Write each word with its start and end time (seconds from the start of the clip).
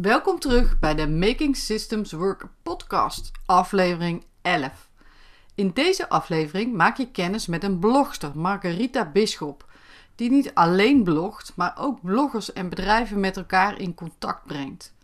Welkom 0.00 0.38
terug 0.38 0.78
bij 0.78 0.94
de 0.94 1.08
Making 1.08 1.56
Systems 1.56 2.12
Work 2.12 2.46
podcast, 2.62 3.32
aflevering 3.46 4.24
11. 4.42 4.88
In 5.54 5.70
deze 5.74 6.08
aflevering 6.08 6.74
maak 6.74 6.96
je 6.96 7.10
kennis 7.10 7.46
met 7.46 7.64
een 7.64 7.78
blogster, 7.78 8.30
Margarita 8.34 9.10
Bisschop, 9.10 9.66
die 10.14 10.30
niet 10.30 10.54
alleen 10.54 11.02
blogt, 11.02 11.52
maar 11.56 11.74
ook 11.78 12.02
bloggers 12.02 12.52
en 12.52 12.68
bedrijven 12.68 13.20
met 13.20 13.36
elkaar 13.36 13.78
in 13.78 13.94
contact 13.94 14.46
brengt. 14.46 14.94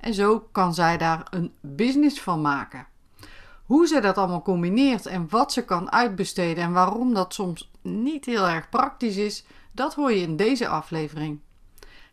En 0.00 0.14
zo 0.14 0.48
kan 0.52 0.74
zij 0.74 0.98
daar 0.98 1.26
een 1.30 1.52
business 1.60 2.20
van 2.20 2.40
maken. 2.40 2.86
Hoe 3.64 3.86
ze 3.86 4.00
dat 4.00 4.18
allemaal 4.18 4.42
combineert 4.42 5.06
en 5.06 5.26
wat 5.28 5.52
ze 5.52 5.64
kan 5.64 5.92
uitbesteden 5.92 6.64
en 6.64 6.72
waarom 6.72 7.14
dat 7.14 7.34
soms 7.34 7.70
niet 7.82 8.24
heel 8.24 8.48
erg 8.48 8.68
praktisch 8.68 9.16
is, 9.16 9.44
dat 9.72 9.94
hoor 9.94 10.12
je 10.12 10.20
in 10.20 10.36
deze 10.36 10.68
aflevering. 10.68 11.40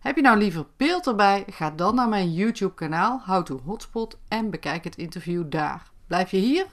Heb 0.06 0.16
je 0.16 0.22
nou 0.22 0.38
liever 0.38 0.66
beeld 0.78 1.08
erbij? 1.08 1.44
Ga 1.50 1.72
dan 1.72 1.96
naar 1.96 2.10
mijn 2.10 2.34
YouTube 2.34 2.74
kanaal 2.74 3.22
How 3.26 3.46
to 3.46 3.62
Hotspot 3.66 4.18
en 4.27 4.50
bekijk 4.50 4.84
het 4.84 4.96
interview 4.96 5.44
daar. 5.50 5.91
Blijf 6.08 6.32
je 6.32 6.38
hier? 6.38 6.66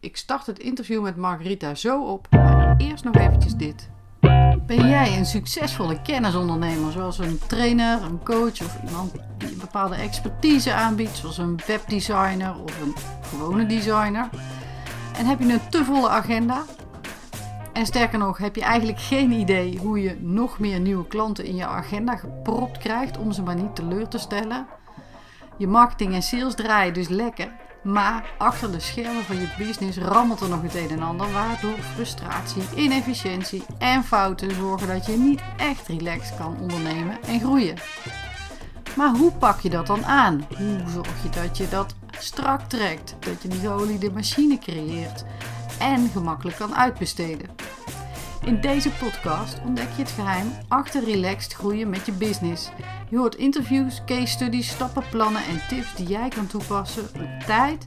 Ik 0.00 0.16
start 0.16 0.46
het 0.46 0.58
interview 0.58 1.02
met 1.02 1.16
Margarita 1.16 1.74
zo 1.74 2.04
op, 2.04 2.26
maar 2.30 2.74
eerst 2.76 3.04
nog 3.04 3.14
eventjes 3.14 3.54
dit. 3.54 3.90
Ben 4.66 4.88
jij 4.88 5.18
een 5.18 5.26
succesvolle 5.26 6.02
kennisondernemer, 6.02 6.92
zoals 6.92 7.18
een 7.18 7.38
trainer, 7.46 8.02
een 8.02 8.24
coach 8.24 8.60
of 8.60 8.78
iemand 8.86 9.12
die 9.38 9.52
een 9.52 9.58
bepaalde 9.58 9.94
expertise 9.94 10.72
aanbiedt, 10.72 11.16
zoals 11.16 11.38
een 11.38 11.60
webdesigner 11.66 12.62
of 12.62 12.80
een 12.80 12.94
gewone 13.22 13.66
designer? 13.66 14.28
En 15.18 15.26
heb 15.26 15.38
je 15.38 15.52
een 15.52 15.68
te 15.70 15.84
volle 15.84 16.08
agenda? 16.08 16.64
En 17.72 17.86
sterker 17.86 18.18
nog, 18.18 18.38
heb 18.38 18.56
je 18.56 18.62
eigenlijk 18.62 19.00
geen 19.00 19.32
idee 19.32 19.78
hoe 19.78 20.02
je 20.02 20.16
nog 20.20 20.58
meer 20.58 20.80
nieuwe 20.80 21.06
klanten 21.06 21.44
in 21.44 21.56
je 21.56 21.66
agenda 21.66 22.16
gepropt 22.16 22.78
krijgt 22.78 23.18
om 23.18 23.32
ze 23.32 23.42
maar 23.42 23.54
niet 23.54 23.76
teleur 23.76 24.08
te 24.08 24.18
stellen? 24.18 24.66
Je 25.56 25.66
marketing 25.66 26.14
en 26.14 26.22
sales 26.22 26.54
draaien 26.54 26.94
dus 26.94 27.08
lekker, 27.08 27.52
maar 27.82 28.24
achter 28.38 28.72
de 28.72 28.80
schermen 28.80 29.24
van 29.24 29.36
je 29.36 29.54
business 29.58 29.98
rammelt 29.98 30.40
er 30.40 30.48
nog 30.48 30.62
het 30.62 30.74
een 30.74 30.90
en 30.90 31.02
ander, 31.02 31.32
waardoor 31.32 31.78
frustratie, 31.94 32.62
inefficiëntie 32.76 33.62
en 33.78 34.04
fouten 34.04 34.54
zorgen 34.54 34.88
dat 34.88 35.06
je 35.06 35.16
niet 35.16 35.42
echt 35.56 35.88
relaxed 35.88 36.36
kan 36.36 36.56
ondernemen 36.60 37.22
en 37.22 37.40
groeien. 37.40 37.76
Maar 38.96 39.14
hoe 39.16 39.32
pak 39.32 39.60
je 39.60 39.70
dat 39.70 39.86
dan 39.86 40.04
aan? 40.04 40.46
Hoe 40.56 40.80
zorg 40.88 41.22
je 41.22 41.28
dat 41.40 41.56
je 41.56 41.68
dat 41.68 41.94
strak 42.18 42.60
trekt, 42.60 43.16
dat 43.18 43.42
je 43.42 43.48
die 43.48 43.60
geoliede 43.60 44.10
machine 44.10 44.58
creëert 44.58 45.24
en 45.80 46.08
gemakkelijk 46.08 46.56
kan 46.56 46.74
uitbesteden? 46.74 47.48
In 48.44 48.60
deze 48.60 48.90
podcast 48.90 49.60
ontdek 49.64 49.88
je 49.96 50.02
het 50.02 50.10
geheim 50.10 50.52
achter 50.68 51.04
relaxed 51.04 51.52
groeien 51.52 51.90
met 51.90 52.06
je 52.06 52.12
business. 52.12 52.70
Je 53.08 53.16
hoort 53.16 53.34
interviews, 53.34 54.02
case 54.06 54.26
studies, 54.26 54.68
stappenplannen 54.68 55.42
en 55.44 55.60
tips 55.68 55.94
die 55.94 56.06
jij 56.06 56.28
kan 56.28 56.46
toepassen 56.46 57.08
om 57.14 57.28
tijd, 57.46 57.84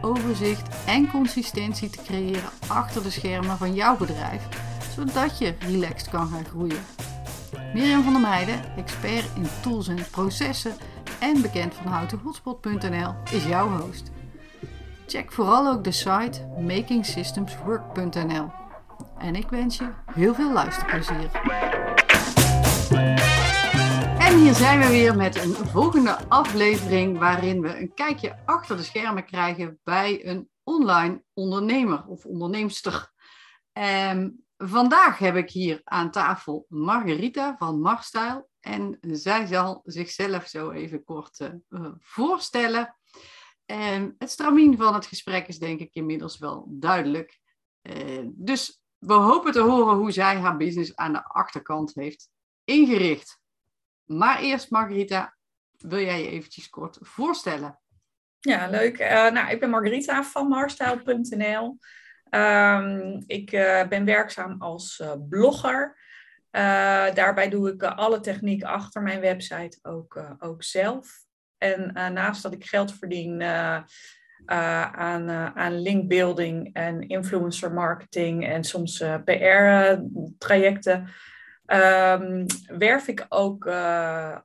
overzicht 0.00 0.84
en 0.86 1.10
consistentie 1.10 1.90
te 1.90 2.02
creëren 2.02 2.50
achter 2.66 3.02
de 3.02 3.10
schermen 3.10 3.56
van 3.56 3.74
jouw 3.74 3.96
bedrijf, 3.96 4.48
zodat 4.94 5.38
je 5.38 5.54
relaxed 5.58 6.08
kan 6.08 6.28
gaan 6.28 6.44
groeien. 6.44 6.84
Mirjam 7.74 8.02
van 8.02 8.12
der 8.12 8.22
Meijden, 8.22 8.76
expert 8.76 9.30
in 9.34 9.46
tools 9.60 9.88
en 9.88 10.06
processen 10.10 10.76
en 11.20 11.42
bekend 11.42 11.74
van 11.74 11.86
houtenhotspot.nl, 11.86 13.14
is 13.30 13.44
jouw 13.44 13.68
host. 13.68 14.10
Check 15.06 15.32
vooral 15.32 15.66
ook 15.72 15.84
de 15.84 15.92
site 15.92 16.46
makingsystemswork.nl. 16.60 18.50
En 19.18 19.34
ik 19.34 19.48
wens 19.48 19.76
je 19.76 19.88
heel 20.12 20.34
veel 20.34 20.52
luisterplezier. 20.52 21.30
En 24.18 24.38
hier 24.38 24.54
zijn 24.54 24.80
we 24.80 24.88
weer 24.88 25.16
met 25.16 25.44
een 25.44 25.54
volgende 25.54 26.28
aflevering 26.28 27.18
waarin 27.18 27.60
we 27.60 27.80
een 27.80 27.94
kijkje 27.94 28.36
achter 28.44 28.76
de 28.76 28.82
schermen 28.82 29.24
krijgen 29.24 29.80
bij 29.84 30.26
een 30.26 30.48
online 30.62 31.22
ondernemer 31.34 32.06
of 32.06 32.24
onderneemster. 32.24 33.12
Um, 33.72 34.44
vandaag 34.56 35.18
heb 35.18 35.36
ik 35.36 35.50
hier 35.50 35.80
aan 35.84 36.10
tafel 36.10 36.66
Margarita 36.68 37.56
van 37.58 37.80
Marstyle 37.80 38.46
en 38.60 38.98
zij 39.00 39.46
zal 39.46 39.80
zichzelf 39.84 40.46
zo 40.46 40.70
even 40.70 41.04
kort 41.04 41.40
uh, 41.40 41.88
voorstellen. 41.98 42.96
Het 43.66 44.30
stramien 44.30 44.76
van 44.76 44.94
het 44.94 45.06
gesprek 45.06 45.48
is 45.48 45.58
denk 45.58 45.80
ik 45.80 45.94
inmiddels 45.94 46.38
wel 46.38 46.66
duidelijk. 46.68 47.38
Uh, 47.82 48.26
dus 48.34 48.82
we 48.98 49.12
hopen 49.12 49.52
te 49.52 49.60
horen 49.60 49.96
hoe 49.96 50.10
zij 50.10 50.36
haar 50.36 50.56
business 50.56 50.96
aan 50.96 51.12
de 51.12 51.24
achterkant 51.24 51.94
heeft 51.94 52.28
ingericht. 52.64 53.40
Maar 54.04 54.40
eerst, 54.40 54.70
Margarita, 54.70 55.36
wil 55.76 56.00
jij 56.00 56.22
je 56.22 56.28
eventjes 56.28 56.68
kort 56.68 56.98
voorstellen? 57.00 57.80
Ja, 58.40 58.68
leuk. 58.68 59.00
Uh, 59.00 59.08
nou, 59.08 59.50
ik 59.50 59.60
ben 59.60 59.70
Margarita 59.70 60.24
van 60.24 60.48
marstyle.nl. 60.48 61.78
Um, 62.30 63.24
ik 63.26 63.52
uh, 63.52 63.88
ben 63.88 64.04
werkzaam 64.04 64.62
als 64.62 65.02
blogger. 65.28 65.98
daarbij 67.14 67.48
doe 67.48 67.72
ik 67.72 67.82
alle 67.82 68.20
techniek 68.20 68.62
achter 68.62 69.02
mijn 69.02 69.20
website 69.20 69.78
ook, 69.82 70.36
ook 70.38 70.62
zelf. 70.62 71.25
En 71.58 71.92
naast 72.12 72.42
dat 72.42 72.52
ik 72.52 72.64
geld 72.64 72.94
verdien 72.94 73.40
uh, 73.40 73.80
aan, 74.92 75.30
uh, 75.30 75.54
aan 75.54 75.80
linkbuilding 75.80 76.74
en 76.74 77.08
influencer 77.08 77.72
marketing 77.72 78.46
en 78.46 78.64
soms 78.64 79.04
PR-trajecten. 79.24 81.08
Um, 81.66 82.46
werf 82.66 83.08
ik 83.08 83.26
ook 83.28 83.70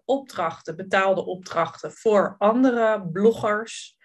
opdrachten, 0.05 0.75
betaalde 0.75 1.25
opdrachten 1.25 1.91
voor 1.91 2.35
andere 2.37 3.07
bloggers. 3.11 3.99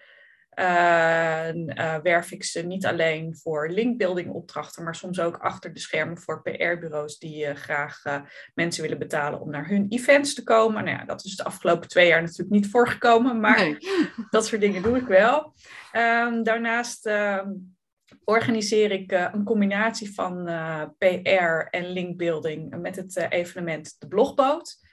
Uh, 0.59 1.95
werf 2.03 2.31
ik 2.31 2.43
ze 2.43 2.61
niet 2.61 2.85
alleen 2.85 3.35
voor 3.35 3.69
linkbuilding 3.69 4.31
opdrachten, 4.31 4.83
maar 4.83 4.95
soms 4.95 5.19
ook 5.19 5.37
achter 5.37 5.73
de 5.73 5.79
schermen 5.79 6.17
voor 6.17 6.41
PR-bureaus 6.41 7.17
die 7.17 7.45
uh, 7.45 7.55
graag 7.55 8.05
uh, 8.05 8.21
mensen 8.53 8.81
willen 8.81 8.99
betalen 8.99 9.41
om 9.41 9.49
naar 9.49 9.67
hun 9.67 9.85
events 9.89 10.33
te 10.33 10.43
komen. 10.43 10.83
Nou 10.83 10.97
ja, 10.97 11.05
dat 11.05 11.25
is 11.25 11.35
de 11.35 11.43
afgelopen 11.43 11.87
twee 11.87 12.07
jaar 12.07 12.21
natuurlijk 12.21 12.49
niet 12.49 12.69
voorgekomen, 12.69 13.39
maar 13.39 13.59
nee. 13.59 13.77
dat 14.29 14.45
soort 14.45 14.61
dingen 14.61 14.81
doe 14.81 14.97
ik 14.97 15.07
wel. 15.07 15.53
Um, 15.93 16.43
daarnaast 16.43 17.05
ehm, 17.05 17.49
organiseer 18.23 18.91
ik 18.91 19.11
een 19.11 19.43
combinatie 19.43 20.13
van 20.13 20.49
PR 20.97 21.67
en 21.69 21.91
linkbuilding 21.91 22.81
met 22.81 22.95
het 22.95 23.15
evenement 23.29 23.95
De 23.99 24.07
Blogboot. 24.07 24.86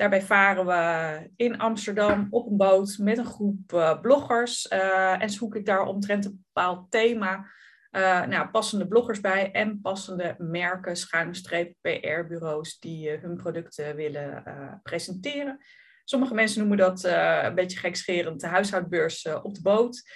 Daarbij 0.00 0.22
varen 0.22 0.66
we 0.66 1.30
in 1.36 1.58
Amsterdam 1.58 2.26
op 2.30 2.50
een 2.50 2.56
boot 2.56 2.98
met 2.98 3.18
een 3.18 3.24
groep 3.24 3.72
uh, 3.72 4.00
bloggers 4.00 4.70
uh, 4.72 5.22
en 5.22 5.30
zoek 5.30 5.54
ik 5.54 5.66
daar 5.66 5.82
omtrent 5.82 6.24
een 6.24 6.44
bepaald 6.46 6.90
thema 6.90 7.46
uh, 7.90 8.26
nou, 8.26 8.48
passende 8.48 8.88
bloggers 8.88 9.20
bij 9.20 9.50
en 9.50 9.80
passende 9.80 10.34
merken, 10.38 10.96
schuine 10.96 11.74
PR-bureaus 11.80 12.78
die 12.78 13.10
hun 13.10 13.36
producten 13.36 13.96
willen 13.96 14.42
presenteren. 14.82 15.58
Sommige 16.04 16.34
mensen 16.34 16.58
noemen 16.58 16.78
dat 16.78 17.04
een 17.44 17.54
beetje 17.54 17.78
gekscherend 17.78 18.40
de 18.40 18.46
huishoudbeurs 18.46 19.28
op 19.42 19.54
de 19.54 19.62
boot. 19.62 20.10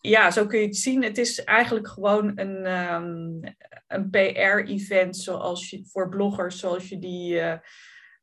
ja, 0.00 0.30
zo 0.30 0.46
kun 0.46 0.58
je 0.58 0.66
het 0.66 0.76
zien. 0.76 1.02
Het 1.02 1.18
is 1.18 1.44
eigenlijk 1.44 1.88
gewoon 1.88 2.32
een, 2.34 2.66
um, 2.92 3.40
een 3.86 4.10
PR-event 4.10 5.16
zoals 5.16 5.70
je, 5.70 5.86
voor 5.86 6.08
bloggers 6.08 6.58
zoals 6.58 6.88
je 6.88 6.98
die 6.98 7.40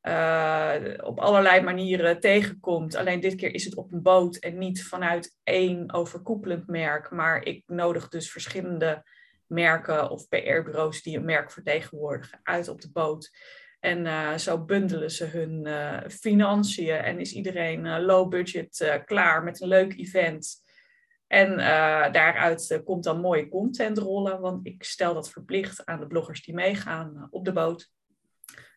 uh, 0.03 0.75
op 1.03 1.19
allerlei 1.19 1.61
manieren 1.61 2.19
tegenkomt. 2.19 2.95
Alleen 2.95 3.19
dit 3.19 3.35
keer 3.35 3.53
is 3.53 3.65
het 3.65 3.75
op 3.75 3.91
een 3.91 4.01
boot 4.01 4.35
en 4.35 4.57
niet 4.57 4.83
vanuit 4.83 5.37
één 5.43 5.93
overkoepelend 5.93 6.67
merk. 6.67 7.11
Maar 7.11 7.43
ik 7.43 7.63
nodig 7.67 8.07
dus 8.07 8.31
verschillende 8.31 9.03
merken 9.47 10.09
of 10.09 10.27
PR-bureaus 10.27 11.01
die 11.01 11.17
een 11.17 11.25
merk 11.25 11.51
vertegenwoordigen 11.51 12.39
uit 12.43 12.67
op 12.67 12.81
de 12.81 12.91
boot. 12.91 13.31
En 13.79 14.05
uh, 14.05 14.37
zo 14.37 14.65
bundelen 14.65 15.11
ze 15.11 15.25
hun 15.25 15.65
uh, 15.67 15.99
financiën 16.07 16.95
en 16.95 17.19
is 17.19 17.33
iedereen 17.33 18.01
low 18.01 18.29
budget 18.29 19.01
klaar 19.05 19.43
met 19.43 19.61
een 19.61 19.67
leuk 19.67 19.97
event. 19.97 20.61
En 21.27 21.57
daaruit 22.11 22.81
komt 22.83 23.03
dan 23.03 23.19
mooie 23.19 23.49
content 23.49 23.97
rollen, 23.97 24.41
want 24.41 24.67
ik 24.67 24.83
stel 24.83 25.13
dat 25.13 25.29
verplicht 25.29 25.85
aan 25.85 25.99
de 25.99 26.07
bloggers 26.07 26.43
die 26.43 26.53
meegaan 26.53 27.27
op 27.29 27.45
de 27.45 27.53
boot. 27.53 27.92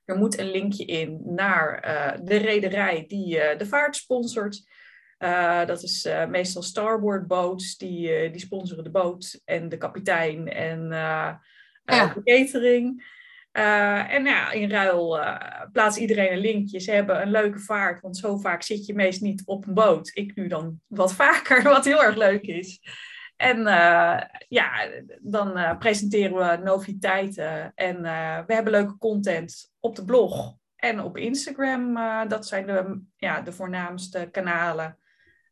Er 0.07 0.17
moet 0.17 0.39
een 0.39 0.51
linkje 0.51 0.85
in 0.85 1.21
naar 1.25 1.85
uh, 1.87 2.27
de 2.27 2.37
rederij 2.37 3.05
die 3.07 3.37
uh, 3.37 3.59
de 3.59 3.67
vaart 3.67 3.97
sponsort. 3.97 4.63
Uh, 5.19 5.67
dat 5.67 5.83
is 5.83 6.09
meestal 6.29 6.63
Starboard 6.63 7.27
Boats, 7.27 7.77
die, 7.77 8.31
die 8.31 8.41
sponsoren 8.41 8.85
de 8.85 8.91
boot 8.91 9.41
en 9.45 9.69
de 9.69 9.77
kapitein 9.77 10.49
en 10.49 10.89
ja. 10.89 11.41
de 11.85 12.23
catering. 12.25 13.05
en 13.53 14.25
ja, 14.25 14.53
in 14.53 14.71
ruil 14.71 15.19
plaatst 15.73 15.99
iedereen 15.99 16.33
een 16.33 16.39
linkje. 16.39 16.81
Ze 16.81 16.91
hebben 16.91 17.23
een 17.23 17.31
leuke 17.31 17.59
vaart, 17.59 18.01
want 18.01 18.17
zo 18.17 18.37
vaak 18.37 18.63
zit 18.63 18.87
je 18.87 18.95
meest 18.95 19.21
niet 19.21 19.43
op 19.45 19.67
een 19.67 19.75
boot. 19.75 20.11
Ik 20.15 20.35
nu 20.35 20.47
dan 20.47 20.81
wat 20.87 21.15
vaker, 21.23 21.63
wat 21.63 21.85
heel 21.85 22.03
erg 22.03 22.17
leuk 22.17 22.43
is. 22.43 22.81
En 23.37 23.59
uh, 23.59 24.21
ja, 24.49 24.89
dan 25.21 25.59
uh, 25.59 25.79
presenteren 25.79 26.37
we 26.37 26.63
noviteiten 26.65 27.73
en 27.75 27.97
uh, 27.97 28.39
we 28.47 28.55
hebben 28.55 28.73
leuke 28.73 28.99
content 28.99 29.71
op 29.87 29.97
de 29.97 30.05
blog. 30.05 30.55
en 30.77 31.01
op 31.01 31.17
Instagram. 31.17 31.97
Uh, 31.97 32.21
dat 32.29 32.47
zijn 32.47 32.67
de, 32.67 33.01
ja, 33.17 33.41
de 33.41 33.53
voornaamste 33.53 34.29
kanalen 34.33 34.99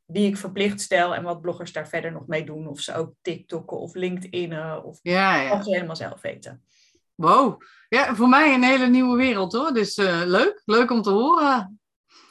die 0.07 0.29
ik 0.29 0.37
verplicht 0.37 0.81
stel 0.81 1.15
en 1.15 1.23
wat 1.23 1.41
bloggers 1.41 1.73
daar 1.73 1.89
verder 1.89 2.13
nog 2.13 2.27
mee 2.27 2.45
doen. 2.45 2.69
Of 2.69 2.81
ze 2.81 2.95
ook 2.95 3.13
TikTokken 3.23 3.79
of 3.79 3.95
LinkedIn 3.95 4.53
of 4.85 4.99
ja, 5.03 5.41
ja. 5.41 5.63
ze 5.63 5.71
helemaal 5.71 5.97
zelf 5.97 6.21
weten. 6.21 6.63
Wow, 7.15 7.61
ja, 7.89 8.15
voor 8.15 8.29
mij 8.29 8.55
een 8.55 8.63
hele 8.63 8.87
nieuwe 8.87 9.17
wereld 9.17 9.53
hoor. 9.53 9.73
Dus 9.73 9.99
uh, 9.99 10.23
leuk, 10.25 10.63
leuk 10.65 10.91
om 10.91 11.03
te 11.03 11.11
horen. 11.11 11.81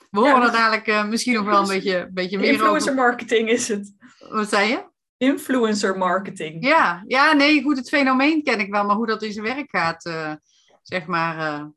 We 0.10 0.20
horen 0.20 0.40
ja, 0.40 0.46
er 0.46 0.52
dadelijk 0.52 0.88
uh, 0.88 1.08
misschien 1.08 1.34
nog 1.34 1.46
wel 1.46 1.62
een 1.62 1.68
beetje, 1.78 2.10
beetje 2.12 2.38
meer 2.38 2.52
Influencer 2.52 2.92
over. 2.92 3.04
marketing 3.04 3.50
is 3.50 3.68
het. 3.68 3.94
Wat 4.30 4.50
zei 4.50 4.70
je? 4.70 4.92
Influencer 5.18 5.98
marketing. 5.98 6.66
Ja, 6.66 7.04
ja, 7.08 7.34
nee, 7.34 7.62
goed, 7.62 7.78
het 7.78 7.90
fenomeen 7.90 8.44
ken 8.44 8.60
ik 8.60 8.72
wel, 8.72 8.86
maar 8.86 8.96
hoe 8.96 9.08
dat 9.08 9.24
in 9.24 9.32
zijn 9.32 9.46
werk 9.46 9.70
gaat, 9.70 10.06
uh, 10.06 10.34
zeg 10.82 11.06
maar, 11.06 11.72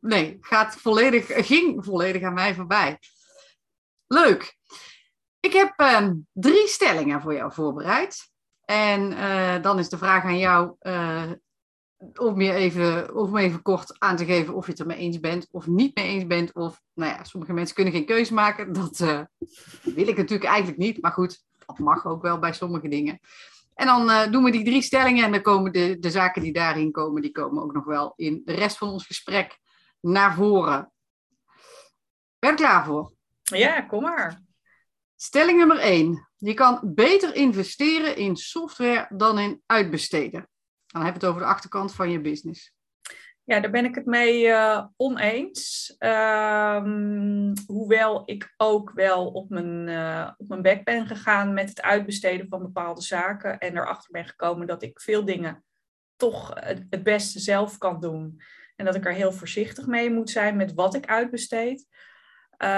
nee, 0.00 0.38
gaat 0.40 0.76
volledig, 0.76 1.46
ging 1.46 1.84
volledig 1.84 2.22
aan 2.22 2.34
mij 2.34 2.54
voorbij. 2.54 2.98
Leuk. 4.06 4.56
Ik 5.40 5.52
heb 5.52 5.72
ehm, 5.76 6.14
drie 6.32 6.68
stellingen 6.68 7.20
voor 7.20 7.34
jou 7.34 7.52
voorbereid. 7.52 8.30
En 8.64 9.12
uh, 9.12 9.62
dan 9.62 9.78
is 9.78 9.88
de 9.88 9.98
vraag 9.98 10.24
aan 10.24 10.38
jou 10.38 10.74
uh, 10.80 11.30
om, 12.14 12.40
je 12.40 12.52
even, 12.52 13.16
om 13.16 13.36
even 13.36 13.62
kort 13.62 13.98
aan 13.98 14.16
te 14.16 14.24
geven 14.24 14.54
of 14.54 14.64
je 14.64 14.70
het 14.70 14.80
er 14.80 14.86
mee 14.86 14.96
eens 14.96 15.20
bent 15.20 15.48
of 15.50 15.66
niet 15.66 15.96
mee 15.96 16.06
eens 16.06 16.26
bent. 16.26 16.54
Of, 16.54 16.80
nou 16.94 17.10
ja, 17.10 17.24
sommige 17.24 17.52
mensen 17.52 17.74
kunnen 17.74 17.92
geen 17.92 18.06
keuze 18.06 18.34
maken. 18.34 18.72
Dat 18.72 19.00
uh, 19.00 19.20
wil 19.82 20.08
ik 20.08 20.16
natuurlijk 20.16 20.50
eigenlijk 20.50 20.78
niet. 20.78 21.02
Maar 21.02 21.12
goed, 21.12 21.42
dat 21.66 21.78
mag 21.78 22.06
ook 22.06 22.22
wel 22.22 22.38
bij 22.38 22.52
sommige 22.52 22.88
dingen. 22.88 23.20
En 23.74 23.86
dan 23.86 24.30
doen 24.30 24.44
we 24.44 24.50
die 24.50 24.64
drie 24.64 24.82
stellingen 24.82 25.24
en 25.24 25.32
dan 25.32 25.42
komen 25.42 25.72
de, 25.72 25.96
de 25.98 26.10
zaken 26.10 26.42
die 26.42 26.52
daarin 26.52 26.90
komen, 26.90 27.22
die 27.22 27.32
komen 27.32 27.62
ook 27.62 27.72
nog 27.72 27.84
wel 27.84 28.12
in 28.16 28.42
de 28.44 28.52
rest 28.52 28.78
van 28.78 28.88
ons 28.88 29.06
gesprek 29.06 29.58
naar 30.02 30.34
voren. 30.34 30.92
Ben 32.38 32.50
je 32.50 32.56
er 32.56 32.56
klaar 32.56 32.84
voor? 32.84 33.12
Ja, 33.42 33.80
kom 33.80 34.02
maar. 34.02 34.40
Stelling 35.16 35.58
nummer 35.58 35.78
1. 35.78 36.28
Je 36.36 36.54
kan 36.54 36.80
beter 36.82 37.34
investeren 37.34 38.16
in 38.16 38.36
software 38.36 39.06
dan 39.16 39.38
in 39.38 39.62
uitbesteden. 39.66 40.48
Dan 40.86 41.02
heb 41.02 41.14
je 41.14 41.20
het 41.20 41.28
over 41.28 41.40
de 41.40 41.46
achterkant 41.46 41.94
van 41.94 42.10
je 42.10 42.20
business. 42.20 42.72
Ja, 43.44 43.60
daar 43.60 43.70
ben 43.70 43.84
ik 43.84 43.94
het 43.94 44.06
mee 44.06 44.46
uh, 44.46 44.84
oneens. 44.96 45.94
Um, 45.98 47.52
hoewel 47.66 48.22
ik 48.24 48.54
ook 48.56 48.90
wel 48.94 49.26
op 49.26 49.48
mijn, 49.48 49.88
uh, 49.88 50.30
op 50.36 50.48
mijn 50.48 50.62
bek 50.62 50.84
ben 50.84 51.06
gegaan 51.06 51.54
met 51.54 51.68
het 51.68 51.82
uitbesteden 51.82 52.48
van 52.48 52.62
bepaalde 52.62 53.02
zaken. 53.02 53.58
En 53.58 53.76
erachter 53.76 54.10
ben 54.10 54.24
gekomen 54.24 54.66
dat 54.66 54.82
ik 54.82 55.00
veel 55.00 55.24
dingen 55.24 55.64
toch 56.16 56.50
het, 56.54 56.86
het 56.90 57.02
beste 57.02 57.38
zelf 57.38 57.78
kan 57.78 58.00
doen. 58.00 58.42
En 58.82 58.88
dat 58.88 58.96
ik 58.96 59.06
er 59.06 59.12
heel 59.12 59.32
voorzichtig 59.32 59.86
mee 59.86 60.10
moet 60.10 60.30
zijn 60.30 60.56
met 60.56 60.74
wat 60.74 60.94
ik 60.94 61.06
uitbesteed. 61.06 61.86
Uh, 62.58 62.68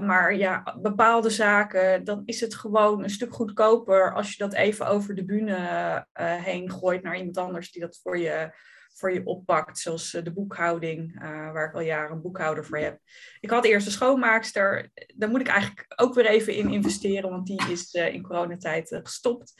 maar 0.00 0.34
ja, 0.34 0.76
bepaalde 0.82 1.30
zaken, 1.30 2.04
dan 2.04 2.22
is 2.24 2.40
het 2.40 2.54
gewoon 2.54 3.02
een 3.02 3.10
stuk 3.10 3.34
goedkoper 3.34 4.14
als 4.14 4.30
je 4.30 4.36
dat 4.36 4.54
even 4.54 4.86
over 4.86 5.14
de 5.14 5.24
bühne 5.24 5.56
uh, 5.56 6.34
heen 6.34 6.70
gooit 6.70 7.02
naar 7.02 7.16
iemand 7.16 7.36
anders 7.36 7.72
die 7.72 7.80
dat 7.82 8.00
voor 8.02 8.18
je, 8.18 8.54
voor 8.94 9.12
je 9.12 9.24
oppakt. 9.24 9.78
Zoals 9.78 10.14
uh, 10.14 10.24
de 10.24 10.32
boekhouding, 10.32 11.20
waar 11.52 11.68
ik 11.68 11.74
al 11.74 11.80
jaren 11.80 12.12
een 12.12 12.22
boekhouder 12.22 12.64
voor 12.64 12.78
heb. 12.78 12.98
Ik 13.40 13.50
had 13.50 13.64
eerst 13.64 13.86
een 13.86 13.92
schoonmaakster, 13.92 14.90
daar 15.14 15.30
moet 15.30 15.40
ik 15.40 15.48
eigenlijk 15.48 15.92
ook 15.96 16.14
weer 16.14 16.26
even 16.26 16.54
in 16.54 16.70
investeren, 16.70 17.30
want 17.30 17.46
die 17.46 17.70
is 17.70 17.92
in 17.92 18.22
coronatijd 18.22 19.00
gestopt. 19.02 19.52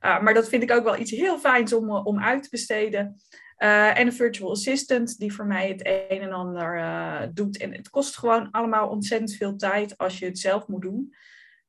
maar 0.00 0.34
dat 0.34 0.48
vind 0.48 0.62
ik 0.62 0.70
ook 0.70 0.84
wel 0.84 0.98
iets 0.98 1.10
heel 1.10 1.38
fijns 1.38 1.72
om, 1.72 1.90
om 1.90 2.20
uit 2.20 2.42
te 2.42 2.48
besteden. 2.50 3.16
Uh, 3.58 3.98
en 3.98 4.06
een 4.06 4.12
virtual 4.12 4.50
assistant 4.50 5.18
die 5.18 5.34
voor 5.34 5.46
mij 5.46 5.68
het 5.68 5.86
een 5.86 6.20
en 6.20 6.32
ander 6.32 6.76
uh, 6.76 7.22
doet. 7.32 7.56
En 7.56 7.72
het 7.72 7.90
kost 7.90 8.18
gewoon 8.18 8.50
allemaal 8.50 8.88
ontzettend 8.88 9.34
veel 9.34 9.56
tijd 9.56 9.98
als 9.98 10.18
je 10.18 10.24
het 10.24 10.38
zelf 10.38 10.66
moet 10.66 10.82
doen. 10.82 11.14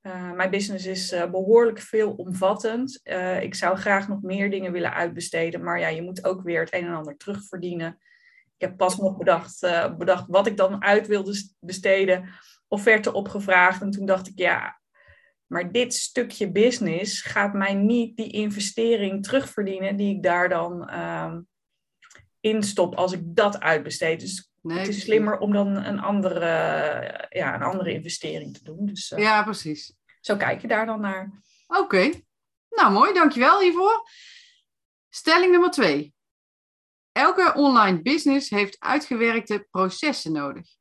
Uh, 0.02 0.32
mijn 0.32 0.50
business 0.50 0.86
is 0.86 1.16
behoorlijk 1.32 1.80
veelomvattend. 1.80 3.02
ik 3.42 3.56
zou 3.56 3.78
graag 3.78 4.08
nog 4.08 4.22
meer 4.22 4.50
dingen 4.50 4.72
willen 4.72 4.94
uitbesteden, 4.94 5.64
maar 5.64 5.80
ja, 5.80 5.88
je 5.88 6.02
moet 6.02 6.26
ook 6.26 6.42
weer 6.42 6.60
het 6.60 6.74
een 6.74 6.86
en 6.86 6.96
ander 6.96 7.18
terugverdienen. 7.18 7.98
Ik 8.58 8.68
heb 8.68 8.78
pas 8.78 8.98
nog 8.98 9.18
bedacht, 9.18 9.60
bedacht 9.98 10.26
wat 10.28 10.48
ik 10.48 10.58
dan 10.58 10.84
uit 10.84 11.08
wilde 11.08 11.52
besteden, 11.60 12.30
offerte 12.68 13.14
opgevraagd. 13.14 13.82
En 13.82 13.92
toen 13.92 14.06
dacht 14.06 14.28
ik, 14.28 14.38
ja, 14.38 14.80
maar 15.50 15.72
dit 15.72 15.94
stukje 15.94 16.52
business 16.52 17.22
gaat 17.22 17.54
mij 17.54 17.74
niet 17.74 18.18
die 18.18 18.32
investering 18.32 19.24
terugverdienen 19.24 19.96
die 19.96 20.16
ik 20.16 20.24
daar 20.24 20.50
dan 20.50 20.90
ehm, 20.90 21.40
instop 22.40 22.96
als 22.96 23.12
ik 23.12 23.22
dat 23.24 23.60
uitbesteed. 23.60 24.20
Dus 24.20 24.52
het 24.68 24.88
is 24.88 25.02
slimmer 25.02 25.38
om 25.38 25.54
dan 25.54 25.68
een 25.68 26.00
andere, 26.00 26.46
ja, 27.30 27.56
een 27.56 27.64
andere 27.64 27.94
investering 27.94 28.58
te 28.58 28.64
doen. 28.64 28.86
Dus, 28.86 29.12
uh, 29.12 29.20
ja, 29.20 29.44
precies. 29.44 29.94
Zo 30.22 30.36
kijk 30.36 30.62
je 30.62 30.68
daar 30.68 30.86
dan 30.86 31.02
naar. 31.02 31.42
Oké. 31.68 32.12
Nou, 32.70 32.92
mooi. 32.92 33.14
Dankjewel 33.14 33.62
hiervoor. 33.62 34.10
Stelling 35.10 35.52
nummer 35.52 35.72
twee. 35.72 36.14
Elke 37.12 37.54
online 37.56 38.02
business 38.02 38.50
heeft 38.50 38.80
uitgewerkte 38.80 39.68
processen 39.72 40.32
nodig. 40.32 40.79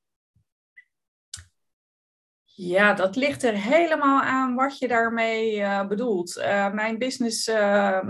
Ja, 2.61 2.95
dat 2.95 3.17
ligt 3.17 3.43
er 3.43 3.55
helemaal 3.55 4.23
aan 4.23 4.55
wat 4.55 4.79
je 4.79 4.89
daarmee 4.89 5.59
uh, 5.59 5.87
bedoelt. 5.87 6.37
Uh, 6.37 6.73
mijn 6.73 6.99
business 6.99 7.49
uh, 7.49 8.01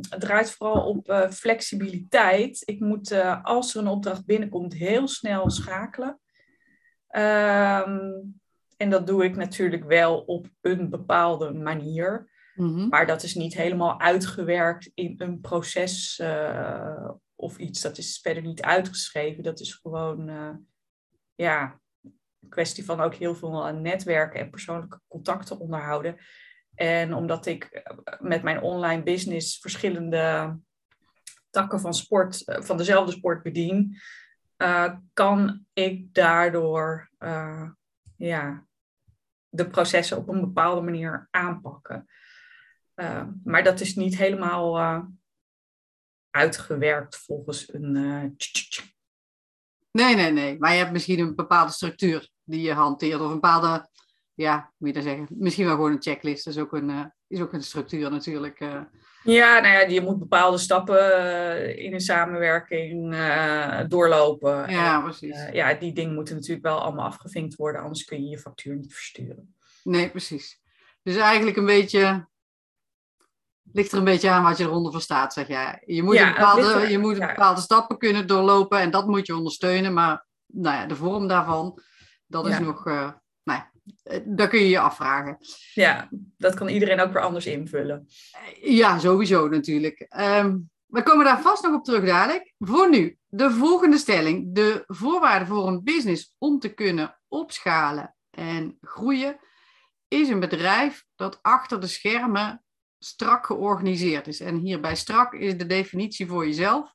draait 0.00 0.50
vooral 0.50 0.86
op 0.88 1.08
eh, 1.08 1.30
flexibiliteit. 1.30 2.62
Ik 2.64 2.80
moet, 2.80 3.12
als 3.42 3.74
er 3.74 3.80
een 3.80 3.86
opdracht 3.86 4.26
binnenkomt, 4.26 4.74
heel 4.74 5.08
snel 5.08 5.50
schakelen. 5.50 6.20
Ehm, 7.08 7.98
en 8.76 8.90
dat 8.90 9.06
doe 9.06 9.24
ik 9.24 9.36
natuurlijk 9.36 9.84
wel 9.84 10.20
op 10.20 10.48
een 10.60 10.90
bepaalde 10.90 11.52
manier. 11.52 12.30
Mhm. 12.54 12.88
Maar 12.88 13.06
dat 13.06 13.22
is 13.22 13.34
niet 13.34 13.54
helemaal 13.54 14.00
uitgewerkt 14.00 14.90
in 14.94 15.14
een 15.18 15.40
proces 15.40 16.22
of 17.34 17.58
iets. 17.58 17.80
Dat 17.80 17.98
is 17.98 18.18
verder 18.22 18.42
niet 18.42 18.62
uitgeschreven. 18.62 19.42
Dat 19.42 19.60
is 19.60 19.74
gewoon, 19.74 20.30
ja, 21.34 21.80
kwestie 22.48 22.84
van 22.84 23.00
ook 23.00 23.14
heel 23.14 23.34
veel 23.34 23.74
netwerken 23.74 24.40
en 24.40 24.50
persoonlijke 24.50 25.00
contacten 25.08 25.58
onderhouden. 25.58 26.16
En 26.74 27.14
omdat 27.14 27.46
ik 27.46 27.64
eh, 27.64 27.96
met 28.20 28.42
mijn 28.42 28.60
online 28.60 29.02
business 29.02 29.58
verschillende 29.58 30.56
takken 31.50 31.80
van 31.80 31.94
sport, 31.94 32.44
eh, 32.44 32.62
van 32.62 32.76
dezelfde 32.76 33.12
sport 33.12 33.42
bedien, 33.42 34.00
kan 35.12 35.64
ik 35.72 36.14
daardoor 36.14 37.10
ja, 38.16 38.66
de 39.48 39.68
processen 39.68 40.16
op 40.16 40.28
een 40.28 40.40
bepaalde 40.40 40.80
manier 40.80 41.28
aanpakken. 41.30 42.06
Maar 43.44 43.64
dat 43.64 43.80
is 43.80 43.94
niet 43.94 44.16
helemaal 44.16 45.04
uitgewerkt 46.30 47.16
volgens 47.16 47.72
een. 47.72 47.92
nee, 49.90 50.14
nee, 50.14 50.30
nee. 50.32 50.58
Maar 50.58 50.72
je 50.72 50.78
hebt 50.78 50.92
misschien 50.92 51.18
een 51.18 51.34
bepaalde 51.34 51.72
structuur 51.72 52.31
die 52.44 52.62
je 52.62 52.72
hanteert. 52.72 53.20
Of 53.20 53.26
een 53.26 53.32
bepaalde, 53.32 53.88
ja, 54.34 54.72
moet 54.78 54.88
je 54.88 54.94
dat 54.94 55.04
zeggen, 55.04 55.26
misschien 55.30 55.66
wel 55.66 55.74
gewoon 55.74 55.92
een 55.92 56.02
checklist. 56.02 56.44
Dat 56.44 56.54
is 56.54 56.60
ook 56.60 56.72
een, 56.72 56.88
uh, 56.88 57.04
is 57.26 57.40
ook 57.40 57.52
een 57.52 57.62
structuur 57.62 58.10
natuurlijk. 58.10 58.60
Uh. 58.60 58.80
Ja, 59.24 59.60
nou 59.60 59.74
ja, 59.74 59.80
je 59.80 60.00
moet 60.00 60.18
bepaalde 60.18 60.58
stappen 60.58 61.22
eh, 61.22 61.84
in 61.84 61.92
een 61.92 62.00
samenwerking 62.00 63.16
doorlopen. 63.88 64.70
Ja, 64.70 65.00
precies. 65.00 65.48
ja, 65.52 65.74
die 65.74 65.92
dingen 65.92 66.14
moeten 66.14 66.34
natuurlijk 66.34 66.66
wel 66.66 66.80
allemaal 66.80 67.06
afgevinkt 67.06 67.54
worden, 67.54 67.82
anders 67.82 68.04
kun 68.04 68.22
je 68.22 68.28
je 68.28 68.38
factuur 68.38 68.76
niet 68.76 68.94
versturen. 68.94 69.54
Nee, 69.82 70.10
precies. 70.10 70.60
Dus 71.02 71.16
eigenlijk 71.16 71.56
een 71.56 71.66
beetje 71.66 72.26
ligt 73.72 73.92
er 73.92 73.98
een 73.98 74.04
beetje 74.04 74.30
aan 74.30 74.42
wat 74.42 74.58
je 74.58 74.64
eronder 74.64 74.92
verstaat, 74.92 75.32
zeg 75.32 75.48
jij. 75.48 75.82
Je 75.86 76.02
moet, 76.02 76.16
een 76.16 76.32
bepaalde, 76.32 76.90
je 76.90 76.98
moet 76.98 77.18
bepaalde 77.18 77.60
stappen 77.60 77.98
kunnen 77.98 78.26
doorlopen 78.26 78.78
en 78.78 78.90
dat 78.90 79.06
moet 79.06 79.26
je 79.26 79.36
ondersteunen, 79.36 79.92
maar 79.92 80.26
nou 80.46 80.76
ja, 80.76 80.86
de 80.86 80.96
vorm 80.96 81.28
daarvan, 81.28 81.80
dat 82.32 82.46
is 82.46 82.58
nog, 82.58 82.86
uh, 82.86 83.10
nou 83.42 83.58
ja, 83.58 83.70
eh, 84.02 84.20
daar 84.24 84.48
kun 84.48 84.60
je 84.60 84.68
je 84.68 84.78
afvragen. 84.78 85.38
Ja, 85.74 86.08
dat 86.36 86.54
kan 86.54 86.68
iedereen 86.68 87.00
ook 87.00 87.12
weer 87.12 87.22
anders 87.22 87.46
invullen. 87.46 88.06
Eh, 88.30 88.76
ja, 88.76 88.98
sowieso 88.98 89.48
natuurlijk. 89.48 90.06
Um, 90.18 90.70
we 90.86 91.02
komen 91.02 91.24
daar 91.24 91.40
vast 91.40 91.62
nog 91.62 91.74
op 91.74 91.84
terug 91.84 92.04
dadelijk. 92.04 92.54
Voor 92.58 92.90
nu, 92.90 93.18
de 93.28 93.50
volgende 93.50 93.98
stelling. 93.98 94.54
De 94.54 94.84
voorwaarde 94.86 95.46
voor 95.46 95.68
een 95.68 95.82
business 95.84 96.34
om 96.38 96.58
te 96.58 96.74
kunnen 96.74 97.20
opschalen 97.28 98.14
en 98.30 98.78
groeien 98.80 99.38
is 100.08 100.28
een 100.28 100.40
bedrijf 100.40 101.04
dat 101.14 101.38
achter 101.42 101.80
de 101.80 101.86
schermen 101.86 102.64
strak 102.98 103.46
georganiseerd 103.46 104.26
is. 104.26 104.40
En 104.40 104.58
hierbij 104.58 104.96
strak 104.96 105.32
is 105.32 105.56
de 105.56 105.66
definitie 105.66 106.26
voor 106.26 106.46
jezelf. 106.46 106.94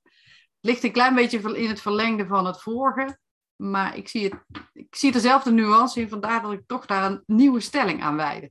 Ligt 0.59 0.83
een 0.83 0.91
klein 0.91 1.15
beetje 1.15 1.57
in 1.57 1.69
het 1.69 1.81
verlengde 1.81 2.25
van 2.25 2.45
het 2.45 2.61
vorige. 2.61 3.17
Maar 3.57 3.97
ik 3.97 4.07
zie, 4.07 4.23
het, 4.23 4.35
ik 4.73 4.95
zie 4.95 5.11
dezelfde 5.11 5.51
nuance 5.51 5.99
in, 5.99 6.09
vandaar 6.09 6.41
dat 6.41 6.51
ik 6.51 6.63
toch 6.67 6.85
daar 6.85 7.11
een 7.11 7.23
nieuwe 7.25 7.59
stelling 7.59 8.01
aan 8.01 8.15
wijde. 8.15 8.49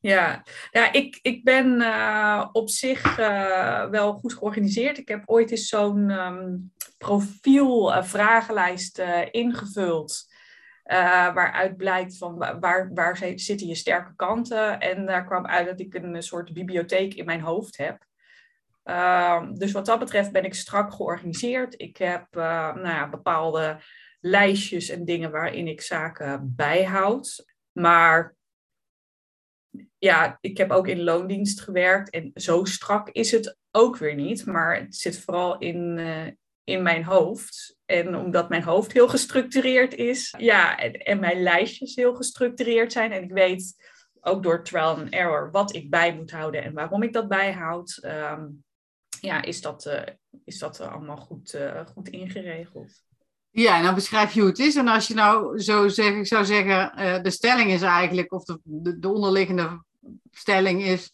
Ja, 0.00 0.42
ja 0.70 0.92
ik, 0.92 1.18
ik 1.22 1.44
ben 1.44 1.80
uh, 1.80 2.46
op 2.52 2.70
zich 2.70 3.18
uh, 3.18 3.88
wel 3.88 4.12
goed 4.12 4.34
georganiseerd. 4.34 4.98
Ik 4.98 5.08
heb 5.08 5.22
ooit 5.24 5.50
eens 5.50 5.68
zo'n 5.68 6.10
um, 6.10 6.72
profiel 6.98 7.96
uh, 7.96 8.02
vragenlijst 8.02 9.02
ingevuld. 9.30 10.34
waaruit 10.84 11.76
blijkt 11.76 12.18
van 12.18 12.36
waar, 12.60 12.90
waar 12.94 13.16
zitten 13.34 13.66
je 13.66 13.74
sterke 13.74 14.12
kanten. 14.16 14.80
En 14.80 15.06
daar 15.06 15.26
kwam 15.26 15.46
uit 15.46 15.66
dat 15.66 15.80
ik 15.80 15.94
een 15.94 16.22
soort 16.22 16.52
bibliotheek 16.52 17.14
in 17.14 17.24
mijn 17.24 17.40
hoofd 17.40 17.76
heb. 17.76 18.04
Ehm, 18.82 19.54
dus 19.54 19.72
wat 19.72 19.86
dat 19.86 19.98
betreft 19.98 20.32
ben 20.32 20.44
ik 20.44 20.54
strak 20.54 20.92
georganiseerd. 20.92 21.74
Ik 21.80 21.96
heb 21.96 22.26
nou 22.34 22.88
ja, 22.88 23.08
bepaalde 23.08 23.78
lijstjes 24.26 24.88
en 24.88 25.04
dingen 25.04 25.30
waarin 25.30 25.66
ik 25.66 25.80
zaken 25.80 26.52
bijhoud. 26.56 27.44
Maar 27.72 28.34
ja, 29.98 30.38
ik 30.40 30.56
heb 30.56 30.70
ook 30.70 30.88
in 30.88 31.02
loondienst 31.02 31.60
gewerkt 31.60 32.10
en 32.10 32.30
zo 32.34 32.64
strak 32.64 33.08
is 33.10 33.30
het 33.30 33.56
ook 33.70 33.96
weer 33.96 34.14
niet. 34.14 34.46
Maar 34.46 34.80
het 34.80 34.96
zit 34.96 35.18
vooral 35.18 35.58
in, 35.58 35.98
uh, 35.98 36.26
in 36.64 36.82
mijn 36.82 37.04
hoofd. 37.04 37.76
En 37.84 38.16
omdat 38.16 38.48
mijn 38.48 38.62
hoofd 38.62 38.92
heel 38.92 39.08
gestructureerd 39.08 39.94
is, 39.94 40.34
ja, 40.38 40.78
en, 40.78 40.92
en, 40.92 41.20
mijn 41.20 41.42
lijstjes 41.42 41.94
heel 41.94 42.14
gestructureerd 42.14 42.92
zijn. 42.92 43.12
En 43.12 43.22
ik 43.22 43.32
weet 43.32 43.74
ook 44.20 44.42
door 44.42 44.64
trial 44.64 44.96
and 44.96 45.10
error 45.10 45.50
wat 45.50 45.74
ik 45.74 45.90
bij 45.90 46.14
moet 46.14 46.30
houden 46.30 46.62
en 46.62 46.72
waarom 46.72 47.02
ik 47.02 47.12
dat 47.12 47.28
bijhoud. 47.28 48.00
Um, 48.04 48.64
ja, 49.20 49.42
is 49.42 49.60
dat, 49.60 49.86
uh, 49.86 50.02
is 50.44 50.58
dat 50.58 50.80
allemaal 50.80 51.16
goed, 51.16 51.58
goed 51.94 52.08
ingeregeld. 52.08 53.05
Ja, 53.62 53.76
en 53.76 53.82
dan 53.82 53.94
beschrijf 53.94 54.32
je 54.32 54.40
hoe 54.40 54.48
het 54.48 54.58
is. 54.58 54.76
En 54.76 54.88
als 54.88 55.06
je 55.06 55.14
nou 55.14 55.60
zo 55.60 55.88
zeg, 55.88 56.14
ik 56.14 56.26
zou 56.26 56.44
zeggen, 56.44 56.92
uh, 56.98 57.22
de 57.22 57.30
stelling 57.30 57.70
is 57.70 57.82
eigenlijk, 57.82 58.32
of 58.32 58.44
de, 58.44 58.60
de, 58.62 58.98
de, 58.98 59.08
onderliggende 59.08 59.82
stelling 60.30 60.84
is, 60.84 61.12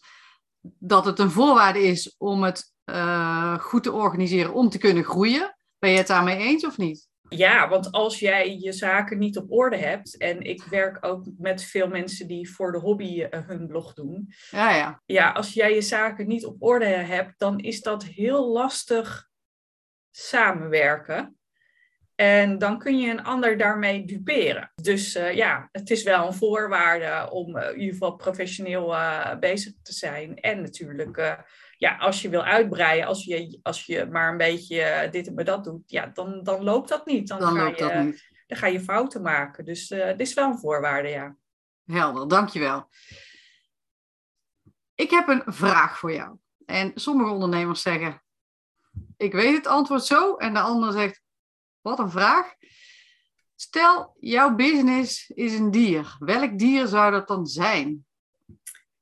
dat 0.61 1.05
het 1.05 1.19
een 1.19 1.31
voorwaarde 1.31 1.79
is 1.79 2.15
om 2.17 2.43
het 2.43 2.71
uh, 2.85 3.59
goed 3.59 3.83
te 3.83 3.91
organiseren 3.91 4.53
om 4.53 4.69
te 4.69 4.77
kunnen 4.77 5.03
groeien. 5.03 5.57
Ben 5.79 5.89
je 5.89 5.97
het 5.97 6.07
daarmee 6.07 6.37
eens 6.37 6.65
of 6.65 6.77
niet? 6.77 7.07
Ja, 7.29 7.69
want 7.69 7.91
als 7.91 8.19
jij 8.19 8.57
je 8.57 8.71
zaken 8.71 9.19
niet 9.19 9.37
op 9.37 9.51
orde 9.51 9.77
hebt, 9.77 10.17
en 10.17 10.41
ik 10.41 10.63
werk 10.63 11.05
ook 11.05 11.25
met 11.37 11.63
veel 11.63 11.87
mensen 11.87 12.27
die 12.27 12.53
voor 12.53 12.71
de 12.71 12.79
hobby 12.79 13.21
uh, 13.21 13.47
hun 13.47 13.67
blog 13.67 13.93
doen. 13.93 14.33
Ja, 14.49 14.75
ja. 14.75 15.01
Ja, 15.05 15.31
als 15.31 15.53
jij 15.53 15.73
je 15.73 15.81
zaken 15.81 16.27
niet 16.27 16.45
op 16.45 16.55
orde 16.59 16.85
hebt, 16.85 17.33
dan 17.37 17.59
is 17.59 17.81
dat 17.81 18.03
heel 18.03 18.51
lastig 18.51 19.29
samenwerken. 20.11 21.37
En 22.23 22.57
dan 22.57 22.79
kun 22.79 22.99
je 22.99 23.11
een 23.11 23.23
ander 23.23 23.57
daarmee 23.57 24.05
duperen. 24.05 24.71
Dus 24.75 25.15
uh, 25.15 25.33
ja, 25.33 25.69
het 25.71 25.89
is 25.89 26.03
wel 26.03 26.27
een 26.27 26.33
voorwaarde 26.33 27.31
om 27.31 27.57
uh, 27.57 27.69
in 27.69 27.79
ieder 27.79 27.93
geval 27.93 28.15
professioneel 28.15 28.93
uh, 28.93 29.35
bezig 29.39 29.73
te 29.81 29.93
zijn. 29.93 30.35
En 30.35 30.61
natuurlijk, 30.61 31.43
ja, 31.77 31.97
als 31.97 32.21
je 32.21 32.29
wil 32.29 32.43
uitbreiden, 32.43 33.07
als 33.07 33.25
je, 33.25 33.59
als 33.61 33.85
je 33.85 34.05
maar 34.05 34.31
een 34.31 34.37
beetje 34.37 35.07
dit 35.11 35.27
en 35.27 35.35
dat 35.35 35.63
doet, 35.63 35.81
ja, 35.85 36.07
dan, 36.13 36.43
dan 36.43 36.63
loopt 36.63 36.89
dat 36.89 37.05
niet. 37.05 37.27
Dan, 37.27 37.39
dan 37.39 37.55
ga 37.55 37.63
loopt 37.63 37.79
je, 37.79 37.83
dat 37.83 38.03
niet. 38.03 38.29
Dan 38.47 38.57
ga 38.57 38.67
je 38.67 38.79
fouten 38.79 39.21
maken. 39.21 39.65
Dus 39.65 39.89
het 39.89 40.19
is 40.19 40.33
wel 40.33 40.49
een 40.49 40.59
voorwaarde, 40.59 41.09
ja. 41.09 41.35
Helder, 41.85 42.27
dankjewel. 42.27 42.89
Ik 44.95 45.09
heb 45.09 45.27
een 45.27 45.43
vraag 45.45 45.97
voor 45.97 46.13
jou. 46.13 46.37
En 46.65 46.91
sommige 46.95 47.31
ondernemers 47.31 47.81
zeggen, 47.81 48.23
ik 49.17 49.33
weet 49.33 49.55
het 49.55 49.67
antwoord 49.67 50.05
zo. 50.05 50.35
En 50.35 50.53
de 50.53 50.59
ander 50.59 50.91
zegt, 50.91 51.22
wat 51.83 51.99
een 51.99 52.11
vraag. 52.11 52.53
Stel, 53.55 54.15
jouw 54.19 54.55
business 54.55 55.29
is 55.29 55.53
een 55.53 55.71
dier. 55.71 56.15
Welk 56.19 56.59
dier 56.59 56.87
zou 56.87 57.11
dat 57.11 57.27
dan 57.27 57.45
zijn? 57.45 58.05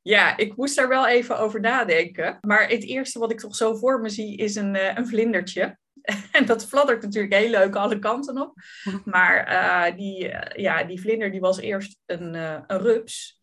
Ja, 0.02 0.38
ik 0.38 0.56
moest 0.56 0.76
daar 0.76 0.88
wel 0.88 1.08
even 1.08 1.40
over 1.40 1.60
nadenken. 1.60 2.38
Maar 2.42 2.70
het 2.70 2.84
eerste 2.84 3.20
wat 3.20 3.32
ik 3.32 3.40
toch 3.40 3.56
zo 3.56 3.76
voor 3.76 4.02
me 4.02 4.10
zie 4.10 4.38
is 4.38 4.56
een, 4.56 4.76
uh, 4.76 4.96
een 4.96 5.08
vlindertje. 5.08 5.80
En 6.32 6.46
dat 6.46 6.68
fladdert 6.68 7.02
natuurlijk 7.02 7.34
heel 7.34 7.50
leuk 7.50 7.76
alle 7.76 8.00
kanten 8.00 8.42
op. 8.42 8.54
Maar 9.06 9.52
uh, 9.52 9.98
die, 9.98 10.30
uh, 10.30 10.42
ja, 10.56 10.84
die 10.84 11.02
vlinder 11.02 11.32
die 11.32 11.40
was 11.40 11.60
eerst 11.60 11.98
een, 12.06 12.34
een 12.34 12.80
rups. 12.80 13.41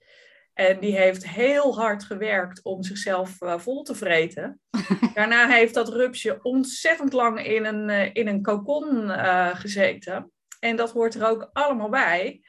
En 0.59 0.81
die 0.81 0.97
heeft 0.97 1.29
heel 1.29 1.77
hard 1.77 2.05
gewerkt 2.05 2.63
om 2.63 2.83
zichzelf 2.83 3.41
uh, 3.41 3.59
vol 3.59 3.83
te 3.83 3.95
vreten. 3.95 4.61
Daarna 5.15 5.49
heeft 5.49 5.75
dat 5.75 5.89
rupsje 5.89 6.39
ontzettend 6.43 7.13
lang 7.13 7.45
in 7.45 7.65
een, 7.65 7.89
uh, 7.89 8.15
in 8.15 8.27
een 8.27 8.43
kokon 8.43 9.05
uh, 9.05 9.55
gezeten. 9.55 10.33
En 10.61 10.77
dat 10.77 10.91
hoort 10.91 11.15
er 11.15 11.29
ook 11.29 11.51
allemaal 11.53 11.89
bij. 11.89 12.41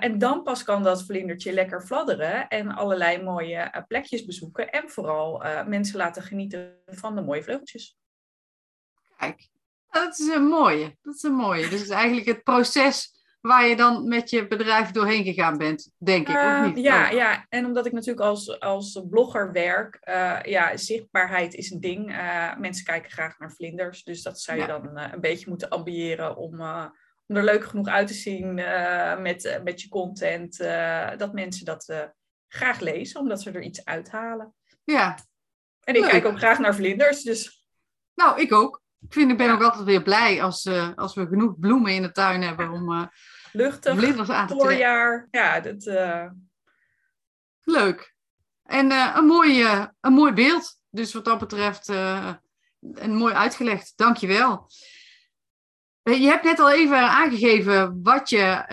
en 0.00 0.18
dan 0.18 0.42
pas 0.42 0.62
kan 0.62 0.82
dat 0.82 1.04
vlindertje 1.04 1.52
lekker 1.52 1.82
fladderen 1.82 2.48
en 2.48 2.74
allerlei 2.74 3.22
mooie 3.22 3.84
plekjes 3.88 4.24
bezoeken. 4.24 4.70
En 4.70 4.90
vooral 4.90 5.42
mensen 5.66 5.96
laten 5.96 6.22
genieten 6.22 6.76
van 6.86 7.14
de 7.14 7.22
mooie 7.22 7.42
vleugeltjes. 7.42 7.98
Kijk, 9.16 9.48
dat 9.90 10.18
is 10.18 10.28
een 10.28 10.46
mooie. 10.46 10.96
Dat 11.02 11.14
is 11.14 11.22
een 11.22 11.34
mooie. 11.34 11.68
Dus 11.68 11.88
eigenlijk 11.88 12.26
het 12.26 12.42
proces 12.42 13.19
waar 13.40 13.66
je 13.66 13.76
dan 13.76 14.08
met 14.08 14.30
je 14.30 14.46
bedrijf 14.46 14.90
doorheen 14.90 15.24
gegaan 15.24 15.58
bent, 15.58 15.92
denk 15.98 16.28
ik, 16.28 16.34
uh, 16.34 16.62
of 16.64 16.74
niet? 16.74 16.84
Ja, 16.84 17.10
ja, 17.10 17.46
en 17.48 17.66
omdat 17.66 17.86
ik 17.86 17.92
natuurlijk 17.92 18.26
als, 18.26 18.60
als 18.60 19.02
blogger 19.10 19.52
werk, 19.52 19.98
uh, 20.08 20.38
ja, 20.42 20.76
zichtbaarheid 20.76 21.54
is 21.54 21.70
een 21.70 21.80
ding. 21.80 22.10
Uh, 22.10 22.56
mensen 22.56 22.84
kijken 22.84 23.10
graag 23.10 23.38
naar 23.38 23.52
vlinders, 23.52 24.02
dus 24.02 24.22
dat 24.22 24.40
zou 24.40 24.58
je 24.58 24.66
ja. 24.66 24.78
dan 24.78 24.98
een 24.98 25.20
beetje 25.20 25.48
moeten 25.48 25.68
ambiëren 25.68 26.36
om, 26.36 26.60
om 27.26 27.36
er 27.36 27.44
leuk 27.44 27.64
genoeg 27.64 27.88
uit 27.88 28.06
te 28.06 28.14
zien 28.14 28.54
met, 29.22 29.60
met 29.64 29.82
je 29.82 29.88
content, 29.88 30.58
dat 31.16 31.32
mensen 31.32 31.64
dat 31.64 32.12
graag 32.48 32.80
lezen, 32.80 33.20
omdat 33.20 33.42
ze 33.42 33.50
er 33.50 33.62
iets 33.62 33.84
uithalen. 33.84 34.54
Ja. 34.84 35.18
En 35.80 35.94
ik 35.94 36.00
leuk. 36.00 36.10
kijk 36.10 36.24
ook 36.24 36.38
graag 36.38 36.58
naar 36.58 36.74
vlinders, 36.74 37.22
dus... 37.22 37.64
Nou, 38.14 38.40
ik 38.40 38.52
ook. 38.52 38.82
Ik, 39.00 39.12
vind, 39.12 39.30
ik 39.30 39.36
ben 39.36 39.50
ook 39.50 39.62
altijd 39.62 39.84
weer 39.84 40.02
blij 40.02 40.42
als, 40.42 40.68
als 40.94 41.14
we 41.14 41.26
genoeg 41.26 41.58
bloemen 41.58 41.92
in 41.92 42.02
de 42.02 42.12
tuin 42.12 42.42
hebben 42.42 42.70
om 42.70 43.10
luchtig 43.52 44.48
voorjaar. 44.48 45.28
Ja, 45.30 45.60
dat. 45.60 45.86
Uh... 45.86 46.26
Leuk. 47.62 48.14
En 48.62 48.90
een, 49.16 49.26
mooi, 49.26 49.66
een 50.00 50.12
mooi 50.12 50.32
beeld. 50.32 50.78
Dus 50.90 51.12
wat 51.12 51.24
dat 51.24 51.38
betreft, 51.38 51.88
een 52.80 53.14
mooi 53.14 53.34
uitgelegd. 53.34 53.92
Dankjewel. 53.96 54.66
Je 56.02 56.26
hebt 56.26 56.44
net 56.44 56.58
al 56.58 56.70
even 56.70 56.98
aangegeven 56.98 58.02
wat 58.02 58.28
je 58.28 58.64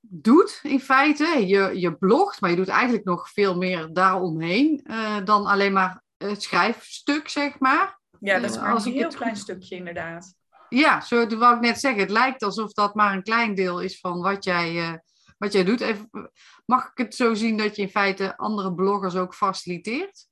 doet 0.00 0.60
in 0.62 0.80
feite. 0.80 1.46
Je, 1.46 1.80
je 1.80 1.96
blogt, 1.96 2.40
maar 2.40 2.50
je 2.50 2.56
doet 2.56 2.68
eigenlijk 2.68 3.04
nog 3.04 3.30
veel 3.30 3.56
meer 3.56 3.92
daaromheen 3.92 4.86
dan 5.24 5.46
alleen 5.46 5.72
maar 5.72 6.02
het 6.16 6.42
schrijfstuk, 6.42 7.28
zeg 7.28 7.58
maar. 7.58 8.00
Ja, 8.20 8.38
dat 8.38 8.50
is 8.50 8.58
maar 8.58 8.74
een 8.74 8.92
heel 8.92 9.08
klein 9.08 9.36
stukje 9.36 9.76
inderdaad. 9.76 10.34
Ja, 10.68 11.00
zo 11.00 11.26
wou 11.26 11.54
ik 11.54 11.60
net 11.60 11.80
zeggen. 11.80 12.00
Het 12.00 12.10
lijkt 12.10 12.42
alsof 12.42 12.72
dat 12.72 12.94
maar 12.94 13.12
een 13.12 13.22
klein 13.22 13.54
deel 13.54 13.80
is 13.80 14.00
van 14.00 14.20
wat 14.20 14.44
jij, 14.44 14.72
uh, 14.72 14.94
wat 15.38 15.52
jij 15.52 15.64
doet. 15.64 15.80
Even, 15.80 16.30
mag 16.66 16.90
ik 16.90 16.98
het 16.98 17.14
zo 17.14 17.34
zien 17.34 17.56
dat 17.56 17.76
je 17.76 17.82
in 17.82 17.88
feite 17.88 18.36
andere 18.36 18.74
bloggers 18.74 19.16
ook 19.16 19.34
faciliteert? 19.34 20.28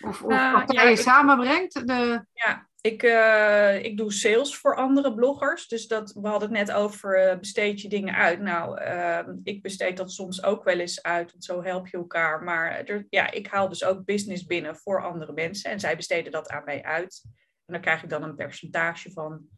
Of, 0.00 0.22
of 0.22 0.32
uh, 0.32 0.52
partijen 0.52 0.84
ja, 0.84 0.90
ik, 0.90 0.98
samenbrengt? 0.98 1.86
De... 1.86 2.26
Ja, 2.32 2.68
ik, 2.80 3.02
uh, 3.02 3.84
ik 3.84 3.96
doe 3.96 4.12
sales 4.12 4.56
voor 4.56 4.76
andere 4.76 5.14
bloggers. 5.14 5.68
Dus 5.68 5.88
dat, 5.88 6.12
we 6.12 6.28
hadden 6.28 6.48
het 6.48 6.58
net 6.58 6.76
over 6.76 7.38
besteed 7.38 7.80
je 7.80 7.88
dingen 7.88 8.14
uit. 8.14 8.40
Nou, 8.40 8.80
uh, 8.80 9.18
ik 9.42 9.62
besteed 9.62 9.96
dat 9.96 10.12
soms 10.12 10.42
ook 10.42 10.64
wel 10.64 10.78
eens 10.78 11.02
uit, 11.02 11.30
want 11.30 11.44
zo 11.44 11.62
help 11.62 11.86
je 11.86 11.96
elkaar. 11.96 12.42
Maar 12.42 12.70
er, 12.70 13.06
ja, 13.10 13.30
ik 13.30 13.46
haal 13.46 13.68
dus 13.68 13.84
ook 13.84 14.04
business 14.04 14.44
binnen 14.44 14.76
voor 14.76 15.02
andere 15.02 15.32
mensen. 15.32 15.70
En 15.70 15.80
zij 15.80 15.96
besteden 15.96 16.32
dat 16.32 16.48
aan 16.48 16.64
mij 16.64 16.82
uit. 16.82 17.22
En 17.66 17.72
dan 17.72 17.80
krijg 17.80 18.02
ik 18.02 18.08
dan 18.08 18.22
een 18.22 18.36
percentage 18.36 19.12
van, 19.12 19.48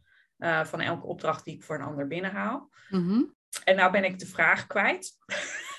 van 0.63 0.81
elke 0.81 1.05
opdracht 1.05 1.45
die 1.45 1.55
ik 1.55 1.63
voor 1.63 1.75
een 1.75 1.85
ander 1.85 2.07
binnenhaal. 2.07 2.69
Mm 2.89 3.07
-hmm. 3.07 3.35
En 3.63 3.75
nou 3.75 3.91
ben 3.91 4.03
ik 4.03 4.19
de 4.19 4.27
vraag 4.27 4.67
kwijt. 4.67 5.11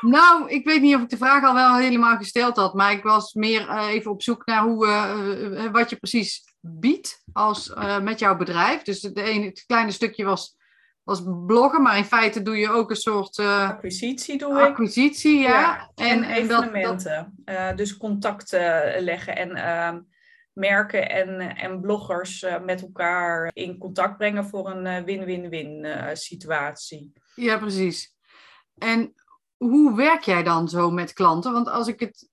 Nou, 0.00 0.50
ik 0.50 0.64
weet 0.64 0.80
niet 0.80 0.94
of 0.94 1.02
ik 1.02 1.08
de 1.08 1.16
vraag 1.16 1.44
al 1.44 1.54
wel 1.54 1.76
helemaal 1.76 2.16
gesteld 2.16 2.56
had, 2.56 2.74
maar 2.74 2.92
ik 2.92 3.02
was 3.02 3.34
meer 3.34 3.60
uh, 3.60 3.88
even 3.88 4.10
op 4.10 4.22
zoek 4.22 4.46
naar 4.46 4.62
hoe, 4.62 4.86
uh, 4.86 5.70
wat 5.72 5.90
je 5.90 5.96
precies 5.96 6.44
biedt 6.60 7.22
als, 7.32 7.68
uh, 7.68 8.00
met 8.00 8.18
jouw 8.18 8.36
bedrijf. 8.36 8.82
Dus 8.82 9.02
het, 9.02 9.18
ene, 9.18 9.44
het 9.44 9.64
kleine 9.66 9.90
stukje 9.90 10.24
was, 10.24 10.56
was 11.02 11.22
bloggen, 11.46 11.82
maar 11.82 11.96
in 11.96 12.04
feite 12.04 12.42
doe 12.42 12.56
je 12.56 12.70
ook 12.70 12.90
een 12.90 12.96
soort... 12.96 13.38
acquisitie 13.38 14.38
doe 14.38 14.52
ik. 14.52 14.66
Acquisitie, 14.66 15.38
ja. 15.38 15.48
ja 15.48 15.90
en, 15.94 16.22
en, 16.22 16.30
evenementen. 16.30 17.32
Dat, 17.44 17.56
dat... 17.56 17.76
dus 17.76 17.96
contacten 17.96 18.94
leggen 19.02 19.36
en 19.36 19.54
ehm, 19.54 20.00
merken 20.52 21.10
en, 21.10 21.56
en 21.56 21.80
bloggers 21.80 22.46
met 22.64 22.82
elkaar 22.82 23.50
in 23.52 23.78
contact 23.78 24.16
brengen 24.16 24.44
voor 24.44 24.70
een 24.70 25.04
win-win-win 25.04 25.86
situatie. 26.16 27.12
Ja, 27.34 27.58
precies. 27.58 28.14
En 28.78 29.14
hoe 29.56 29.96
werk 29.96 30.22
jij 30.22 30.42
dan 30.42 30.68
zo 30.68 30.90
met 30.90 31.12
klanten? 31.12 31.52
Want 31.52 31.68
als 31.68 31.88
ik 31.88 32.00
het 32.00 32.28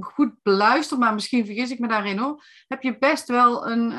goed 0.00 0.32
beluister, 0.42 0.98
maar 0.98 1.14
misschien 1.14 1.46
vergis 1.46 1.70
ik 1.70 1.78
me 1.78 1.88
daarin 1.88 2.18
hoor, 2.18 2.44
heb 2.66 2.82
je 2.82 2.98
best 2.98 3.28
wel 3.28 3.70
een, 3.70 3.90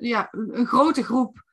ja, 0.00 0.28
een 0.30 0.66
grote 0.66 1.04
groep 1.04 1.44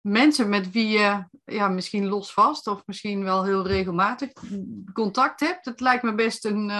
mensen 0.00 0.48
met 0.48 0.70
wie 0.70 0.88
je 0.88 1.24
ja, 1.44 1.68
misschien 1.68 2.06
los 2.06 2.32
vast 2.32 2.66
of 2.66 2.82
misschien 2.86 3.24
wel 3.24 3.44
heel 3.44 3.66
regelmatig 3.66 4.32
contact 4.92 5.40
hebt. 5.40 5.64
Het 5.64 5.80
lijkt 5.80 6.02
me 6.02 6.14
best 6.14 6.44
een 6.44 6.70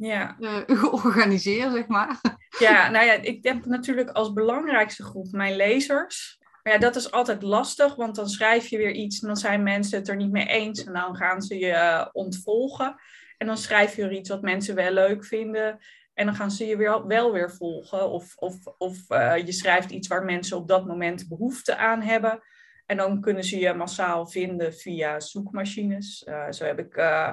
ja. 0.00 0.36
Uh, 0.38 0.56
georganiseerd, 0.80 1.72
zeg 1.72 1.86
maar. 1.86 2.20
Ja, 2.58 2.90
nou 2.90 3.06
ja, 3.06 3.12
ik 3.12 3.44
heb 3.44 3.64
natuurlijk 3.64 4.10
als 4.10 4.32
belangrijkste 4.32 5.02
groep 5.02 5.32
mijn 5.32 5.56
lezers. 5.56 6.38
Maar 6.62 6.72
ja, 6.72 6.78
dat 6.78 6.96
is 6.96 7.10
altijd 7.10 7.42
lastig, 7.42 7.94
want 7.94 8.14
dan 8.14 8.28
schrijf 8.28 8.66
je 8.66 8.76
weer 8.76 8.92
iets 8.92 9.20
en 9.20 9.26
dan 9.26 9.36
zijn 9.36 9.62
mensen 9.62 9.98
het 9.98 10.08
er 10.08 10.16
niet 10.16 10.30
mee 10.30 10.46
eens 10.46 10.84
en 10.84 10.92
dan 10.92 11.16
gaan 11.16 11.42
ze 11.42 11.58
je 11.58 11.72
eh, 11.72 12.06
ontvolgen. 12.12 12.94
En 13.38 13.46
dan 13.46 13.56
schrijf 13.56 13.96
je 13.96 14.02
weer 14.02 14.18
iets 14.18 14.28
wat 14.28 14.42
mensen 14.42 14.74
wel 14.74 14.92
leuk 14.92 15.24
vinden. 15.24 15.78
En 16.14 16.26
dan 16.26 16.34
gaan 16.34 16.50
ze 16.50 16.66
je 16.66 16.76
weer, 16.76 17.06
wel 17.06 17.32
weer 17.32 17.50
volgen. 17.50 18.10
Of, 18.10 18.36
of, 18.36 18.54
of 18.78 18.96
je 19.44 19.52
schrijft 19.52 19.90
iets 19.90 20.08
waar 20.08 20.24
mensen 20.24 20.56
op 20.56 20.68
dat 20.68 20.86
moment 20.86 21.28
behoefte 21.28 21.76
aan 21.76 22.02
hebben. 22.02 22.42
En 22.86 22.96
dan 22.96 23.20
kunnen 23.20 23.44
ze 23.44 23.58
je 23.58 23.74
massaal 23.74 24.26
vinden 24.26 24.74
via 24.74 25.20
zoekmachines. 25.20 26.26
Uh, 26.28 26.50
zo 26.50 26.64
heb 26.64 26.78
ik 26.78 26.96
uh, 26.96 27.30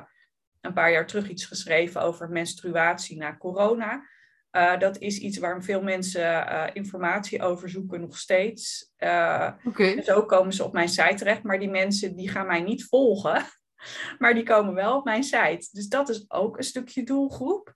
een 0.62 0.74
paar 0.74 0.92
jaar 0.92 1.08
terug 1.08 1.30
iets 1.30 1.46
geschreven 1.46 2.02
over 2.02 2.30
menstruatie 2.30 3.18
na 3.18 3.38
corona. 3.38 4.08
Uh, 4.52 4.80
dat 4.80 4.98
is 4.98 5.18
iets 5.18 5.38
waar 5.38 5.64
veel 5.64 5.82
mensen 5.82 6.74
informatie 6.74 7.42
over 7.42 7.70
zoeken 7.70 8.02
nog 8.02 8.18
steeds. 8.18 8.94
Okay. 9.64 10.02
Zo 10.02 10.26
komen 10.26 10.54
ze 10.54 10.64
op 10.64 10.74
mijn 10.74 10.90
site 10.90 11.16
terecht, 11.16 11.44
maar 11.44 11.60
die 11.60 11.70
mensen 11.70 12.16
die 12.16 12.30
gaan 12.30 12.48
mij 12.48 12.62
niet 12.62 12.86
volgen. 12.86 13.44
Maar 14.20 14.34
die 14.34 14.44
komen 14.44 14.74
wel 14.74 14.98
op 14.98 15.04
mijn 15.04 15.24
site. 15.24 15.68
Dus 15.72 15.88
dat 15.88 16.10
is 16.10 16.26
ook 16.32 16.58
een 16.58 16.64
stukje 16.64 17.04
doelgroep. 17.04 17.76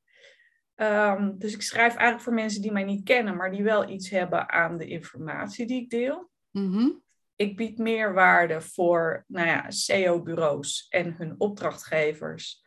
Um, 0.76 1.38
dus 1.38 1.54
ik 1.54 1.62
schrijf 1.62 1.96
eigenlijk 1.96 2.22
voor 2.22 2.34
mensen 2.34 2.62
die 2.62 2.72
mij 2.72 2.84
niet 2.84 3.04
kennen, 3.04 3.36
maar 3.36 3.52
die 3.52 3.64
wel 3.64 3.90
iets 3.90 4.10
hebben 4.10 4.50
aan 4.50 4.78
de 4.78 4.88
informatie 4.88 5.68
die 5.68 5.82
ik 5.82 5.90
deel. 5.90 6.30
Mm 6.52 7.02
ik 7.42 7.58
bied 7.58 7.78
meerwaarde 7.78 8.62
voor 8.62 9.24
nou 9.28 9.48
ja, 9.48 9.72
SEO-bureaus 9.72 10.88
en 10.90 11.16
hun 11.18 11.36
opdrachtgevers, 11.38 12.64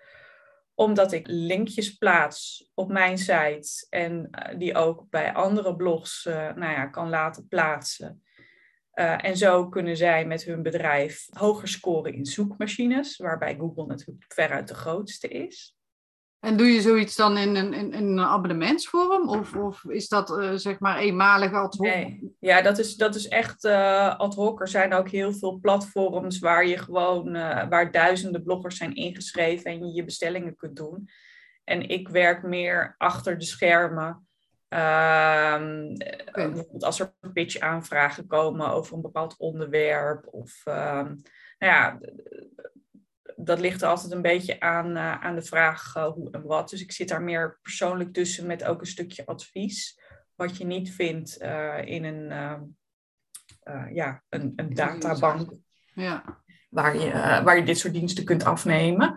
omdat 0.74 1.12
ik 1.12 1.26
linkjes 1.26 1.92
plaats 1.92 2.70
op 2.74 2.92
mijn 2.92 3.18
site 3.18 3.86
en 3.90 4.28
uh, 4.30 4.58
die 4.58 4.74
ook 4.74 5.06
bij 5.10 5.32
andere 5.32 5.76
blogs 5.76 6.24
uh, 6.24 6.34
nou 6.34 6.72
ja, 6.72 6.86
kan 6.86 7.08
laten 7.08 7.48
plaatsen. 7.48 8.22
Uh, 8.94 9.24
en 9.24 9.36
zo 9.36 9.68
kunnen 9.68 9.96
zij 9.96 10.26
met 10.26 10.44
hun 10.44 10.62
bedrijf 10.62 11.26
hoger 11.30 11.68
scoren 11.68 12.14
in 12.14 12.26
zoekmachines, 12.26 13.16
waarbij 13.16 13.56
Google 13.56 13.86
natuurlijk 13.86 14.32
veruit 14.32 14.68
de 14.68 14.74
grootste 14.74 15.28
is. 15.28 15.73
En 16.44 16.56
doe 16.56 16.66
je 16.66 16.80
zoiets 16.80 17.16
dan 17.16 17.38
in 17.38 17.56
een, 17.56 17.72
in, 17.72 17.92
in 17.92 18.04
een 18.04 18.20
abonnementsvorm? 18.20 19.28
Of, 19.28 19.54
of 19.54 19.84
is 19.84 20.08
dat 20.08 20.30
uh, 20.30 20.52
zeg 20.54 20.78
maar 20.78 20.98
eenmalig 20.98 21.52
ad 21.52 21.74
hoc? 21.74 21.86
Nee, 21.86 22.34
ja, 22.40 22.62
dat 22.62 22.78
is, 22.78 22.96
dat 22.96 23.14
is 23.14 23.28
echt 23.28 23.64
uh, 23.64 24.18
ad 24.18 24.34
hoc. 24.34 24.60
Er 24.60 24.68
zijn 24.68 24.92
ook 24.92 25.08
heel 25.08 25.32
veel 25.32 25.58
platforms 25.60 26.38
waar 26.38 26.66
je 26.66 26.78
gewoon, 26.78 27.36
uh, 27.36 27.68
waar 27.68 27.90
duizenden 27.90 28.42
bloggers 28.42 28.76
zijn 28.76 28.94
ingeschreven 28.94 29.70
en 29.70 29.86
je 29.86 29.94
je 29.94 30.04
bestellingen 30.04 30.56
kunt 30.56 30.76
doen. 30.76 31.08
En 31.64 31.88
ik 31.88 32.08
werk 32.08 32.42
meer 32.42 32.94
achter 32.98 33.38
de 33.38 33.44
schermen. 33.44 34.26
Bijvoorbeeld 36.32 36.84
als 36.84 37.00
er 37.00 37.14
pitch 37.32 37.58
aanvragen 37.58 38.26
komen 38.26 38.72
over 38.72 38.94
een 38.94 39.02
bepaald 39.02 39.36
onderwerp. 39.38 40.26
Of 40.30 40.62
um, 40.66 41.22
nou 41.58 41.72
ja, 41.72 41.98
dat 43.36 43.60
ligt 43.60 43.82
er 43.82 43.88
altijd 43.88 44.12
een 44.12 44.22
beetje 44.22 44.60
aan, 44.60 44.90
uh, 44.96 45.24
aan 45.24 45.34
de 45.34 45.42
vraag 45.42 45.94
uh, 45.96 46.04
hoe 46.04 46.30
en 46.30 46.42
wat. 46.42 46.70
Dus 46.70 46.82
ik 46.82 46.92
zit 46.92 47.08
daar 47.08 47.22
meer 47.22 47.58
persoonlijk 47.62 48.12
tussen 48.12 48.46
met 48.46 48.64
ook 48.64 48.80
een 48.80 48.86
stukje 48.86 49.26
advies. 49.26 50.00
Wat 50.34 50.56
je 50.56 50.64
niet 50.64 50.94
vindt 50.94 51.42
uh, 51.42 51.84
in 51.84 52.04
een, 52.04 52.28
ja, 53.92 54.22
een, 54.28 54.52
een 54.56 54.74
databank. 54.74 55.52
Ja. 55.94 56.42
Waar, 56.70 56.98
je, 56.98 57.10
waar 57.44 57.56
je 57.56 57.64
dit 57.64 57.78
soort 57.78 57.92
diensten 57.92 58.24
kunt 58.24 58.44
afnemen. 58.44 59.08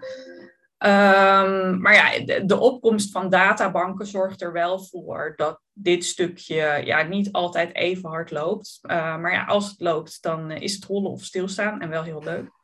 Um, 0.79 1.81
maar 1.81 1.93
ja, 1.93 2.25
de, 2.25 2.45
de, 2.45 2.59
opkomst 2.59 3.11
van 3.11 3.29
databanken 3.29 4.05
zorgt 4.05 4.41
er 4.41 4.51
wel 4.51 4.79
voor 4.79 5.33
dat 5.35 5.61
dit 5.73 6.05
stukje 6.05 6.81
ja, 6.85 7.01
niet 7.01 7.31
altijd 7.31 7.75
even 7.75 8.09
hard 8.09 8.31
loopt. 8.31 8.79
maar 8.81 9.33
ja, 9.33 9.45
als 9.45 9.69
het 9.69 9.79
loopt, 9.79 10.21
dan 10.21 10.51
is 10.51 10.75
het 10.75 10.85
rollen 10.85 11.11
of 11.11 11.23
stilstaan 11.23 11.81
en 11.81 11.89
wel 11.89 12.03
heel 12.03 12.23
leuk. 12.23 12.56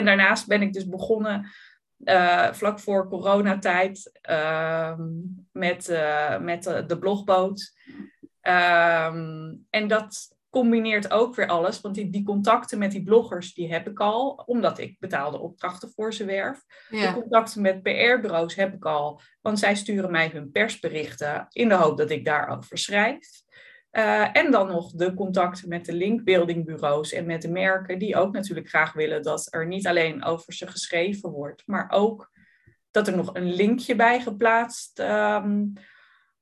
En 0.00 0.06
daarnaast 0.06 0.46
ben 0.46 0.62
ik 0.62 0.72
dus 0.72 0.88
begonnen 0.88 1.50
uh, 2.04 2.52
vlak 2.52 2.78
voor 2.78 3.08
coronatijd 3.08 4.20
uh, 4.30 4.98
met, 5.52 5.88
uh, 5.88 6.38
met 6.38 6.62
de, 6.62 6.98
blogboot. 6.98 7.72
Um, 8.42 9.66
en 9.70 9.88
dat 9.88 10.36
combineert 10.50 11.10
ook 11.10 11.34
weer 11.34 11.46
alles, 11.46 11.80
want 11.80 11.94
die, 11.94 12.10
die 12.10 12.24
contacten 12.24 12.78
met 12.78 12.90
die 12.90 13.02
bloggers, 13.02 13.54
die 13.54 13.72
heb 13.72 13.88
ik 13.88 14.00
al, 14.00 14.42
omdat 14.46 14.78
ik 14.78 14.96
betaalde 14.98 15.38
opdrachten 15.38 15.90
voor 15.90 16.14
ze 16.14 16.24
werf. 16.24 16.64
Ja. 16.90 17.12
De 17.12 17.20
contacten 17.20 17.62
met 17.62 17.82
PR-bureaus 17.82 18.54
heb 18.54 18.74
ik 18.74 18.84
al, 18.84 19.20
want 19.40 19.58
zij 19.58 19.74
sturen 19.74 20.10
mij 20.10 20.30
hun 20.32 20.50
persberichten 20.50 21.46
in 21.50 21.68
de 21.68 21.74
hoop 21.74 21.96
dat 21.96 22.10
ik 22.10 22.24
daarover 22.24 22.78
schrijf. 22.78 23.28
Uh, 23.92 24.36
en 24.36 24.50
dan 24.50 24.66
nog 24.66 24.92
de 24.92 25.14
contacten 25.14 25.68
met 25.68 25.84
de 25.84 25.92
linkbuildingbureaus 25.92 27.12
en 27.12 27.26
met 27.26 27.42
de 27.42 27.50
merken, 27.50 27.98
die 27.98 28.16
ook 28.16 28.32
natuurlijk 28.32 28.68
graag 28.68 28.92
willen 28.92 29.22
dat 29.22 29.46
er 29.50 29.66
niet 29.66 29.86
alleen 29.86 30.24
over 30.24 30.52
ze 30.52 30.66
geschreven 30.66 31.30
wordt, 31.30 31.62
maar 31.66 31.90
ook 31.90 32.30
dat 32.90 33.08
er 33.08 33.16
nog 33.16 33.34
een 33.34 33.52
linkje 33.52 33.96
bij 33.96 34.20
geplaatst 34.20 34.98
um, 34.98 35.72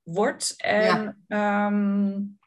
wordt. 0.03 0.53
En 0.57 1.17
ja. 1.27 1.65
um, 1.67 2.37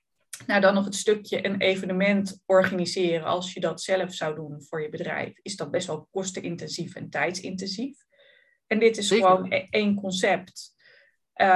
nou, 0.46 0.60
dan 0.60 0.74
nog 0.74 0.84
het 0.84 0.94
stukje 0.94 1.46
een 1.46 1.60
evenement 1.60 2.42
organiseren. 2.46 3.26
Als 3.26 3.52
je 3.52 3.60
dat 3.60 3.82
zelf 3.82 4.14
zou 4.14 4.34
doen 4.34 4.62
voor 4.62 4.82
je 4.82 4.88
bedrijf, 4.88 5.38
is 5.42 5.56
dat 5.56 5.70
best 5.70 5.86
wel 5.86 6.08
kostenintensief 6.10 6.94
en 6.94 7.10
tijdsintensief. 7.10 7.98
En 8.66 8.78
dit 8.78 8.96
is 8.96 9.08
Zeker. 9.08 9.26
gewoon 9.26 9.52
e-, 9.52 9.66
één 9.70 9.94
concept 9.94 10.74
uh, 11.36 11.46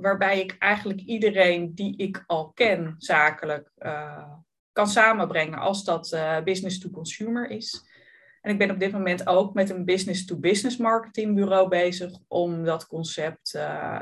waarbij 0.00 0.40
ik 0.40 0.56
eigenlijk 0.58 1.00
iedereen 1.00 1.74
die 1.74 1.96
ik 1.96 2.24
al 2.26 2.50
ken 2.50 2.94
zakelijk 2.98 3.70
uh, 3.78 4.30
kan 4.72 4.88
samenbrengen 4.88 5.58
als 5.58 5.84
dat 5.84 6.12
uh, 6.12 6.42
business 6.42 6.78
to 6.78 6.90
consumer 6.90 7.50
is. 7.50 7.84
En 8.40 8.50
ik 8.50 8.58
ben 8.58 8.70
op 8.70 8.78
dit 8.78 8.92
moment 8.92 9.26
ook 9.26 9.54
met 9.54 9.70
een 9.70 9.84
business 9.84 10.24
to 10.24 10.36
business 10.36 10.76
marketingbureau 10.76 11.68
bezig 11.68 12.12
om 12.28 12.64
dat 12.64 12.86
concept 12.86 13.58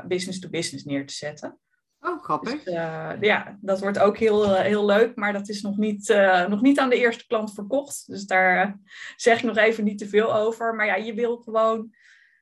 business 0.07 0.39
to 0.39 0.49
business 0.49 0.85
neer 0.85 1.05
te 1.07 1.13
zetten. 1.13 1.59
Oh, 1.99 2.23
grappig. 2.23 2.63
Dus, 2.63 2.73
ja, 3.19 3.57
dat 3.61 3.79
wordt 3.79 3.99
ook 3.99 4.17
heel, 4.17 4.53
heel 4.55 4.85
leuk, 4.85 5.15
maar 5.15 5.33
dat 5.33 5.49
is 5.49 5.61
nog 5.61 5.77
niet, 5.77 6.07
nog 6.47 6.61
niet 6.61 6.79
aan 6.79 6.89
de 6.89 6.97
eerste 6.97 7.27
klant 7.27 7.53
verkocht. 7.53 8.03
Dus 8.07 8.25
daar 8.25 8.79
zeg 9.15 9.37
ik 9.37 9.43
nog 9.43 9.57
even 9.57 9.83
niet 9.83 9.97
te 9.97 10.07
veel 10.07 10.35
over. 10.35 10.75
Maar 10.75 10.85
ja, 10.85 10.95
je 10.95 11.13
wil 11.13 11.37
gewoon 11.37 11.93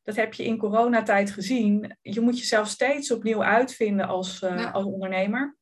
dat 0.04 0.16
heb 0.16 0.34
je 0.34 0.44
in 0.44 0.58
coronatijd 0.58 1.32
gezien. 1.32 1.98
Je 2.02 2.22
moet 2.22 2.40
jezelf 2.40 2.68
steeds 2.68 3.12
opnieuw 3.12 3.44
uitvinden 3.44 4.08
als, 4.08 4.42
uh, 4.42 4.74
als 4.74 4.86
ondernemer. 4.86 5.56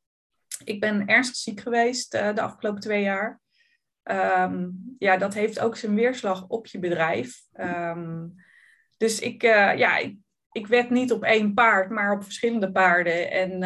Ik 0.63 0.79
ben 0.79 1.07
ernstig 1.07 1.35
ziek 1.35 1.59
geweest 1.59 2.15
uh, 2.15 2.33
de 2.35 2.41
afgelopen 2.41 2.81
twee 2.81 3.01
jaar. 3.01 3.41
Um, 4.03 4.95
ja, 4.99 5.17
dat 5.17 5.33
heeft 5.33 5.59
ook 5.59 5.77
zijn 5.77 5.95
weerslag 5.95 6.47
op 6.47 6.67
je 6.67 6.79
bedrijf. 6.79 7.41
Um, 7.53 8.35
dus 8.97 9.19
ik, 9.19 9.43
uh, 9.43 9.77
ja, 9.77 9.97
ik, 9.97 10.17
ik 10.51 10.67
wed 10.67 10.89
niet 10.89 11.11
op 11.11 11.23
één 11.23 11.53
paard, 11.53 11.89
maar 11.89 12.11
op 12.11 12.23
verschillende 12.23 12.71
paarden. 12.71 13.31
En 13.31 13.59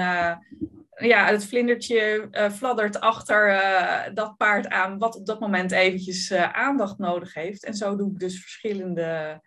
ja, 0.95 1.25
het 1.25 1.45
vlindertje 1.45 2.27
fladdert 2.51 2.99
achter 2.99 3.61
dat 4.13 4.37
paard 4.37 4.67
aan, 4.67 4.97
wat 4.97 5.15
op 5.15 5.25
dat 5.25 5.39
moment 5.39 5.71
eventjes 5.71 6.33
aandacht 6.33 6.97
nodig 6.97 7.33
heeft. 7.33 7.63
En 7.63 7.73
zo 7.73 7.95
doe 7.95 8.11
ik 8.11 8.19
dus 8.19 8.41
verschillende 8.41 9.41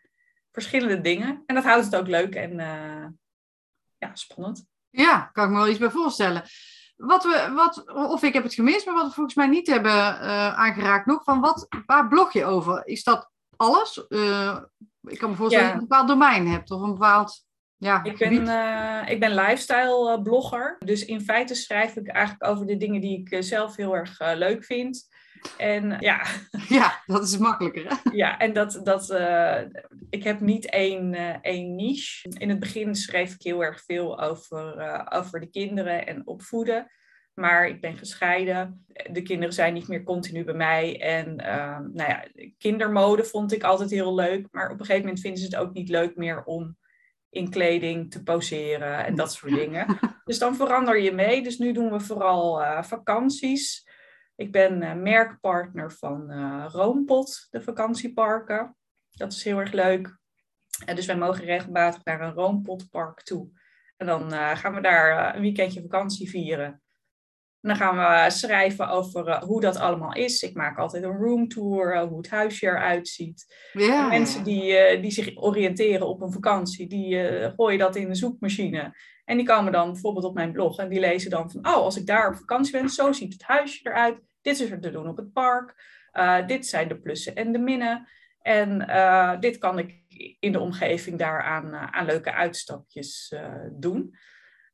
verschillende 0.56 1.00
dingen. 1.00 1.42
En 1.46 1.54
dat 1.54 1.64
houdt 1.64 1.84
het 1.84 1.96
ook 1.96 2.06
leuk 2.06 2.34
en 2.34 2.52
uh, 2.52 3.06
ja, 3.98 4.10
spannend. 4.12 4.66
Ja, 4.90 5.30
kan 5.32 5.44
ik 5.44 5.50
me 5.50 5.56
wel 5.56 5.68
iets 5.68 5.78
bij 5.78 5.90
voorstellen. 5.90 6.42
Wat 6.96 7.24
we, 7.24 7.52
wat, 7.54 7.92
of 7.94 8.22
ik 8.22 8.32
heb 8.32 8.42
het 8.42 8.54
gemist, 8.54 8.86
maar 8.86 8.94
wat 8.94 9.06
we 9.06 9.12
volgens 9.12 9.34
mij 9.34 9.46
niet 9.46 9.66
hebben 9.66 9.92
uh, 9.92 10.58
aangeraakt 10.58 11.06
nog, 11.06 11.24
van 11.24 11.40
wat, 11.40 11.66
waar 11.86 12.08
blog 12.08 12.32
je 12.32 12.44
over? 12.44 12.86
Is 12.86 13.04
dat 13.04 13.30
alles? 13.56 14.06
Uh, 14.08 14.58
ik 15.02 15.18
kan 15.18 15.30
me 15.30 15.36
voorstellen 15.36 15.66
ja. 15.66 15.72
dat 15.72 15.80
je 15.80 15.82
een 15.82 15.88
bepaald 15.88 16.08
domein 16.08 16.46
hebt 16.46 16.70
of 16.70 16.80
een 16.80 16.92
bepaald 16.92 17.44
ja, 17.76 18.04
ik, 18.04 18.18
ben, 18.18 18.46
uh, 18.46 19.10
ik 19.10 19.20
ben 19.20 19.34
lifestyle 19.34 20.20
blogger. 20.22 20.76
Dus 20.84 21.04
in 21.04 21.20
feite 21.20 21.54
schrijf 21.54 21.96
ik 21.96 22.08
eigenlijk 22.08 22.50
over 22.50 22.66
de 22.66 22.76
dingen 22.76 23.00
die 23.00 23.20
ik 23.20 23.44
zelf 23.44 23.76
heel 23.76 23.96
erg 23.96 24.18
leuk 24.34 24.64
vind. 24.64 25.08
En 25.56 25.96
ja. 26.00 26.26
Ja, 26.68 27.02
dat 27.06 27.22
is 27.22 27.38
makkelijker. 27.38 27.88
Hè? 27.88 28.10
Ja, 28.12 28.38
en 28.38 28.52
dat, 28.52 28.80
dat, 28.82 29.10
uh, 29.10 29.60
ik 30.10 30.24
heb 30.24 30.40
niet 30.40 30.70
één, 30.70 31.12
uh, 31.12 31.36
één 31.42 31.74
niche. 31.74 32.28
In 32.38 32.48
het 32.48 32.58
begin 32.58 32.94
schreef 32.94 33.34
ik 33.34 33.42
heel 33.42 33.64
erg 33.64 33.84
veel 33.84 34.20
over, 34.20 34.76
uh, 34.78 35.06
over 35.08 35.40
de 35.40 35.50
kinderen 35.50 36.06
en 36.06 36.26
opvoeden. 36.26 36.90
Maar 37.34 37.68
ik 37.68 37.80
ben 37.80 37.96
gescheiden. 37.96 38.86
De 39.10 39.22
kinderen 39.22 39.54
zijn 39.54 39.74
niet 39.74 39.88
meer 39.88 40.02
continu 40.02 40.44
bij 40.44 40.54
mij. 40.54 41.00
En 41.00 41.36
ehm, 41.36 41.82
nou 41.92 42.10
ja, 42.10 42.24
kindermode 42.58 43.24
vond 43.24 43.52
ik 43.52 43.62
altijd 43.62 43.90
heel 43.90 44.14
leuk. 44.14 44.48
Maar 44.50 44.70
op 44.70 44.80
een 44.80 44.86
gegeven 44.86 45.02
moment 45.02 45.20
vinden 45.20 45.40
ze 45.40 45.46
het 45.46 45.56
ook 45.56 45.72
niet 45.72 45.88
leuk 45.88 46.16
meer 46.16 46.44
om 46.44 46.76
in 47.30 47.50
kleding 47.50 48.10
te 48.10 48.22
poseren 48.22 49.04
en 49.04 49.14
dat 49.14 49.32
soort 49.32 49.54
dingen. 49.64 49.98
Dus 50.24 50.38
dan 50.38 50.56
verander 50.56 51.00
je 51.00 51.12
mee. 51.12 51.42
Dus 51.42 51.58
nu 51.58 51.72
doen 51.72 51.90
we 51.90 52.00
vooral 52.00 52.62
vakanties. 52.82 53.85
Ik 54.36 54.52
ben 54.52 55.02
merkpartner 55.02 55.92
van 55.92 56.32
Roompot, 56.66 57.46
de 57.50 57.60
vakantieparken. 57.60 58.76
Dat 59.10 59.32
is 59.32 59.44
heel 59.44 59.58
erg 59.58 59.72
leuk. 59.72 60.18
dus 60.94 61.06
wij 61.06 61.16
mogen 61.16 61.44
regelmatig 61.44 62.04
naar 62.04 62.20
een 62.20 62.32
Roompotpark 62.32 63.22
toe. 63.22 63.48
En 63.96 64.06
dan 64.06 64.32
gaan 64.32 64.74
we 64.74 64.80
daar 64.80 65.34
een 65.34 65.40
weekendje 65.40 65.80
vakantie 65.80 66.30
vieren. 66.30 66.82
En 67.60 67.68
dan 67.68 67.76
gaan 67.76 67.96
we 67.96 68.30
schrijven 68.30 68.88
over 68.88 69.44
hoe 69.44 69.60
dat 69.60 69.76
allemaal 69.76 70.14
is. 70.14 70.42
Ik 70.42 70.54
maak 70.54 70.78
altijd 70.78 71.02
een 71.02 71.16
roomtour, 71.16 71.98
hoe 71.98 72.16
het 72.16 72.30
huisje 72.30 72.66
eruit 72.66 73.08
ziet. 73.08 73.70
Ja. 73.72 74.08
Mensen 74.08 74.44
die, 74.44 75.00
die 75.00 75.10
zich 75.10 75.36
oriënteren 75.36 76.08
op 76.08 76.20
een 76.20 76.32
vakantie, 76.32 76.88
die 76.88 77.18
gooien 77.56 77.78
dat 77.78 77.96
in 77.96 78.08
de 78.08 78.14
zoekmachine. 78.14 78.94
En 79.24 79.36
die 79.36 79.46
komen 79.46 79.72
dan 79.72 79.92
bijvoorbeeld 79.92 80.24
op 80.24 80.34
mijn 80.34 80.52
blog 80.52 80.78
en 80.78 80.88
die 80.88 81.00
lezen 81.00 81.30
dan 81.30 81.50
van, 81.50 81.66
oh, 81.66 81.74
als 81.74 81.96
ik 81.96 82.06
daar 82.06 82.28
op 82.28 82.36
vakantie 82.36 82.72
ben, 82.72 82.88
zo 82.88 83.12
ziet 83.12 83.32
het 83.32 83.42
huisje 83.42 83.80
eruit. 83.82 84.20
Dit 84.46 84.60
is 84.60 84.70
er 84.70 84.80
te 84.80 84.90
doen 84.90 85.08
op 85.08 85.16
het 85.16 85.32
park. 85.32 85.74
dit 86.46 86.66
zijn 86.66 86.88
de 86.88 87.00
plussen 87.00 87.34
en 87.34 87.52
de 87.52 87.58
minnen. 87.58 88.08
En 88.42 88.78
dit 89.40 89.58
kan 89.58 89.78
ik 89.78 90.02
in 90.40 90.52
de 90.52 90.60
omgeving 90.60 91.18
daaraan 91.18 91.74
aan 91.74 92.06
leuke 92.06 92.32
uitstapjes 92.32 93.34
doen. 93.72 94.16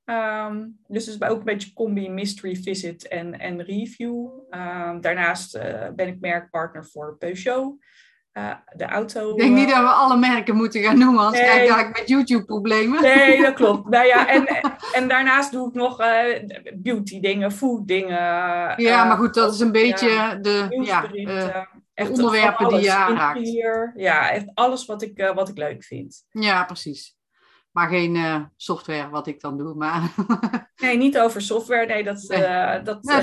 Um, 0.05 0.79
dus 0.87 1.07
het 1.07 1.15
is 1.15 1.29
ook 1.29 1.39
een 1.39 1.45
beetje 1.45 1.73
combi 1.73 2.11
mystery 2.11 2.57
visit 2.57 3.09
en, 3.09 3.39
en 3.39 3.63
review. 3.63 4.27
Um, 4.51 5.01
daarnaast 5.01 5.59
ben 5.97 6.09
ik 6.09 6.21
merkpartner 6.21 6.87
voor 6.87 7.17
Peugeot. 7.19 7.85
Uh, 8.39 8.55
de 8.77 8.85
auto. 8.85 9.31
Ik 9.31 9.37
denk 9.37 9.55
niet 9.55 9.69
dat 9.69 9.79
we 9.79 9.89
alle 9.89 10.17
merken 10.17 10.57
moeten 10.57 10.83
gaan 10.83 10.99
noemen, 10.99 11.25
anders 11.25 11.43
nee. 11.43 11.67
krijg 11.67 11.89
ik 11.89 11.99
met 11.99 12.09
YouTube-problemen. 12.09 13.03
Nee, 13.03 13.43
dat 13.43 13.55
klopt. 13.55 13.89
nou 13.89 14.07
ja, 14.07 14.29
en, 14.29 14.47
en 14.93 15.09
daarnaast 15.09 15.53
doe 15.53 15.69
ik 15.69 15.75
nog 15.75 16.01
uh, 16.01 16.09
beauty 16.75 17.21
dingen, 17.21 17.53
food 17.53 17.89
dingen. 17.89 18.19
Ja, 18.77 19.05
maar 19.05 19.17
goed, 19.17 19.35
dat 19.35 19.55
is 19.55 19.61
een 19.61 19.73
beetje 19.73 20.11
ja, 20.11 20.35
de, 20.35 20.67
ja, 20.85 21.11
echt 21.95 22.11
onderwerpen 22.11 22.69
die 22.69 22.81
je 22.81 22.93
aanraakt. 22.93 23.51
Ja, 23.97 24.31
echt 24.31 24.51
alles 24.55 24.87
wat 24.87 25.03
ik, 25.03 25.33
wat 25.35 25.49
ik 25.49 25.57
leuk 25.57 25.85
vind. 25.85 26.25
Ja, 26.31 26.65
precies. 26.65 27.17
Maar 27.73 27.89
geen 27.89 28.15
uh, 28.15 28.45
software, 28.57 29.09
wat 29.09 29.27
ik 29.27 29.41
dan 29.41 29.59
doe. 29.59 29.75
Maar 29.75 30.15
nee, 30.83 30.97
niet 30.97 31.19
over 31.19 31.41
software. 31.41 31.87
Nee, 31.87 32.05
dat. 32.05 32.25
Uh, 32.29 32.85
dat, 32.85 33.03
nou, 33.03 33.23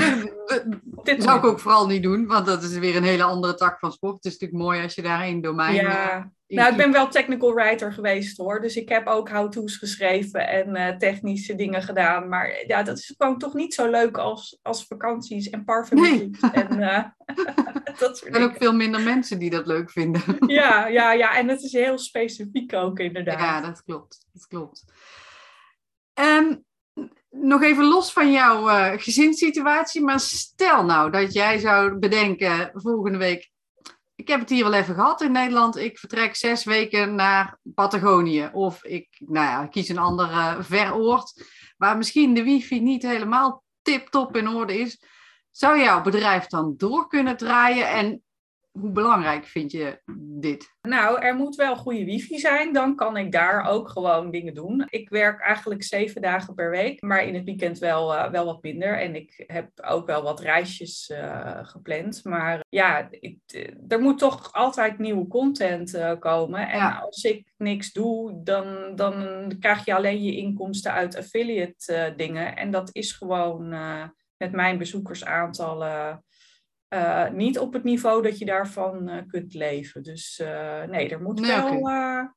dit 1.04 1.24
zou 1.24 1.38
ik 1.38 1.46
ook 1.46 1.60
vooral 1.60 1.88
niet 1.88 2.04
doen, 2.04 2.28
want 2.28 2.46
dat 2.46 2.64
is 2.64 2.78
weer 2.78 2.96
een 2.96 3.04
hele 3.04 3.24
andere 3.24 3.56
tak 3.56 3.80
van 3.80 3.92
sport. 3.92 4.16
Het 4.16 4.26
is 4.26 4.32
natuurlijk 4.32 4.62
mooi 4.62 4.84
als 4.84 4.96
je 4.96 5.02
daar 5.02 5.22
één 5.22 5.42
domein... 5.42 5.76
Ja, 5.76 6.32
nou, 6.56 6.72
ik 6.72 6.78
ben 6.78 6.92
wel 6.92 7.08
technical 7.08 7.54
writer 7.54 7.94
geweest 7.94 8.38
hoor. 8.38 8.62
Dus 8.62 8.76
ik 8.76 8.90
heb 8.90 9.08
ook 9.08 9.30
how-to's 9.30 9.78
geschreven 9.78 10.48
en 10.48 10.98
technische 10.98 11.56
dingen 11.56 11.82
gedaan. 11.82 12.30
Maar 12.30 12.64
ja, 12.68 12.84
dat 12.84 12.98
is 12.98 13.14
gewoon 13.18 13.38
toch 13.38 13.54
niet 13.54 13.74
zo 13.74 13.90
leuk 13.90 14.18
als, 14.18 14.60
als 14.62 14.86
vakanties 14.86 15.50
en 15.50 15.64
parfums. 15.64 16.02
Nee. 16.02 16.30
En, 16.54 17.14
dat 18.00 18.18
soort 18.18 18.36
en 18.36 18.44
ook 18.44 18.58
veel 18.58 18.74
minder 18.74 19.02
mensen 19.02 19.40
die 19.40 19.50
dat 19.50 19.68
leuk 19.68 19.92
vinden. 19.92 20.22
ja, 20.48 20.88
ja, 20.88 21.12
ja, 21.14 21.36
en 21.38 21.48
het 21.48 21.62
is 21.62 21.72
heel 21.72 21.98
specifiek 21.98 22.74
ook 22.74 23.00
inderdaad. 23.00 23.40
Ja, 23.40 23.62
dat 23.62 23.84
klopt. 23.84 24.26
Dat 24.34 24.48
klopt. 24.48 24.86
Um, 26.14 26.64
nog 27.30 27.64
even 27.64 27.86
los 27.86 28.14
van 28.14 28.32
jouw 28.32 28.70
uh, 28.70 28.92
gezinssituatie, 28.96 30.02
maar 30.02 30.20
stel 30.20 30.86
nou 30.86 31.12
dat 31.12 31.34
jij 31.34 31.58
zou 31.58 31.98
bedenken 31.98 32.72
volgende 32.74 33.18
week. 33.18 33.52
Ik 34.20 34.28
heb 34.28 34.40
het 34.40 34.50
hier 34.50 34.64
wel 34.64 34.74
even 34.74 34.96
gehad 34.96 35.22
in 35.22 35.32
Nederland. 35.32 35.78
Ik 35.78 35.98
vertrek 35.98 36.36
zes 36.36 36.64
weken 36.64 37.16
naar 37.16 37.60
Patagonië. 37.76 38.50
Of 38.54 38.84
ik 38.84 39.08
nou 39.20 39.46
ja, 39.46 39.68
kies 39.68 39.90
een 39.90 39.98
ander 39.98 40.30
uh, 40.30 40.56
veroord. 40.60 41.44
Waar 41.78 41.98
misschien 41.98 42.34
de 42.34 42.44
wifi 42.44 42.82
niet 42.82 43.04
helemaal 43.04 43.64
tip-top 43.82 44.36
in 44.36 44.48
orde 44.48 44.80
is. 44.80 45.04
Zou 45.52 45.80
jouw 45.80 46.02
bedrijf 46.02 46.46
dan 46.46 46.74
door 46.78 47.08
kunnen 47.08 47.38
draaien? 47.38 47.90
En 47.90 48.24
hoe 48.80 48.92
belangrijk 48.92 49.46
vind 49.46 49.72
je 49.72 50.02
dit? 50.40 50.78
Nou, 50.82 51.22
er 51.22 51.36
moet 51.36 51.56
wel 51.56 51.76
goede 51.76 52.06
wifi 52.06 52.40
zijn. 52.40 52.74
Dan 52.74 52.96
kan 52.96 53.18
ik 53.18 53.32
daar 53.32 53.66
ook 53.70 53.90
gewoon 53.90 54.32
dingen 54.32 54.54
doen. 54.54 54.86
Ik 54.90 55.10
werk 55.10 55.42
eigenlijk 55.42 55.84
zeven 55.84 56.22
dagen 56.22 56.54
per 56.54 56.70
week, 56.70 57.02
maar 57.02 57.24
in 57.24 57.36
het 57.36 57.44
weekend 57.44 57.78
wel, 57.80 58.14
uh, 58.14 58.30
wel 58.30 58.46
wat 58.46 58.64
minder. 58.64 59.00
En 59.00 59.16
ik 59.16 59.44
heb 59.48 59.70
ook 59.76 60.06
wel 60.06 60.24
wat 60.24 60.40
reisjes 60.40 61.10
uh, 61.14 61.60
gepland. 61.62 62.24
Maar 62.24 62.66
ja, 62.70 63.08
ik, 63.10 63.38
er 63.88 64.00
moet 64.00 64.18
toch 64.18 64.54
altijd 64.54 64.98
nieuwe 64.98 65.28
content 65.28 66.18
komen. 66.20 66.70
En 66.70 66.78
ja. 66.78 67.00
als 67.00 67.24
ik 67.24 67.54
niks 67.58 67.92
doe, 67.92 68.44
dan, 68.44 68.96
dan 68.96 69.14
krijg 69.60 69.86
je 69.86 69.96
alleen 69.96 70.24
je 70.24 70.36
inkomsten 70.36 70.92
uit 70.92 71.18
affiliate 71.18 72.14
dingen. 72.16 72.56
En 72.56 72.72
dat 72.72 72.90
is 72.92 73.12
gewoon 73.12 73.70
met 74.38 74.52
mijn 74.52 74.78
bezoekersaantallen 74.78 76.24
uh, 76.90 77.30
niet 77.30 77.60
op 77.60 77.74
het 77.74 77.84
niveau 77.84 78.22
dat 78.22 78.38
je 78.38 78.46
daarvan 78.46 79.10
uh, 79.10 79.18
kunt 79.28 79.54
leven. 79.54 80.04
Dus 80.04 80.40
uh, 80.44 80.84
nee, 80.84 81.10
er 81.10 81.22
moet 81.22 81.40
nee, 81.40 81.56
wel. 81.56 81.78
Okay. 81.78 82.32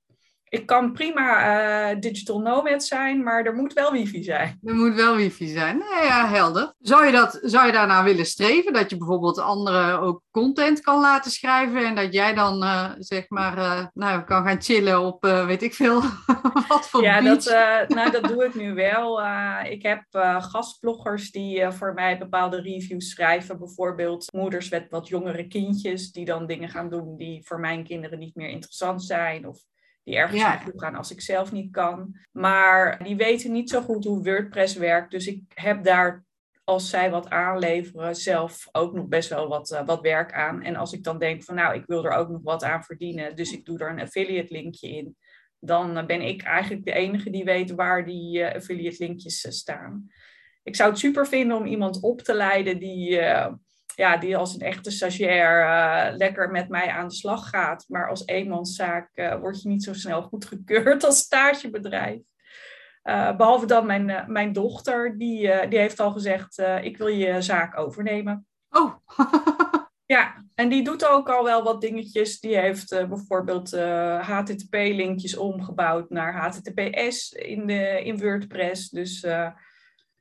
Ik 0.52 0.66
kan 0.66 0.92
prima 0.92 1.94
digital 1.94 2.40
nomad 2.40 2.84
zijn, 2.84 3.22
maar 3.22 3.44
er 3.44 3.54
moet 3.54 3.72
wel 3.72 3.92
wifi 3.92 4.22
zijn. 4.22 4.58
Er 4.64 4.74
moet 4.74 4.94
wel 4.94 5.16
wifi 5.16 5.46
zijn. 5.46 5.76
Nee, 5.76 6.06
ja, 6.06 6.28
helder. 6.28 6.74
Zou 6.80 7.06
je, 7.06 7.12
dat, 7.12 7.38
zou 7.42 7.66
je 7.66 7.72
daarna 7.72 8.04
willen 8.04 8.26
streven? 8.26 8.72
Dat 8.72 8.90
je 8.90 8.96
bijvoorbeeld 8.96 9.38
anderen 9.38 10.00
ook 10.00 10.22
content 10.30 10.80
kan 10.80 11.00
laten 11.00 11.30
schrijven 11.30 11.86
en 11.86 11.94
dat 11.94 12.12
jij 12.12 12.34
dan 12.34 12.64
zeg 12.98 13.28
maar 13.28 13.90
nou, 13.94 14.22
kan 14.22 14.44
gaan 14.44 14.62
chillen 14.62 15.00
op 15.00 15.24
weet 15.24 15.62
ik 15.62 15.74
veel 15.74 16.02
wat 16.68 16.88
voor 16.88 17.02
Ja, 17.02 17.20
dat, 17.20 17.44
nou, 17.88 18.10
dat 18.10 18.24
doe 18.24 18.44
ik 18.44 18.54
nu 18.54 18.74
wel. 18.74 19.22
ik 19.64 19.82
heb 19.82 20.04
gastbloggers 20.38 21.30
die 21.30 21.70
voor 21.70 21.94
mij 21.94 22.18
bepaalde 22.18 22.60
reviews 22.60 23.10
schrijven. 23.10 23.58
Bijvoorbeeld 23.58 24.32
moeders 24.32 24.70
met 24.70 24.86
wat 24.90 25.08
jongere 25.08 25.46
kindjes 25.46 26.12
die 26.12 26.24
dan 26.24 26.46
dingen 26.46 26.68
gaan 26.68 26.90
doen 26.90 27.16
die 27.16 27.46
voor 27.46 27.60
mijn 27.60 27.84
kinderen 27.84 28.18
niet 28.18 28.34
meer 28.34 28.48
interessant 28.48 29.02
zijn. 29.02 29.48
Of 29.48 29.58
die 30.04 30.16
ergens 30.16 30.40
ja. 30.40 30.48
naartoe 30.48 30.80
gaan 30.80 30.94
als 30.94 31.10
ik 31.10 31.20
zelf 31.20 31.52
niet 31.52 31.72
kan. 31.72 32.16
Maar 32.30 33.04
die 33.04 33.16
weten 33.16 33.52
niet 33.52 33.70
zo 33.70 33.80
goed 33.80 34.04
hoe 34.04 34.22
WordPress 34.22 34.76
werkt. 34.76 35.10
Dus 35.10 35.26
ik 35.26 35.42
heb 35.54 35.84
daar, 35.84 36.24
als 36.64 36.90
zij 36.90 37.10
wat 37.10 37.30
aanleveren, 37.30 38.16
zelf 38.16 38.68
ook 38.72 38.94
nog 38.94 39.06
best 39.06 39.28
wel 39.28 39.48
wat, 39.48 39.70
uh, 39.70 39.86
wat 39.86 40.00
werk 40.00 40.32
aan. 40.32 40.62
En 40.62 40.76
als 40.76 40.92
ik 40.92 41.04
dan 41.04 41.18
denk 41.18 41.44
van 41.44 41.54
nou, 41.54 41.74
ik 41.74 41.86
wil 41.86 42.04
er 42.04 42.12
ook 42.12 42.28
nog 42.28 42.42
wat 42.42 42.64
aan 42.64 42.82
verdienen. 42.82 43.36
Dus 43.36 43.52
ik 43.52 43.64
doe 43.64 43.78
er 43.78 43.90
een 43.90 44.00
affiliate 44.00 44.52
linkje 44.52 44.88
in. 44.88 45.16
Dan 45.58 46.06
ben 46.06 46.22
ik 46.22 46.42
eigenlijk 46.42 46.84
de 46.84 46.92
enige 46.92 47.30
die 47.30 47.44
weet 47.44 47.70
waar 47.70 48.04
die 48.04 48.38
uh, 48.38 48.54
affiliate 48.54 49.04
linkjes 49.04 49.46
staan. 49.58 50.06
Ik 50.62 50.76
zou 50.76 50.90
het 50.90 50.98
super 50.98 51.26
vinden 51.26 51.56
om 51.56 51.66
iemand 51.66 52.00
op 52.00 52.20
te 52.20 52.34
leiden 52.34 52.78
die 52.78 53.20
ja, 53.94 54.16
die 54.16 54.36
als 54.36 54.54
een 54.54 54.60
echte 54.60 54.90
stagiair 54.90 55.62
uh, 55.62 56.16
lekker 56.16 56.50
met 56.50 56.68
mij 56.68 56.88
aan 56.88 57.08
de 57.08 57.14
slag 57.14 57.48
gaat. 57.48 57.84
Maar 57.88 58.08
als 58.08 58.26
eenmanszaak 58.26 59.10
uh, 59.14 59.34
word 59.34 59.62
je 59.62 59.68
niet 59.68 59.84
zo 59.84 59.92
snel 59.92 60.22
goedgekeurd 60.22 61.04
als 61.06 61.18
stagebedrijf. 61.18 62.20
Uh, 63.04 63.36
behalve 63.36 63.66
dan 63.66 63.86
mijn, 63.86 64.24
mijn 64.26 64.52
dochter, 64.52 65.18
die, 65.18 65.68
die 65.68 65.78
heeft 65.78 66.00
al 66.00 66.12
gezegd, 66.12 66.62
ik 66.82 66.96
wil 66.96 67.06
je 67.06 67.42
zaak 67.42 67.78
overnemen. 67.78 68.46
Oh! 68.70 68.94
ja, 70.14 70.44
en 70.54 70.68
die 70.68 70.84
doet 70.84 71.08
ook 71.08 71.28
al 71.28 71.44
wel 71.44 71.62
wat 71.62 71.80
dingetjes. 71.80 72.40
Die 72.40 72.58
heeft 72.58 72.88
bijvoorbeeld 72.88 73.70
HTTP-linkjes 74.20 75.36
omgebouwd 75.36 76.10
naar 76.10 76.34
HTTPS 76.34 77.32
in, 77.32 77.66
de, 77.66 78.02
in 78.04 78.18
WordPress. 78.18 78.88
Dus 78.88 79.20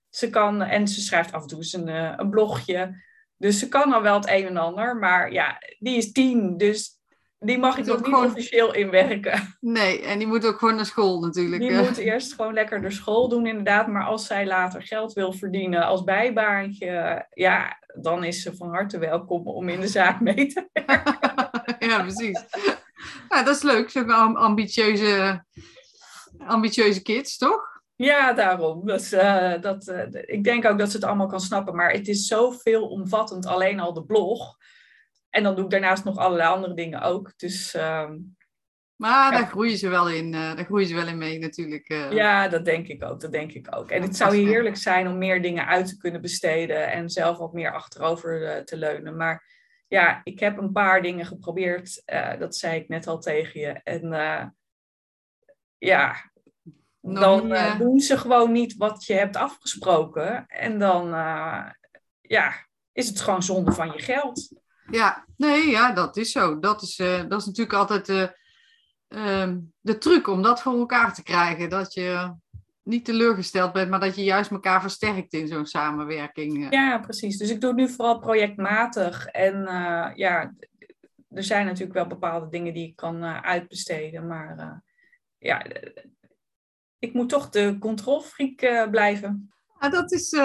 ze 0.10 0.30
kan, 0.30 0.62
en 0.62 0.88
ze 0.88 1.02
schrijft 1.02 1.34
af 1.34 1.42
en 1.42 1.48
toe 1.48 1.58
eens 1.58 1.74
een, 1.74 2.20
een 2.20 2.30
blogje. 2.30 3.10
Dus 3.42 3.60
ze 3.60 3.68
kan 3.68 3.94
al 3.94 4.02
wel 4.02 4.16
het 4.16 4.30
een 4.30 4.46
en 4.46 4.58
ander, 4.58 4.96
maar 4.96 5.32
ja, 5.32 5.58
die 5.80 5.98
is 5.98 6.12
tien, 6.12 6.58
dus 6.58 7.00
die 7.40 7.58
mag 7.58 7.78
ik 7.78 7.86
nog 7.86 7.98
niet 7.98 8.06
gewoon... 8.06 8.26
officieel 8.26 8.74
inwerken. 8.74 9.58
Nee, 9.60 10.02
en 10.02 10.18
die 10.18 10.28
moet 10.28 10.46
ook 10.46 10.60
gewoon 10.60 10.76
naar 10.76 10.86
school 10.86 11.20
natuurlijk. 11.20 11.62
Die 11.62 11.72
moet 11.72 11.98
eerst 11.98 12.34
gewoon 12.34 12.54
lekker 12.54 12.82
de 12.82 12.92
school 12.92 13.30
doen 13.30 13.46
inderdaad, 13.46 13.88
maar 13.88 14.06
als 14.06 14.26
zij 14.26 14.46
later 14.46 14.82
geld 14.82 15.14
wil 15.14 15.34
verdienen 15.34 15.86
als 15.86 16.04
bijbaantje, 16.04 17.26
ja, 17.34 17.78
dan 18.02 18.24
is 18.24 18.42
ze 18.42 18.56
van 18.56 18.70
harte 18.70 18.98
welkom 18.98 19.48
om 19.48 19.70
in 19.70 19.80
de 19.80 19.88
zaak 19.88 20.20
mee 20.20 20.48
te 20.48 20.70
werken. 20.74 21.18
ja, 21.90 22.02
precies. 22.02 22.46
Ja, 23.30 23.44
dat 23.44 23.56
is 23.56 23.62
leuk, 23.62 23.90
zo'n 23.90 24.36
ambitieuze, 24.36 25.44
ambitieuze 26.48 27.02
kids, 27.02 27.38
toch? 27.38 27.71
Ja, 28.04 28.34
daarom. 28.34 28.86
Dus, 28.86 29.14
uh, 29.14 29.62
dat, 29.62 29.88
uh, 29.88 30.06
ik 30.12 30.44
denk 30.44 30.66
ook 30.66 30.78
dat 30.78 30.90
ze 30.90 30.96
het 30.96 31.06
allemaal 31.06 31.28
kan 31.28 31.40
snappen. 31.40 31.76
Maar 31.76 31.92
het 31.92 32.08
is 32.08 32.26
zo 32.26 32.52
veelomvattend, 32.52 33.46
alleen 33.46 33.80
al 33.80 33.94
de 33.94 34.06
blog. 34.06 34.58
En 35.30 35.44
dan 35.44 35.56
doe 35.56 35.64
ik 35.64 35.72
daarnaast 35.72 36.04
nog 36.04 36.18
allerlei 36.18 36.50
andere 36.50 36.74
dingen 36.74 37.02
ook. 37.02 37.38
Dus, 37.38 37.76
uh, 37.76 38.10
maar 38.96 39.32
ja. 39.32 39.38
daar 39.40 39.48
groeien 39.48 39.78
ze 39.78 39.90
wel 39.90 40.10
in. 40.10 40.34
Uh, 40.34 40.56
daar 40.56 40.66
groeien 40.66 40.88
ze 40.88 40.96
wel 40.96 41.08
in 41.08 41.18
mee 41.18 41.40
natuurlijk. 41.40 41.88
Ja, 42.12 42.48
dat 42.48 42.66
denk 42.66 42.88
ik 42.88 43.04
ook. 43.04 43.20
Dat 43.22 43.32
denk 43.32 43.52
ik 43.52 43.76
ook. 43.76 43.90
En 43.92 44.02
het 44.02 44.16
zou 44.16 44.36
heerlijk 44.36 44.78
zijn 44.78 45.08
om 45.08 45.18
meer 45.18 45.42
dingen 45.42 45.68
uit 45.68 45.88
te 45.88 45.98
kunnen 45.98 46.22
besteden. 46.22 46.92
En 46.92 47.10
zelf 47.10 47.38
wat 47.38 47.54
meer 47.54 47.74
achterover 47.74 48.66
te 48.66 48.78
leunen. 48.78 49.18
Maar 49.18 49.46
ja, 49.88 50.22
ik 50.24 50.40
heb 50.40 50.58
een 50.58 50.72
paar 50.72 51.02
dingen 51.02 51.26
geprobeerd. 51.26 52.04
dat 52.40 52.56
zei 52.56 52.80
ik 52.80 52.88
net 52.88 53.08
al 53.08 53.20
tegen 53.20 53.60
je. 53.60 53.80
En 53.84 54.10
ja, 55.78 56.31
dan 57.02 57.52
uh, 57.52 57.78
doen 57.78 58.00
ze 58.00 58.18
gewoon 58.18 58.52
niet 58.52 58.76
wat 58.78 59.06
je 59.06 59.14
hebt 59.14 59.36
afgesproken. 59.36 60.48
En 60.48 60.80
dan, 60.80 61.08
uh, 61.08 61.66
ja, 62.22 62.54
is 62.92 63.08
het 63.08 63.20
gewoon 63.22 63.44
zonde 63.44 63.72
van 63.72 63.92
je 63.92 64.00
geld. 64.00 64.50
Ja, 64.92 65.26
nee, 65.38 65.70
ja, 65.70 65.92
dat 65.92 66.18
is 66.18 66.32
zo. 66.32 66.60
Dat 66.60 66.82
is, 66.82 67.00
uh, 67.00 67.24
dat 67.28 67.40
is 67.40 67.46
natuurlijk 67.46 67.78
altijd 67.78 68.10
uh, 69.10 69.54
de 69.80 69.98
truc 69.98 70.28
om 70.28 70.42
dat 70.42 70.62
voor 70.62 70.78
elkaar 70.78 71.14
te 71.14 71.24
krijgen. 71.24 71.70
Dat 71.70 71.94
je 71.94 72.36
niet 72.84 73.06
teleurgesteld 73.06 73.74
bent, 73.74 73.90
maar 73.90 74.00
dat 74.00 74.16
je 74.16 74.24
juist 74.24 74.52
elkaar 74.52 74.82
versterkt 74.82 75.34
in 75.34 75.48
zo'n 75.48 75.66
samenwerking. 75.66 76.64
eh. 76.64 76.70
Ja, 76.70 77.00
precies. 77.00 77.38
Dus 77.38 77.50
ik 77.50 77.62
doe 77.62 77.74
nu 77.74 77.90
vooral 77.90 78.20
projectmatig. 78.20 79.26
En 79.26 79.64
ja, 80.16 80.54
er 81.30 81.44
zijn 81.44 81.66
natuurlijk 81.66 81.94
wel 81.94 82.08
bepaalde 82.08 82.50
dingen 82.50 82.74
die 82.74 82.88
ik 82.88 82.96
kan 82.96 83.24
uitbesteden. 83.24 84.28
Maar 84.28 84.82
ja, 85.38 85.66
ik 87.02 87.14
moet 87.14 87.30
toch 87.30 87.50
de 87.50 87.78
controlfreak 87.80 88.90
blijven. 88.92 89.54
Ah, 89.78 89.92
dat 89.92 90.12
is 90.12 90.36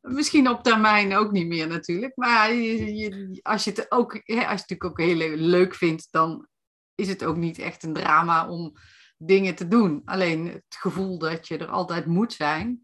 misschien 0.00 0.48
op 0.48 0.62
termijn 0.62 1.16
ook 1.16 1.32
niet 1.32 1.46
meer 1.46 1.66
natuurlijk. 1.66 2.16
Maar 2.16 2.52
je, 2.52 2.94
je, 2.96 3.38
als, 3.42 3.64
je 3.64 3.70
het 3.70 3.90
ook, 3.90 4.12
hè, 4.12 4.34
als 4.34 4.42
je 4.42 4.48
het 4.48 4.68
natuurlijk 4.68 4.84
ook 4.84 4.98
heel 5.00 5.36
leuk 5.36 5.74
vindt, 5.74 6.08
dan 6.10 6.48
is 6.94 7.08
het 7.08 7.24
ook 7.24 7.36
niet 7.36 7.58
echt 7.58 7.82
een 7.82 7.92
drama 7.92 8.48
om 8.48 8.72
dingen 9.16 9.54
te 9.54 9.68
doen. 9.68 10.02
Alleen 10.04 10.46
het 10.46 10.76
gevoel 10.78 11.18
dat 11.18 11.48
je 11.48 11.58
er 11.58 11.68
altijd 11.68 12.06
moet 12.06 12.32
zijn. 12.32 12.82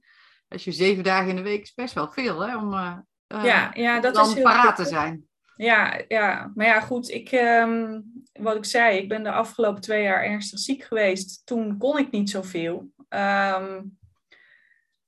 Als 0.48 0.64
je 0.64 0.72
zeven 0.72 1.04
dagen 1.04 1.28
in 1.28 1.36
de 1.36 1.42
week 1.42 1.62
is 1.62 1.74
best 1.74 1.94
wel 1.94 2.12
veel 2.12 2.40
hè, 2.40 2.56
om 2.56 2.72
uh, 2.72 2.96
ja, 3.26 3.70
ja, 3.74 4.00
dat 4.00 4.14
dan 4.14 4.36
is 4.36 4.42
paraat 4.42 4.76
te 4.76 4.84
zijn. 4.84 5.28
Ja, 5.56 6.02
ja, 6.08 6.52
maar 6.54 6.66
ja, 6.66 6.80
goed. 6.80 7.10
Ik, 7.10 7.32
um, 7.32 8.04
wat 8.32 8.56
ik 8.56 8.64
zei, 8.64 8.98
ik 8.98 9.08
ben 9.08 9.22
de 9.22 9.32
afgelopen 9.32 9.80
twee 9.80 10.02
jaar 10.02 10.24
ernstig 10.24 10.58
ziek 10.58 10.82
geweest. 10.82 11.42
Toen 11.46 11.78
kon 11.78 11.98
ik 11.98 12.10
niet 12.10 12.30
zoveel. 12.30 12.92
Um, 13.14 13.98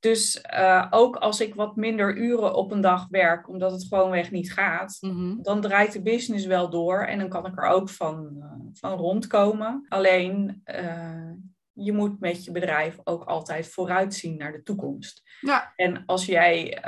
dus 0.06 0.44
uh, 0.54 0.86
ook 0.90 1.16
als 1.16 1.40
ik 1.40 1.54
wat 1.54 1.76
minder 1.76 2.16
uren 2.16 2.54
op 2.54 2.70
een 2.72 2.80
dag 2.80 3.06
werk, 3.08 3.48
omdat 3.48 3.72
het 3.72 3.86
gewoonweg 3.88 4.30
niet 4.30 4.52
gaat, 4.52 4.96
Mm 5.00 5.10
-hmm. 5.10 5.42
dan 5.42 5.60
draait 5.60 5.92
de 5.92 6.02
business 6.02 6.46
wel 6.46 6.70
door 6.70 7.04
en 7.04 7.18
dan 7.18 7.28
kan 7.28 7.46
ik 7.46 7.58
er 7.58 7.68
ook 7.68 7.88
van, 7.88 8.30
uh, 8.38 8.52
van 8.72 8.98
rondkomen. 8.98 9.86
Alleen, 9.88 10.62
uh, 10.64 11.30
je 11.72 11.92
moet 11.92 12.20
met 12.20 12.44
je 12.44 12.50
bedrijf 12.50 12.98
ook 13.04 13.24
altijd 13.24 13.68
vooruitzien 13.68 14.36
naar 14.36 14.52
de 14.52 14.62
toekomst. 14.62 15.22
Ja. 15.40 15.72
En 15.76 16.02
als 16.06 16.26
jij 16.26 16.78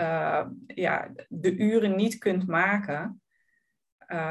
ja, 0.66 1.11
de 1.28 1.57
uren 1.57 1.96
niet 1.96 2.18
kunt 2.18 2.46
maken, 2.46 3.22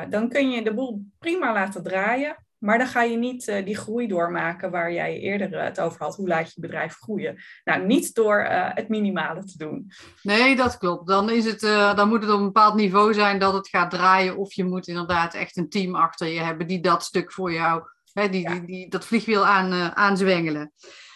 dan 0.09 0.29
kun 0.29 0.49
je 0.49 0.63
de 0.63 0.73
boel 0.73 1.05
prima 1.19 1.53
laten 1.53 1.83
draaien. 1.83 2.46
Maar 2.59 2.77
dan 2.77 2.87
ga 2.87 3.03
je 3.03 3.17
niet 3.17 3.47
uh, 3.47 3.65
die 3.65 3.75
groei 3.75 4.07
doormaken 4.07 4.71
waar 4.71 4.93
jij 4.93 5.19
eerder 5.19 5.53
uh, 5.53 5.63
het 5.63 5.79
over 5.79 6.01
had. 6.01 6.15
Hoe 6.15 6.27
laat 6.27 6.53
je 6.53 6.61
bedrijf 6.61 6.95
groeien? 6.95 7.37
Nou, 7.63 7.85
niet 7.85 8.15
door 8.15 8.41
uh, 8.41 8.69
het 8.73 8.89
minimale 8.89 9.43
te 9.43 9.57
doen. 9.57 9.91
Nee, 10.21 10.55
dat 10.55 10.77
klopt. 10.77 11.07
Dan, 11.07 11.29
is 11.29 11.45
het, 11.45 11.59
dan 11.95 12.07
moet 12.07 12.21
het 12.21 12.31
op 12.31 12.37
een 12.37 12.45
bepaald 12.45 12.75
niveau 12.75 13.13
zijn 13.13 13.39
dat 13.39 13.53
het 13.53 13.67
gaat 13.67 13.91
draaien. 13.91 14.37
Of 14.37 14.53
je 14.53 14.63
moet 14.63 14.87
inderdaad 14.87 15.33
echt 15.33 15.57
een 15.57 15.69
team 15.69 15.95
achter 15.95 16.27
je 16.27 16.39
hebben 16.39 16.67
die 16.67 16.79
dat 16.79 17.03
stuk 17.03 17.31
voor 17.31 17.53
jou, 17.53 17.83
hè, 18.13 18.29
die, 18.29 18.41
ja. 18.41 18.53
die, 18.53 18.65
die, 18.65 18.89
dat 18.89 19.05
vliegwiel 19.05 19.45
aan, 19.45 19.95
aanzwengelen. 19.95 20.71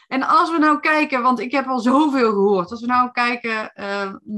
En 0.08 0.24
als 0.24 0.52
we 0.52 0.58
nou 0.58 0.80
kijken, 0.80 1.22
want 1.22 1.40
ik 1.40 1.52
heb 1.52 1.68
al 1.68 1.80
zoveel 1.80 2.30
gehoord. 2.30 2.72
Als 2.72 2.82
we 2.82 2.88
nou 2.88 3.12
kijken, 3.12 3.74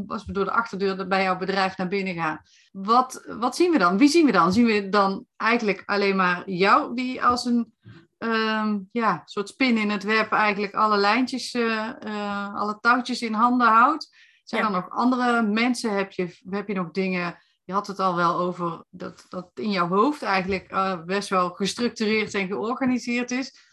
als 0.08 0.26
we 0.26 0.34
door 0.34 0.46
de 0.46 0.52
achterdeur 0.52 1.08
bij 1.08 1.24
jouw 1.24 1.38
bedrijf 1.38 1.78
naar 1.78 1.88
binnen 1.88 2.14
gaan. 2.14 2.42
Wat, 2.74 3.24
wat 3.28 3.56
zien 3.56 3.72
we 3.72 3.78
dan? 3.78 3.98
Wie 3.98 4.08
zien 4.08 4.26
we 4.26 4.32
dan? 4.32 4.54
Zien 4.54 4.66
we 4.66 4.90
dan 4.90 5.26
eigenlijk 5.38 5.84
alleen 5.86 6.16
maar 6.16 6.50
jou 6.50 6.96
die 6.96 7.24
als 7.24 7.46
een 7.46 7.74
um, 8.18 8.90
ja, 8.92 9.22
soort 9.26 9.50
spin 9.50 9.78
in 9.78 9.90
het 9.90 10.04
web 10.04 10.32
eigenlijk 10.32 10.74
alle 10.74 10.98
lijntjes, 10.98 11.54
uh, 11.54 11.90
uh, 12.06 12.56
alle 12.56 12.78
touwtjes 12.82 13.22
in 13.22 13.34
handen 13.34 13.68
houdt? 13.68 14.10
Zijn 14.44 14.62
Ja. 14.62 14.68
er 14.68 14.74
nog 14.74 14.90
andere 14.90 15.42
mensen? 15.42 15.96
Heb 15.96 16.12
je, 16.12 16.38
heb 16.50 16.68
je 16.68 16.74
nog 16.74 16.92
dingen? 16.92 17.38
Je 17.64 17.74
had 17.74 17.88
het 17.88 18.00
al 18.00 18.16
wel 18.16 18.40
over 18.40 18.84
dat, 18.90 19.26
dat 19.30 19.50
in 19.54 19.72
jouw 19.72 19.88
hoofd 19.88 20.22
eigenlijk 20.22 20.72
uh, 20.72 21.04
best 21.04 21.30
wel 21.30 21.50
gestructureerd 21.50 22.34
en 22.34 22.48
georganiseerd 22.48 23.32
is. 23.32 23.72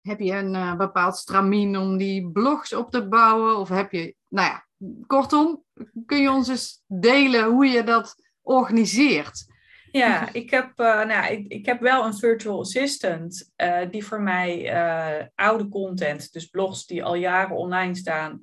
Heb 0.00 0.20
je 0.20 0.32
een 0.32 0.76
bepaald 0.76 1.16
stramien 1.16 1.76
om 1.76 1.96
die 1.96 2.30
blogs 2.30 2.72
op 2.72 2.90
te 2.90 3.08
bouwen? 3.08 3.56
Of 3.56 3.68
heb 3.68 3.92
je, 3.92 4.14
nou 4.28 4.48
ja, 4.48 4.66
kortom, 5.06 5.64
kun 6.06 6.22
je 6.22 6.30
ons 6.30 6.48
eens 6.48 6.82
delen 6.86 7.44
hoe 7.44 7.66
je 7.66 7.82
dat 7.82 8.14
organiseert? 8.42 9.50
Ja, 9.92 10.32
ik 10.32 10.50
heb, 10.50 10.70
uh, 10.76 11.04
nou, 11.04 11.32
ik, 11.32 11.46
ik 11.48 11.66
heb 11.66 11.80
wel 11.80 12.04
een 12.04 12.14
virtual 12.14 12.60
assistant 12.60 13.52
uh, 13.56 13.80
die 13.90 14.04
voor 14.04 14.22
mij 14.22 14.74
uh, 14.74 15.26
oude 15.34 15.68
content, 15.68 16.32
dus 16.32 16.46
blogs 16.46 16.86
die 16.86 17.04
al 17.04 17.14
jaren 17.14 17.56
online 17.56 17.94
staan, 17.94 18.42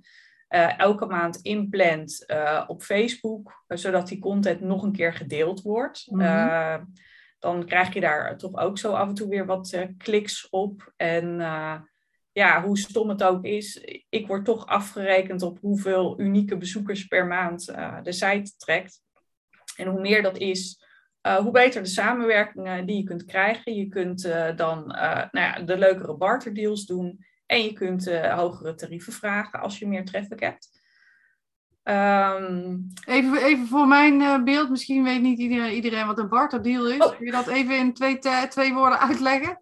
elke 0.78 1.06
maand 1.06 1.38
inplant 1.41 2.25
op 2.67 2.84
Facebook, 2.84 3.63
zodat 3.67 4.08
die 4.08 4.19
content 4.19 4.62
nog 4.62 4.84
een 4.84 4.91
keer 4.91 5.13
gedeeld 5.13 5.62
wordt. 5.62 6.08
Mhm. 6.12 6.84
dan 7.39 7.65
krijg 7.65 7.93
je 7.93 7.99
daar 7.99 8.38
toch 8.38 8.56
ook 8.56 8.78
zo 8.78 8.91
af 8.91 9.08
en 9.08 9.13
toe 9.13 9.28
weer 9.28 9.45
wat 9.45 9.88
kliks 9.97 10.49
op. 10.49 10.93
En 10.95 11.39
ja, 12.39 12.63
hoe 12.63 12.78
stom 12.78 13.10
het 13.10 13.23
ook 13.23 13.45
is, 13.45 13.86
ik 14.10 14.28
word 14.28 14.45
toch 14.45 14.65
afgerekend 14.65 15.41
op 15.41 15.60
hoeveel 15.60 16.19
unieke 16.19 16.58
bezoekers 16.58 17.08
per 17.08 17.28
maand 17.28 17.69
uh, 17.69 18.02
de 18.04 18.12
site 18.12 18.56
trekt. 18.58 19.02
En 19.75 19.88
hoe 19.88 20.02
meer 20.02 20.21
dat 20.21 20.38
is, 20.38 20.84
uh, 21.28 21.36
hoe 21.36 21.52
beter 21.52 21.84
de 21.84 21.89
samenwerking 21.89 22.86
die 22.86 22.97
je 22.97 23.04
kunt 23.04 23.25
krijgen. 23.25 23.75
Je 23.75 23.88
kunt 23.88 24.25
uh, 24.25 24.56
dan 24.56 24.88
nou 24.88 25.30
ja, 25.32 25.60
de 25.60 25.78
leukere 25.78 26.17
barterdeals 26.17 26.86
doen 26.86 27.25
en 27.45 27.63
je 27.63 27.73
kunt 27.73 28.12
hogere 28.15 28.73
tarieven 28.73 29.13
vragen 29.13 29.60
als 29.60 29.80
je 29.80 29.88
meer 29.88 30.06
traffic 30.06 30.39
hebt. 30.39 30.78
Um, 31.83 32.87
even, 33.05 33.43
even 33.43 33.67
voor 33.67 33.87
mijn 33.87 34.21
uh, 34.21 34.43
beeld, 34.43 34.69
misschien 34.69 35.03
weet 35.03 35.21
niet 35.21 35.39
iedereen, 35.39 35.71
iedereen 35.71 36.07
wat 36.07 36.19
een 36.19 36.29
barterdeal 36.29 36.87
is. 36.87 36.99
Oh. 36.99 37.15
Kun 37.15 37.25
je 37.25 37.31
dat 37.31 37.47
even 37.47 37.77
in 37.77 37.93
twee, 37.93 38.19
twee 38.47 38.73
woorden 38.73 38.99
uitleggen? 38.99 39.59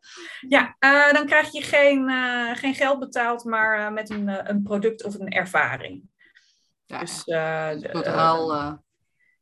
Ja, 0.47 0.75
uh, 0.79 1.13
dan 1.13 1.25
krijg 1.25 1.51
je 1.51 1.61
geen, 1.61 2.09
uh, 2.09 2.55
geen 2.55 2.75
geld 2.75 2.99
betaald, 2.99 3.43
maar 3.43 3.93
met 3.93 4.09
een, 4.09 4.49
een 4.49 4.63
product 4.63 5.03
of 5.03 5.19
een 5.19 5.29
ervaring. 5.29 6.01
Ja, 6.85 6.99
dus, 6.99 7.23
totaal, 7.23 8.81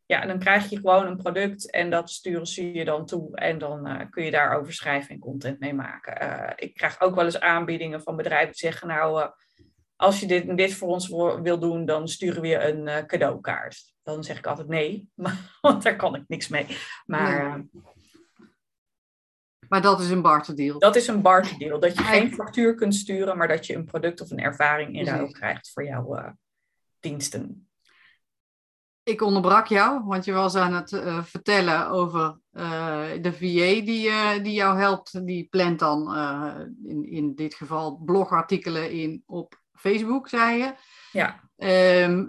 ja, 0.05 0.25
dan 0.25 0.39
krijg 0.39 0.69
je 0.69 0.77
gewoon 0.77 1.05
een 1.05 1.17
product 1.17 1.71
en 1.71 1.89
dat 1.89 2.09
sturen 2.09 2.47
ze 2.47 2.73
je 2.73 2.85
dan 2.85 3.05
toe. 3.05 3.35
En 3.35 3.57
dan 3.57 4.07
kun 4.09 4.23
je 4.23 4.31
daarover 4.31 4.73
schrijven 4.73 5.09
en 5.09 5.19
content 5.19 5.59
mee 5.59 5.73
maken. 5.73 6.53
ik 6.55 6.73
krijg 6.73 7.01
ook 7.01 7.15
wel 7.15 7.25
eens 7.25 7.39
aanbiedingen 7.39 8.01
van 8.01 8.15
bedrijven 8.15 8.47
die 8.47 8.57
zeggen, 8.57 8.87
nou 8.87 9.29
als 9.95 10.19
je 10.19 10.27
dit 10.27 10.57
dit 10.57 10.73
voor 10.73 10.87
ons 10.87 11.07
wil 11.41 11.59
doen, 11.59 11.85
dan 11.85 12.07
sturen 12.07 12.41
we 12.41 12.47
je 12.47 12.59
een 12.59 12.87
uh, 12.87 12.97
cadeaukaart. 12.97 13.93
Dan 14.03 14.23
zeg 14.23 14.37
ik 14.37 14.47
altijd 14.47 14.67
nee, 14.67 15.09
maar, 15.13 15.57
want 15.61 15.83
daar 15.83 15.95
kan 15.95 16.15
ik 16.15 16.23
niks 16.27 16.47
mee. 16.47 16.65
Maar, 17.05 17.43
nee. 17.43 17.63
uh, 17.63 17.83
maar 19.69 19.81
dat 19.81 19.99
is 19.99 20.09
een 20.09 20.21
barterdeal. 20.21 20.79
Dat 20.79 20.95
is 20.95 21.07
een 21.07 21.21
barterdeal. 21.21 21.79
Dat 21.79 21.97
je 21.97 22.03
geen 22.03 22.33
factuur 22.33 22.75
kunt 22.75 22.95
sturen, 22.95 23.37
maar 23.37 23.47
dat 23.47 23.65
je 23.65 23.75
een 23.75 23.85
product 23.85 24.21
of 24.21 24.31
een 24.31 24.39
ervaring 24.39 24.99
in 24.99 25.05
ruil 25.05 25.31
krijgt 25.31 25.71
voor 25.71 25.85
jouw 25.85 26.17
uh, 26.17 26.29
diensten. 26.99 27.69
Ik 29.03 29.21
onderbrak 29.21 29.67
jou, 29.67 30.03
want 30.05 30.25
je 30.25 30.31
was 30.31 30.55
aan 30.55 30.73
het 30.73 30.89
vertellen 31.23 31.89
over 31.89 32.39
de 33.21 33.31
VA 33.33 33.85
die, 33.85 34.11
die 34.41 34.53
jou 34.53 34.77
helpt. 34.79 35.25
Die 35.25 35.47
plant 35.49 35.79
dan 35.79 36.15
in, 36.83 37.09
in 37.09 37.35
dit 37.35 37.53
geval 37.53 37.97
blogartikelen 37.97 38.91
in 38.91 39.23
op 39.25 39.63
Facebook, 39.75 40.29
zei 40.29 40.57
je. 40.57 40.73
Ja. 41.11 41.43
Um, 41.57 42.27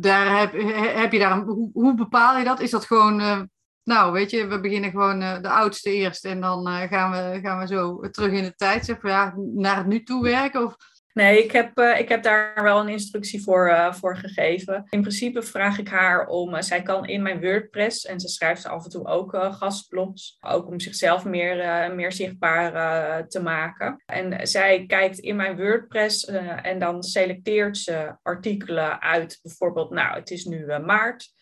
daar 0.00 0.38
heb, 0.38 0.52
heb 0.94 1.12
je 1.12 1.18
daar, 1.18 1.38
hoe, 1.38 1.70
hoe, 1.72 1.94
bepaal 1.94 2.38
je 2.38 2.44
dat? 2.44 2.60
Is 2.60 2.70
dat 2.70 2.84
gewoon, 2.84 3.20
uh, 3.20 3.40
nou 3.82 4.12
weet 4.12 4.30
je, 4.30 4.46
we 4.46 4.60
beginnen 4.60 4.90
gewoon 4.90 5.22
uh, 5.22 5.40
de 5.40 5.48
oudste 5.48 5.92
eerst 5.92 6.24
en 6.24 6.40
dan 6.40 6.68
uh, 6.68 6.82
gaan, 6.82 7.10
we, 7.10 7.38
gaan 7.42 7.58
we 7.58 7.66
zo 7.66 8.00
terug 8.10 8.32
in 8.32 8.42
de 8.42 8.54
tijd, 8.54 8.84
zeg 8.84 9.02
maar, 9.02 9.12
ja, 9.12 9.34
naar 9.36 9.76
het 9.76 9.86
nu 9.86 10.02
toe 10.02 10.22
werken? 10.22 10.64
Of... 10.64 10.76
Nee, 11.12 11.44
ik 11.44 11.52
heb, 11.52 11.78
ik 11.78 12.08
heb 12.08 12.22
daar 12.22 12.62
wel 12.62 12.80
een 12.80 12.88
instructie 12.88 13.42
voor, 13.42 13.94
voor 13.94 14.16
gegeven. 14.16 14.84
In 14.88 15.00
principe 15.00 15.42
vraag 15.42 15.78
ik 15.78 15.88
haar 15.88 16.26
om, 16.26 16.62
zij 16.62 16.82
kan 16.82 17.06
in 17.06 17.22
mijn 17.22 17.40
WordPress 17.40 18.04
en 18.04 18.20
ze 18.20 18.28
schrijft 18.28 18.66
af 18.66 18.84
en 18.84 18.90
toe 18.90 19.06
ook 19.06 19.36
gastblogs, 19.50 20.36
ook 20.40 20.66
om 20.66 20.80
zichzelf 20.80 21.24
meer, 21.24 21.56
meer 21.94 22.12
zichtbaar 22.12 23.28
te 23.28 23.42
maken. 23.42 24.02
En 24.06 24.46
zij 24.46 24.86
kijkt 24.86 25.18
in 25.18 25.36
mijn 25.36 25.56
WordPress 25.56 26.24
en 26.62 26.78
dan 26.78 27.02
selecteert 27.02 27.76
ze 27.76 28.16
artikelen 28.22 29.00
uit, 29.00 29.38
bijvoorbeeld, 29.42 29.90
nou, 29.90 30.18
het 30.18 30.30
is 30.30 30.44
nu 30.44 30.78
maart, 30.78 31.32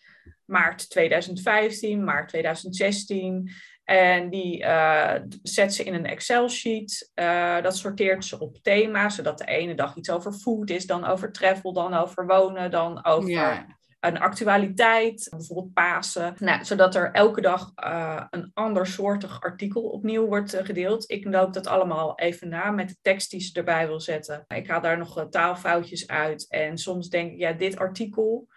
maart 0.45 0.89
2015, 0.89 2.03
maart 2.03 2.29
2016. 2.29 3.51
En 3.89 4.29
die 4.29 4.63
uh, 4.63 5.13
zet 5.43 5.73
ze 5.73 5.83
in 5.83 5.93
een 5.93 6.05
Excel-sheet. 6.05 7.11
Uh, 7.15 7.61
dat 7.61 7.77
sorteert 7.77 8.25
ze 8.25 8.39
op 8.39 8.57
thema, 8.61 9.09
zodat 9.09 9.37
de 9.37 9.45
ene 9.45 9.75
dag 9.75 9.95
iets 9.95 10.09
over 10.09 10.33
food 10.33 10.69
is, 10.69 10.85
dan 10.85 11.05
over 11.05 11.31
travel, 11.31 11.73
dan 11.73 11.93
over 11.93 12.25
wonen, 12.25 12.71
dan 12.71 13.05
over 13.05 13.29
Ja. 13.29 13.65
een 13.99 14.19
actualiteit, 14.19 15.27
bijvoorbeeld 15.29 15.73
Pasen. 15.73 16.35
Nou, 16.39 16.65
zodat 16.65 16.95
er 16.95 17.11
elke 17.11 17.41
dag 17.41 17.71
uh, 17.83 18.23
een 18.29 18.51
ander 18.53 18.87
soortig 18.87 19.41
artikel 19.41 19.81
opnieuw 19.81 20.25
wordt 20.25 20.59
gedeeld. 20.63 21.11
Ik 21.11 21.25
loop 21.25 21.53
dat 21.53 21.67
allemaal 21.67 22.19
even 22.19 22.49
na 22.49 22.71
met 22.71 22.87
de 22.87 22.97
tekst 23.01 23.31
die 23.31 23.41
ze 23.41 23.53
erbij 23.53 23.87
wil 23.87 23.99
zetten. 24.01 24.45
Ik 24.47 24.67
haal 24.67 24.81
daar 24.81 24.97
nog 24.97 25.27
taalfoutjes 25.29 26.07
uit. 26.07 26.45
En 26.49 26.77
soms 26.77 27.09
denk 27.09 27.31
ik, 27.31 27.39
ja, 27.39 27.51
dit 27.51 27.77
artikel 27.77 28.47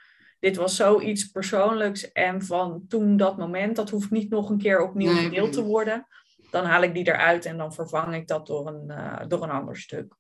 dit 0.40 0.56
was 0.56 0.76
zoiets 0.76 1.30
persoonlijks 1.30 2.12
en 2.12 2.42
van 2.42 2.84
toen 2.88 3.16
dat 3.16 3.38
moment, 3.38 3.76
dat 3.76 3.90
hoeft 3.90 4.10
niet 4.10 4.30
nog 4.30 4.50
een 4.50 4.58
keer 4.58 4.80
opnieuw 4.80 5.12
Nee, 5.12 5.22
gedeeld 5.22 5.52
te 5.52 5.62
worden. 5.62 6.06
Dan 6.50 6.64
haal 6.64 6.82
ik 6.82 6.94
die 6.94 7.06
eruit 7.06 7.44
en 7.44 7.56
dan 7.56 7.72
vervang 7.72 8.14
ik 8.14 8.26
dat 8.26 8.46
door 8.46 8.66
een, 8.66 8.90
eh, 8.90 9.28
door 9.28 9.42
een 9.42 9.50
ander 9.50 9.76
stuk. 9.76 10.14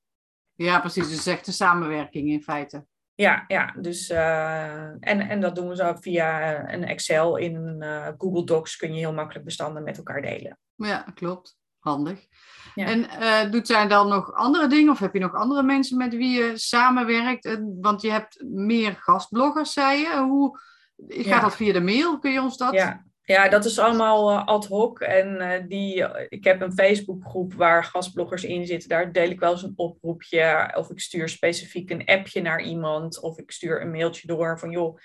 Ja, 0.54 0.80
precies. 0.80 1.08
Dus 1.08 1.26
echt 1.26 1.46
een 1.46 1.52
samenwerking 1.52 2.28
in 2.28 2.42
feite. 2.42 2.86
Ja, 3.14 3.44
ja 3.48 3.74
dus, 3.80 4.10
eh, 4.10 4.84
en, 4.84 5.00
en 5.00 5.40
dat 5.40 5.54
doen 5.54 5.68
we 5.68 5.76
zo 5.76 5.94
via 5.94 6.72
een 6.72 6.84
Excel. 6.84 7.36
In 7.36 7.82
eh, 7.82 8.08
Google 8.18 8.44
Docs 8.44 8.76
kun 8.76 8.92
je 8.92 8.98
heel 8.98 9.12
makkelijk 9.12 9.44
bestanden 9.44 9.82
met 9.82 9.96
elkaar 9.96 10.22
delen. 10.22 10.58
Ja, 10.74 11.06
klopt. 11.14 11.59
Handig. 11.80 12.26
Ja. 12.74 12.86
En 12.86 13.08
eh, 13.08 13.50
doet 13.50 13.66
zij 13.66 13.86
dan 13.88 14.08
nog 14.08 14.32
andere 14.34 14.66
dingen? 14.66 14.92
Of 14.92 14.98
heb 14.98 15.14
je 15.14 15.20
nog 15.20 15.34
andere 15.34 15.62
mensen 15.62 15.96
met 15.96 16.16
wie 16.16 16.38
je 16.42 16.58
samenwerkt? 16.58 17.44
Eh, 17.44 17.56
Want 17.80 18.02
je 18.02 18.10
hebt 18.10 18.42
meer 18.46 18.96
gastbloggers, 19.00 19.72
zei 19.72 19.98
je. 20.00 20.18
Hoe 20.28 20.58
gaat 21.08 21.24
Ja. 21.24 21.40
dat 21.40 21.56
via 21.56 21.72
de 21.72 21.80
mail? 21.80 22.18
Kun 22.18 22.32
je 22.32 22.40
ons 22.42 22.56
dat? 22.56 22.72
Ja, 22.72 23.04
ja 23.22 23.48
dat 23.48 23.64
is 23.64 23.78
allemaal 23.78 24.30
eh, 24.30 24.44
ad 24.46 24.66
hoc. 24.66 25.00
En 25.00 25.64
die, 25.68 26.04
ik 26.28 26.44
heb 26.44 26.60
een 26.60 26.72
Facebookgroep 26.72 27.54
waar 27.54 27.84
gastbloggers 27.84 28.44
in 28.44 28.66
zitten. 28.66 28.88
Daar 28.88 29.12
deel 29.12 29.30
ik 29.30 29.40
wel 29.40 29.52
eens 29.52 29.62
een 29.62 29.72
oproepje. 29.76 30.72
Of 30.76 30.90
ik 30.90 31.00
stuur 31.00 31.28
specifiek 31.28 31.90
een 31.90 32.04
appje 32.04 32.42
naar 32.42 32.62
iemand. 32.62 33.20
Of 33.20 33.38
ik 33.38 33.50
stuur 33.50 33.80
een 33.82 33.90
mailtje 33.90 34.26
door 34.26 34.58
van 34.58 34.70
joh, 34.70 34.98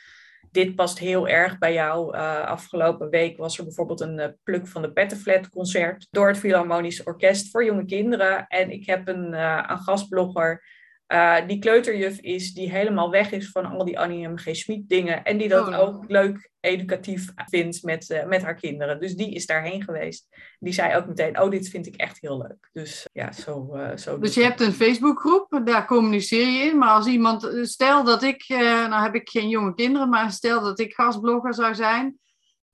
dit 0.55 0.75
past 0.75 0.99
heel 0.99 1.27
erg 1.27 1.57
bij 1.57 1.73
jou. 1.73 2.15
Eh, 2.15 2.45
afgelopen 2.45 3.09
week 3.09 3.37
was 3.37 3.57
er 3.57 3.63
bijvoorbeeld 3.63 4.01
een 4.01 4.19
eh, 4.19 4.29
pluk 4.43 4.67
van 4.67 4.81
de 4.81 4.91
Pettenflat 4.91 5.49
concert. 5.49 6.07
Door 6.11 6.27
het 6.27 6.37
Philharmonisch 6.37 7.03
Orkest 7.03 7.51
voor 7.51 7.65
jonge 7.65 7.85
kinderen. 7.85 8.47
En 8.47 8.71
ik 8.71 8.85
heb 8.85 9.07
een, 9.07 9.33
eh, 9.33 9.63
een 9.67 9.77
gastblogger. 9.77 10.63
Eh, 11.07 11.47
die 11.47 11.59
kleuterjuf 11.59 12.19
is, 12.19 12.53
die 12.53 12.71
helemaal 12.71 13.11
weg 13.11 13.31
is 13.31 13.49
van 13.49 13.65
al 13.65 13.85
die 13.85 13.99
Annie 13.99 14.27
M. 14.27 14.37
G. 14.37 14.55
Schmid 14.55 14.89
dingen. 14.89 15.23
En 15.23 15.37
die 15.37 15.47
dat 15.47 15.67
Oh, 15.67 15.79
ook 15.79 16.05
leuk 16.07 16.49
educatief 16.59 17.31
vindt 17.35 17.83
met, 17.83 18.09
eh, 18.09 18.25
met 18.25 18.41
haar 18.41 18.55
kinderen. 18.55 18.99
Dus 18.99 19.15
die 19.15 19.33
is 19.33 19.45
daarheen 19.45 19.83
geweest. 19.83 20.27
Die 20.59 20.73
zei 20.73 20.95
ook 20.95 21.07
meteen, 21.07 21.41
oh, 21.41 21.49
dit 21.49 21.69
vind 21.69 21.87
ik 21.87 21.95
echt 21.95 22.17
heel 22.21 22.37
leuk. 22.37 22.69
Dus 22.71 23.07
ja, 23.13 23.31
zo... 23.31 23.73
eh 23.73 23.97
zo 23.97 24.19
Dus 24.19 24.33
je 24.33 24.43
hebt 24.43 24.61
een 24.61 24.73
Facebookgroep, 24.73 25.61
daar 25.63 25.87
communiceer 25.87 26.47
je 26.47 26.63
in. 26.63 26.77
Maar 26.77 26.89
als 26.89 27.07
iemand, 27.07 27.43
eh, 27.43 27.63
stel 27.63 28.03
dat 28.03 28.23
ik, 28.23 28.45
eh, 28.47 28.59
nou 28.87 29.03
heb 29.03 29.15
ik 29.15 29.29
geen 29.29 29.49
jonge 29.49 29.73
kinderen, 29.73 30.09
maar 30.09 30.31
stel 30.31 30.61
dat 30.61 30.79
ik 30.79 30.93
gastblogger 30.93 31.53
zou 31.53 31.75
zijn. 31.75 32.19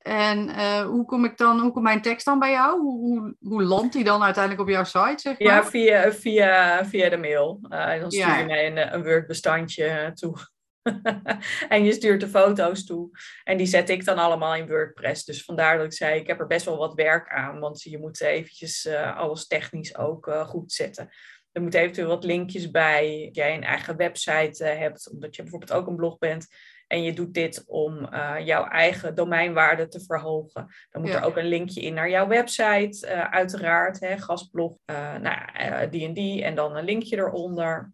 En 0.01 0.49
eh, 0.49 0.85
hoe 0.85 1.05
kom 1.05 1.25
ik 1.25 1.37
dan, 1.37 1.59
hoe 1.59 1.71
komt 1.71 1.83
mijn 1.83 2.01
tekst 2.01 2.25
dan 2.25 2.39
bij 2.39 2.51
jou? 2.51 2.79
Hoe, 2.81 2.99
hoe, 2.99 3.35
hoe 3.39 3.63
landt 3.63 3.93
die 3.93 4.03
dan 4.03 4.23
uiteindelijk 4.23 4.63
op 4.63 4.69
jouw 4.69 4.83
site, 4.83 5.21
zeg 5.21 5.39
maar? 5.39 5.47
Ja, 5.53 5.65
via, 5.65 6.11
via, 6.11 6.85
via 6.85 7.09
de 7.09 7.17
mail. 7.17 7.59
Eh, 7.69 7.99
dan 7.99 8.11
stuur 8.11 8.25
Ja. 8.25 8.37
je 8.37 8.45
mij 8.45 8.67
een, 8.67 8.77
eh, 8.77 8.91
een 8.91 9.03
Word-bestandje 9.03 10.11
toe. 10.13 10.35
en 11.69 11.83
je 11.83 11.91
stuurt 11.91 12.19
de 12.19 12.27
foto's 12.27 12.85
toe. 12.85 13.09
En 13.43 13.57
die 13.57 13.65
zet 13.65 13.89
ik 13.89 14.05
dan 14.05 14.17
allemaal 14.17 14.55
in 14.55 14.67
WordPress. 14.67 15.25
Dus 15.25 15.43
vandaar 15.43 15.77
dat 15.77 15.85
ik 15.85 15.93
zei, 15.93 16.19
ik 16.19 16.27
heb 16.27 16.39
er 16.39 16.47
best 16.47 16.65
wel 16.65 16.77
wat 16.77 16.93
werk 16.93 17.29
aan. 17.29 17.59
Want 17.59 17.81
je 17.81 17.99
moet 17.99 18.21
eventjes 18.21 18.87
alles 19.15 19.47
technisch 19.47 19.97
ook 19.97 20.31
goed 20.47 20.71
zetten. 20.71 21.09
Er 21.51 21.61
moeten 21.61 21.79
eventueel 21.79 22.07
wat 22.07 22.23
linkjes 22.23 22.71
bij. 22.71 23.21
Dat 23.25 23.35
jij 23.35 23.55
een 23.55 23.63
eigen 23.63 23.97
website 23.97 24.63
hebt, 24.63 25.11
omdat 25.11 25.35
je 25.35 25.41
bijvoorbeeld 25.41 25.73
ook 25.73 25.87
een 25.87 25.95
blog 25.95 26.17
bent. 26.17 26.47
En 26.91 27.03
je 27.03 27.13
doet 27.13 27.33
dit 27.33 27.63
om 27.67 28.05
eh, 28.05 28.35
jouw 28.45 28.65
eigen 28.65 29.15
domeinwaarde 29.15 29.87
te 29.87 30.03
verhogen. 30.03 30.67
Dan 30.89 31.01
moet 31.01 31.11
Ja. 31.11 31.17
er 31.17 31.25
ook 31.25 31.37
een 31.37 31.47
linkje 31.47 31.81
in 31.81 31.93
naar 31.93 32.09
jouw 32.09 32.27
website, 32.27 33.07
eh, 33.07 33.31
uiteraard. 33.31 33.99
Hè, 33.99 34.17
gastblog, 34.17 34.77
eh, 34.85 35.15
nou, 35.15 35.89
die 35.89 36.07
en 36.07 36.13
die. 36.13 36.43
En 36.43 36.55
dan 36.55 36.75
een 36.75 36.85
linkje 36.85 37.17
eronder. 37.17 37.91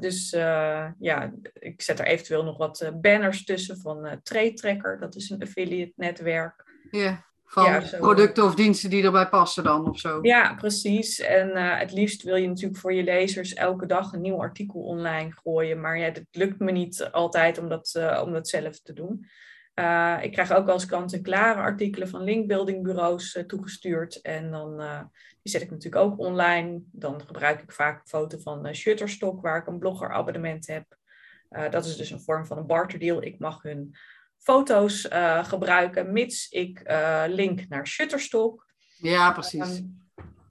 Dus 0.00 0.30
ja, 0.98 1.32
ik 1.52 1.82
zet 1.82 1.98
er 1.98 2.06
eventueel 2.06 2.44
nog 2.44 2.56
wat 2.56 2.92
banners 3.00 3.44
tussen 3.44 3.78
van 3.80 4.20
Trade 4.22 4.52
Tracker. 4.52 5.00
Dat 5.00 5.14
is 5.14 5.30
een 5.30 5.42
affiliate 5.42 5.92
netwerk. 5.96 6.64
Ja, 6.90 7.24
van 7.52 7.64
Ja, 7.64 7.82
producten 7.98 8.44
of 8.44 8.54
diensten 8.54 8.90
die 8.90 9.04
erbij 9.04 9.28
passen 9.28 9.64
dan 9.64 9.88
of 9.88 9.98
zo. 9.98 10.18
Ja, 10.22 10.54
precies. 10.54 11.20
En 11.20 11.48
uh, 11.48 11.78
het 11.78 11.92
liefst 11.92 12.22
wil 12.22 12.36
je 12.36 12.48
natuurlijk 12.48 12.80
voor 12.80 12.92
je 12.92 13.02
lezers 13.02 13.54
elke 13.54 13.86
dag 13.86 14.12
een 14.12 14.20
nieuw 14.20 14.40
artikel 14.40 14.80
online 14.80 15.32
gooien. 15.32 15.80
Maar 15.80 15.98
ja, 15.98 16.10
dat 16.10 16.24
lukt 16.30 16.58
me 16.58 16.72
niet 16.72 17.08
altijd 17.10 17.58
om 17.58 17.68
dat, 17.68 17.94
uh, 17.96 18.22
om 18.24 18.32
dat 18.32 18.48
zelf 18.48 18.80
te 18.80 18.92
doen. 18.92 19.26
Uh, 19.74 20.18
ik 20.22 20.32
krijg 20.32 20.52
ook 20.52 20.68
eens 20.68 20.86
kant-en-klare 20.86 21.60
artikelen 21.60 22.08
van 22.08 22.24
linkbuildingbureaus 22.24 23.44
toegestuurd. 23.46 24.20
En 24.20 24.50
dan 24.50 24.76
die 25.42 25.52
zet 25.52 25.62
ik 25.62 25.70
natuurlijk 25.70 26.04
ook 26.04 26.18
online. 26.18 26.80
Dan 26.92 27.22
gebruik 27.26 27.62
ik 27.62 27.72
vaak 27.72 28.00
een 28.00 28.08
foto 28.08 28.38
van 28.38 28.74
Shutterstock, 28.74 29.42
waar 29.42 29.58
ik 29.58 29.66
een 29.66 29.78
bloggerabonnement 29.78 30.66
heb. 30.66 30.84
Dat 31.70 31.84
is 31.84 31.96
dus 31.96 32.10
een 32.10 32.20
vorm 32.20 32.46
van 32.46 32.58
een 32.58 32.66
barterdeal. 32.66 33.22
Ik 33.22 33.38
mag 33.38 33.62
hun 33.62 33.96
foto's 34.42 35.06
uh, 35.12 35.44
gebruiken, 35.44 36.12
mits 36.12 36.48
ik 36.48 36.82
uh, 36.86 37.24
link 37.26 37.68
naar 37.68 37.86
Shutterstock. 37.86 38.66
Ja, 38.96 39.32
precies. 39.32 39.78
Um, 39.78 40.00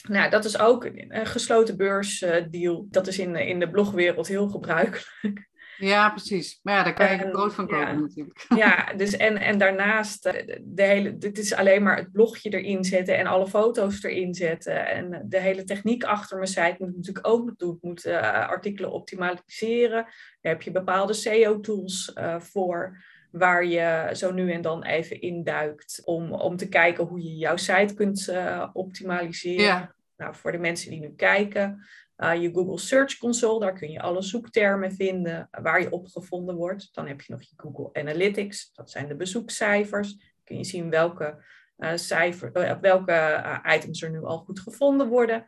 nou, 0.08 0.30
dat 0.30 0.46
is 0.46 0.60
ook 0.60 0.86
een 0.86 1.26
gesloten 1.26 1.78
beursdeal. 1.78 2.88
Dat 2.90 3.08
is 3.08 3.20
in, 3.20 3.36
in 3.36 3.60
de 3.60 3.70
blogwereld 3.70 4.28
heel 4.28 4.50
gebruikelijk. 4.50 5.50
Ja, 5.82 6.10
precies. 6.10 6.60
Maar 6.64 6.76
ja, 6.76 6.84
daar 6.84 6.94
kan 6.94 7.12
je 7.12 7.24
En, 7.24 7.32
brood 7.32 7.54
van 7.54 7.68
kopen 7.68 7.88
ja. 7.88 7.94
natuurlijk. 7.94 8.46
Ja, 8.56 8.94
dus 8.94 9.18
en, 9.18 9.38
en 9.38 9.58
daarnaast, 9.58 10.26
eh, 10.26 10.58
de 10.64 10.84
hele, 10.84 11.18
dit 11.18 11.38
is 11.38 11.54
alleen 11.54 11.84
maar 11.84 11.98
het 11.98 12.12
blogje 12.12 12.50
erin 12.50 12.84
zetten 12.84 13.18
en 13.18 13.28
alle 13.28 13.48
foto's 13.48 14.04
erin 14.04 14.34
zetten. 14.34 14.88
En 14.88 15.26
de 15.30 15.40
hele 15.40 15.64
techniek 15.64 16.04
achter 16.04 16.38
mijn 16.38 16.50
site 16.50 16.76
moet 16.78 16.96
natuurlijk 16.96 17.28
ook 17.28 17.58
doen. 17.58 17.76
Ik 17.76 17.82
moet 17.82 18.06
uh, 18.06 18.48
artikelen 18.48 18.92
optimaliseren. 18.92 20.04
Daar 20.42 20.54
heb 20.54 20.62
je 20.62 20.72
bepaalde 20.72 21.14
SEO-tools 21.14 22.14
uh, 22.18 22.40
voor, 22.40 23.04
waar 23.32 23.66
je 23.66 24.10
zo 24.14 24.32
nu 24.32 24.52
en 24.52 24.62
dan 24.62 24.84
even 24.84 25.22
induikt 25.22 26.02
om, 26.06 26.34
om 26.34 26.56
te 26.56 26.68
kijken 26.70 27.04
hoe 27.04 27.24
je 27.24 27.36
jouw 27.36 27.56
site 27.56 27.94
kunt 27.94 28.28
uh, 28.30 28.70
optimaliseren. 28.74 29.66
Ja. 29.66 29.96
Nou, 30.18 30.36
voor 30.36 30.52
de 30.52 30.58
mensen 30.58 30.90
die 30.90 31.00
nu 31.00 31.14
kijken, 31.16 31.86
uh, 32.18 32.42
je 32.42 32.52
Google 32.54 32.80
Search 32.80 33.18
Console, 33.18 33.60
daar 33.60 33.74
kun 33.74 33.92
je 33.92 34.02
alle 34.02 34.22
zoektermen 34.22 34.92
vinden 34.92 35.48
waar 35.52 35.82
je 35.82 35.92
op 35.92 36.08
gevonden 36.08 36.56
wordt. 36.56 36.90
Dan 36.94 37.08
heb 37.08 37.22
je 37.22 37.32
nog 37.32 37.42
je 37.42 37.54
Google 37.56 38.02
Analytics, 38.02 38.72
dat 38.74 38.92
zijn 38.92 39.08
de 39.08 39.16
bezoekcijfers. 39.16 40.34
Kun 40.44 40.58
je 40.58 40.64
zien 40.64 40.90
welke, 40.90 41.44
uh, 41.78 41.92
cijfer, 41.96 42.80
welke 42.82 43.42
items 43.76 44.02
er 44.02 44.12
nu 44.12 44.24
al 44.24 44.38
goed 44.38 44.60
gevonden 44.60 45.08
worden 45.08 45.46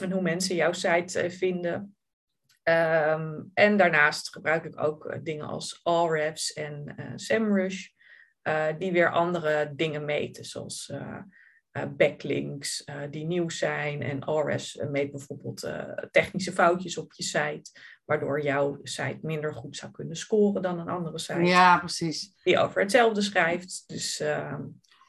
en 0.00 0.12
hoe 0.12 0.22
mensen 0.22 0.56
jouw 0.56 0.72
site 0.72 1.30
vinden. 1.30 1.95
Um, 2.68 3.50
en 3.54 3.76
daarnaast 3.76 4.32
gebruik 4.32 4.64
ik 4.64 4.80
ook 4.82 5.18
dingen 5.22 5.46
als 5.46 5.80
Ahrefs 5.82 6.52
en 6.52 6.94
SEMrush, 7.16 7.88
die 8.78 8.92
weer 8.92 9.10
andere 9.10 9.72
dingen 9.74 10.04
meten, 10.04 10.44
zoals 10.44 10.92
uh, 11.76 11.84
backlinks 11.96 12.82
uh, 12.86 12.96
die 13.10 13.24
nieuw 13.24 13.48
zijn. 13.48 14.02
En 14.02 14.22
RS 14.24 14.80
meet 14.90 15.10
bijvoorbeeld 15.10 15.64
uh, 15.64 15.82
technische 16.10 16.52
foutjes 16.52 16.98
op 16.98 17.12
je 17.12 17.22
site, 17.22 17.70
waardoor 18.04 18.42
jouw 18.42 18.78
site 18.82 19.18
minder 19.22 19.54
goed 19.54 19.76
zou 19.76 19.92
kunnen 19.92 20.16
scoren 20.16 20.62
dan 20.62 20.78
een 20.78 20.88
andere 20.88 21.18
site. 21.18 21.44
Ja, 21.44 21.78
precies. 21.78 22.34
Die 22.44 22.58
over 22.58 22.80
hetzelfde 22.80 23.22
schrijft. 23.22 23.84
Dus, 23.86 24.20
ehm, 24.20 24.62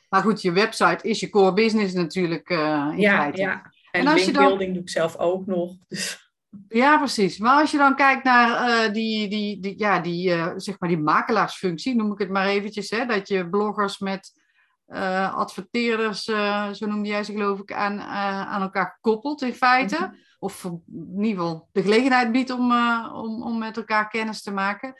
maar 0.10 0.22
goed, 0.22 0.42
je 0.42 0.52
website 0.52 1.08
is 1.08 1.20
je 1.20 1.30
core 1.30 1.54
business 1.54 1.94
natuurlijk. 1.94 2.50
in 2.50 3.00
ja, 3.00 3.18
feite. 3.18 3.42
ja. 3.42 3.72
En, 3.92 4.02
En 4.02 4.08
als 4.08 4.26
je 4.26 4.32
dan- 4.32 4.42
linkbuilding 4.42 4.74
doe 4.74 4.82
ik 4.82 4.90
zelf 4.90 5.18
ook 5.18 5.46
nog. 5.46 5.76
Dus, 5.88 6.27
Ja, 6.68 6.98
precies. 6.98 7.38
Maar 7.38 7.62
als 7.62 7.72
je 7.72 7.78
dan 7.78 7.96
kijkt 7.96 8.24
naar 8.24 8.70
uh, 8.70 8.94
die, 8.94 9.30
die, 9.30 9.60
die, 9.60 9.80
ja, 9.80 10.00
die, 10.00 10.30
uh, 10.30 10.52
zeg 10.56 10.80
maar 10.80 10.90
die 10.90 11.00
makelaarsfunctie, 11.00 11.96
noem 11.96 12.12
ik 12.12 12.20
het 12.20 12.30
maar 12.30 12.46
eventjes, 12.46 12.90
hè, 12.90 13.06
dat 13.06 13.28
je 13.28 13.50
bloggers 13.50 14.00
met 14.00 14.42
uh, 14.88 15.34
adverteerders, 15.36 16.24
zo 16.72 16.86
noemde 16.86 17.10
jij 17.10 17.24
ze 17.24 17.32
geloof 17.32 17.60
ik, 17.60 17.74
aan, 17.74 18.02
aan 18.48 18.62
elkaar 18.62 18.98
koppelt 19.02 19.42
in 19.42 19.54
feite. 19.54 19.96
Mhm. 19.96 20.16
Of 20.40 20.64
in 20.64 20.84
ieder 21.18 21.30
geval 21.30 21.70
de 21.72 21.82
gelegenheid 21.82 22.32
biedt 22.32 22.50
om, 22.50 22.72
om, 23.14 23.44
om 23.44 23.58
met 23.58 23.78
elkaar 23.78 24.10
kennis 24.10 24.42
te 24.42 24.52
maken. 24.52 24.94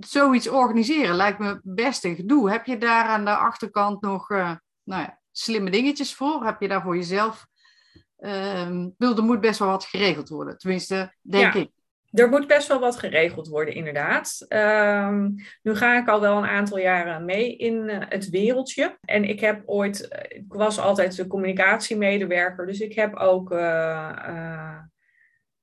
Zoiets 0.00 0.48
organiseren 0.48 1.16
lijkt 1.16 1.38
me 1.38 1.60
best 1.62 2.04
een 2.04 2.16
gedoe. 2.16 2.50
Heb 2.50 2.66
je 2.66 2.78
daar 2.78 3.04
aan 3.04 3.24
de 3.24 3.36
achterkant 3.36 4.00
nog 4.00 4.28
nou 4.28 4.60
ja, 4.84 5.20
slimme 5.32 5.70
dingetjes 5.70 6.14
voor? 6.14 6.44
Heb 6.44 6.60
je 6.60 6.68
daar 6.68 6.82
voor 6.82 6.96
jezelf 6.96 7.46
Um, 8.24 8.94
er 8.98 9.22
moet 9.22 9.40
best 9.40 9.58
wel 9.58 9.68
wat 9.68 9.84
geregeld 9.84 10.28
worden. 10.28 10.58
Tenminste, 10.58 11.14
denk 11.20 11.54
Ja. 11.54 11.60
ik. 11.60 11.70
Er 12.12 12.28
moet 12.28 12.46
best 12.46 12.68
wel 12.68 12.80
wat 12.80 12.98
geregeld 12.98 13.48
worden, 13.48 13.74
inderdaad. 13.74 14.46
Um, 14.48 15.34
nu 15.62 15.74
ga 15.74 15.98
ik 15.98 16.08
al 16.08 16.20
wel 16.20 16.36
een 16.36 16.46
aantal 16.48 16.78
jaren 16.78 17.24
mee 17.24 17.56
in 17.56 17.88
uh, 17.88 17.96
het 18.08 18.30
wereldje. 18.30 18.98
En 19.00 19.24
ik 19.24 19.40
heb 19.40 19.62
ooit, 19.66 20.08
uh, 20.12 20.38
ik 20.38 20.44
was 20.52 20.78
altijd 20.78 21.16
de 21.16 21.26
communicatiemedewerker, 21.26 22.66
dus 22.66 22.80
ik 22.80 22.94
heb 22.94 23.16
ook 23.16 23.52
uh, 23.52 23.58
uh, 24.28 24.78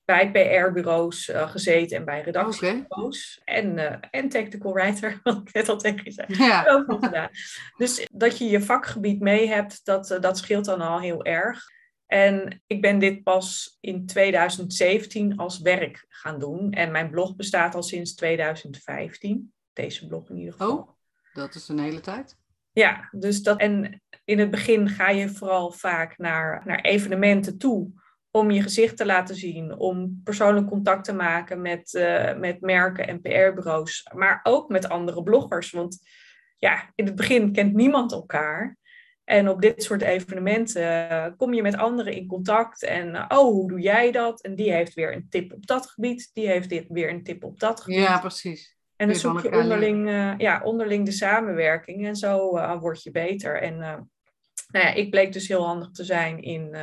bij 0.05 0.31
PR-bureaus 0.31 1.31
gezeten 1.33 1.97
en 1.97 2.05
bij 2.05 2.21
redactiebureaus. 2.21 3.39
Okay. 3.41 3.57
En, 3.57 3.99
en 4.11 4.29
technical 4.29 4.73
writer, 4.73 5.19
wat 5.23 5.37
ik 5.37 5.53
net 5.53 5.69
al 5.69 5.77
tegen 5.77 6.01
je 6.03 6.11
zei. 6.11 6.27
Ja. 6.37 7.29
Dus 7.77 8.07
dat 8.11 8.37
je 8.37 8.45
je 8.45 8.61
vakgebied 8.61 9.19
mee 9.19 9.47
hebt, 9.47 9.85
dat, 9.85 10.17
dat 10.21 10.37
scheelt 10.37 10.65
dan 10.65 10.81
al 10.81 10.99
heel 10.99 11.25
erg. 11.25 11.77
En 12.09 12.61
ik 12.67 12.81
ben 12.81 12.99
dit 12.99 13.23
pas 13.23 13.77
in 13.79 14.05
2017 14.05 15.37
als 15.37 15.59
werk 15.59 16.05
gaan 16.09 16.39
doen. 16.39 16.71
En 16.71 16.91
mijn 16.91 17.09
blog 17.09 17.35
bestaat 17.35 17.75
al 17.75 17.83
sinds 17.83 18.15
2015. 18.15 19.53
deze 19.73 20.07
blog 20.07 20.29
in 20.29 20.37
ieder 20.37 20.51
geval. 20.51 20.77
Oh, 20.77 20.89
dat 21.33 21.55
is 21.55 21.67
een 21.67 21.79
hele 21.79 21.99
tijd. 21.99 22.37
Ja, 22.71 23.09
dus 23.11 23.43
dat. 23.43 23.59
En 23.59 24.01
in 24.23 24.39
het 24.39 24.51
begin 24.51 24.89
ga 24.89 25.09
je 25.09 25.29
vooral 25.29 25.71
vaak 25.71 26.17
naar, 26.17 26.61
naar 26.65 26.81
evenementen 26.81 27.57
toe 27.57 27.91
om 28.31 28.51
je 28.51 28.61
gezicht 28.61 28.97
te 28.97 29.05
laten 29.05 29.35
zien, 29.35 29.77
om 29.77 30.21
persoonlijk 30.23 30.67
contact 30.67 31.03
te 31.05 31.13
maken 31.13 31.61
met, 31.61 31.93
uh, 31.93 32.37
met 32.37 32.61
merken 32.61 33.07
en 33.07 33.21
PR-bureaus, 33.21 34.11
maar 34.13 34.39
ook 34.43 34.69
met 34.69 34.89
andere 34.89 35.23
bloggers. 35.23 35.71
Want 35.71 35.99
ja, 36.57 36.91
in 36.95 37.05
het 37.05 37.15
begin 37.15 37.51
kent 37.51 37.73
niemand 37.73 38.11
elkaar. 38.11 38.77
En 39.29 39.49
op 39.49 39.61
dit 39.61 39.83
soort 39.83 40.01
evenementen 40.01 41.11
uh, 41.11 41.25
kom 41.37 41.53
je 41.53 41.61
met 41.61 41.77
anderen 41.77 42.13
in 42.13 42.27
contact. 42.27 42.83
En 42.83 43.07
uh, 43.07 43.25
oh, 43.27 43.51
hoe 43.51 43.67
doe 43.67 43.79
jij 43.79 44.11
dat? 44.11 44.41
En 44.41 44.55
die 44.55 44.71
heeft 44.71 44.93
weer 44.93 45.13
een 45.13 45.27
tip 45.29 45.53
op 45.53 45.67
dat 45.67 45.87
gebied. 45.87 46.29
Die 46.33 46.47
heeft 46.47 46.69
dit 46.69 46.85
weer 46.87 47.09
een 47.09 47.23
tip 47.23 47.43
op 47.43 47.59
dat 47.59 47.81
gebied. 47.81 47.99
Ja, 47.99 48.19
precies. 48.19 48.77
En 48.95 49.07
dan 49.07 49.15
zoek 49.15 49.41
je 49.41 49.51
onderling, 49.51 50.07
uh, 50.07 50.33
ja, 50.37 50.61
onderling 50.63 51.05
de 51.05 51.11
samenwerking. 51.11 52.07
En 52.07 52.15
zo 52.15 52.49
word 52.79 53.03
je 53.03 53.11
beter. 53.11 53.61
En 53.61 53.77
nou 53.77 54.85
ja, 54.85 54.93
ik 54.93 55.09
bleek 55.09 55.33
dus 55.33 55.47
heel 55.47 55.65
handig 55.65 55.91
te 55.91 56.03
zijn 56.03 56.41
in 56.41 56.77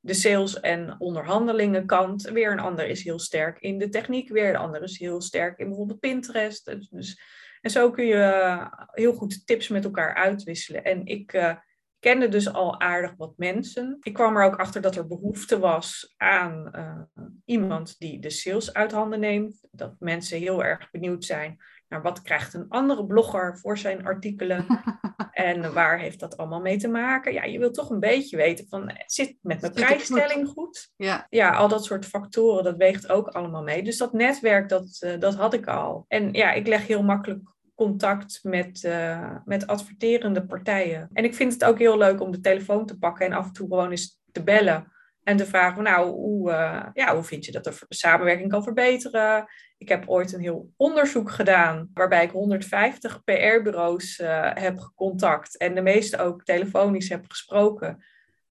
de 0.00 0.14
sales- 0.14 0.60
en 0.60 0.94
onderhandelingenkant. 0.98 2.22
Weer 2.22 2.52
een 2.52 2.60
ander 2.60 2.86
is 2.86 3.04
heel 3.04 3.18
sterk 3.18 3.58
in 3.60 3.78
de 3.78 3.88
techniek. 3.88 4.28
Weer 4.28 4.52
de 4.52 4.58
ander 4.58 4.82
is 4.82 4.98
heel 4.98 5.20
sterk 5.20 5.58
in 5.58 5.68
bijvoorbeeld 5.68 6.00
Pinterest. 6.00 6.64
Dus, 6.64 6.88
dus 6.88 7.20
en 7.64 7.70
zo 7.70 7.90
kun 7.90 8.06
je 8.06 8.22
eh, 8.22 8.66
heel 8.92 9.12
goed 9.12 9.46
tips 9.46 9.68
met 9.68 9.84
elkaar 9.84 10.14
uitwisselen. 10.14 10.84
En 10.84 11.06
ik 11.06 11.32
uh, 11.32 11.54
kende 11.98 12.28
dus 12.28 12.52
al 12.52 12.80
aardig 12.80 13.14
wat 13.16 13.32
mensen. 13.36 13.96
Ik 14.00 14.12
kwam 14.12 14.36
er 14.36 14.44
ook 14.44 14.56
achter 14.56 14.80
dat 14.80 14.96
er 14.96 15.06
behoefte 15.06 15.58
was 15.58 16.14
aan 16.16 16.70
uh, 16.76 17.28
iemand 17.44 17.98
die 17.98 18.20
de 18.20 18.30
sales 18.30 18.72
uit 18.72 18.92
handen 18.92 19.20
neemt. 19.20 19.68
Dat 19.70 19.94
mensen 19.98 20.38
heel 20.38 20.64
erg 20.64 20.90
benieuwd 20.90 21.24
zijn 21.24 21.58
naar 21.88 22.02
wat 22.02 22.22
krijgt 22.22 22.54
een 22.54 22.68
andere 22.68 23.06
blogger 23.06 23.58
voor 23.58 23.78
zijn 23.78 24.06
artikelen. 24.06 24.66
en 25.32 25.72
waar 25.72 25.98
heeft 25.98 26.20
dat 26.20 26.36
allemaal 26.36 26.60
mee 26.60 26.76
te 26.76 26.88
maken? 26.88 27.32
Ja, 27.32 27.44
je 27.44 27.58
wilt 27.58 27.74
toch 27.74 27.90
een 27.90 28.00
beetje 28.00 28.36
weten 28.36 28.66
van, 28.68 28.92
zit 29.06 29.36
met 29.40 29.60
mijn 29.60 29.72
prijsstelling 29.72 30.46
goed? 30.46 30.54
goed? 30.54 30.90
Ja. 30.96 31.26
ja, 31.30 31.50
al 31.50 31.68
dat 31.68 31.84
soort 31.84 32.06
factoren, 32.06 32.64
dat 32.64 32.76
weegt 32.76 33.08
ook 33.08 33.28
allemaal 33.28 33.62
mee. 33.62 33.82
Dus 33.82 33.96
dat 33.96 34.12
netwerk, 34.12 34.68
dat, 34.68 35.16
dat 35.18 35.34
had 35.34 35.54
ik 35.54 35.66
al. 35.66 36.04
En 36.08 36.32
ja, 36.32 36.52
ik 36.52 36.66
leg 36.66 36.86
heel 36.86 37.02
makkelijk 37.02 37.52
contact 37.74 38.40
met, 38.42 38.82
uh, 38.82 39.36
met 39.44 39.66
adverterende 39.66 40.46
partijen. 40.46 41.10
En 41.12 41.24
ik 41.24 41.34
vind 41.34 41.52
het 41.52 41.64
ook 41.64 41.78
heel 41.78 41.98
leuk 41.98 42.20
om 42.20 42.30
de 42.30 42.40
telefoon 42.40 42.86
te 42.86 42.98
pakken 42.98 43.26
en 43.26 43.32
af 43.32 43.46
en 43.46 43.52
toe 43.52 43.68
gewoon 43.68 43.90
eens 43.90 44.20
te 44.32 44.42
bellen. 44.42 44.92
En 45.22 45.36
te 45.36 45.46
vragen, 45.46 45.82
nou, 45.82 46.10
hoe, 46.10 46.50
uh, 46.50 46.86
ja, 46.92 47.14
hoe 47.14 47.24
vind 47.24 47.44
je 47.44 47.52
dat 47.52 47.64
de 47.64 47.76
samenwerking 47.88 48.50
kan 48.50 48.62
verbeteren? 48.62 49.46
Ik 49.78 49.88
heb 49.88 50.08
ooit 50.08 50.32
een 50.32 50.40
heel 50.40 50.72
onderzoek 50.76 51.30
gedaan 51.30 51.90
waarbij 51.94 52.24
ik 52.24 52.30
150 52.30 53.24
PR-bureaus 53.24 54.18
uh, 54.18 54.50
heb 54.54 54.78
gecontact 54.78 55.56
en 55.56 55.74
de 55.74 55.80
meeste 55.80 56.18
ook 56.18 56.44
telefonisch 56.44 57.08
heb 57.08 57.24
gesproken 57.28 58.04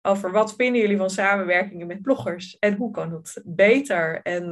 over 0.01 0.31
wat 0.31 0.55
vinden 0.55 0.81
jullie 0.81 0.97
van 0.97 1.09
samenwerkingen 1.09 1.87
met 1.87 2.01
bloggers 2.01 2.57
en 2.59 2.75
hoe 2.75 2.91
kan 2.91 3.11
het 3.11 3.41
beter? 3.45 4.21
En 4.21 4.49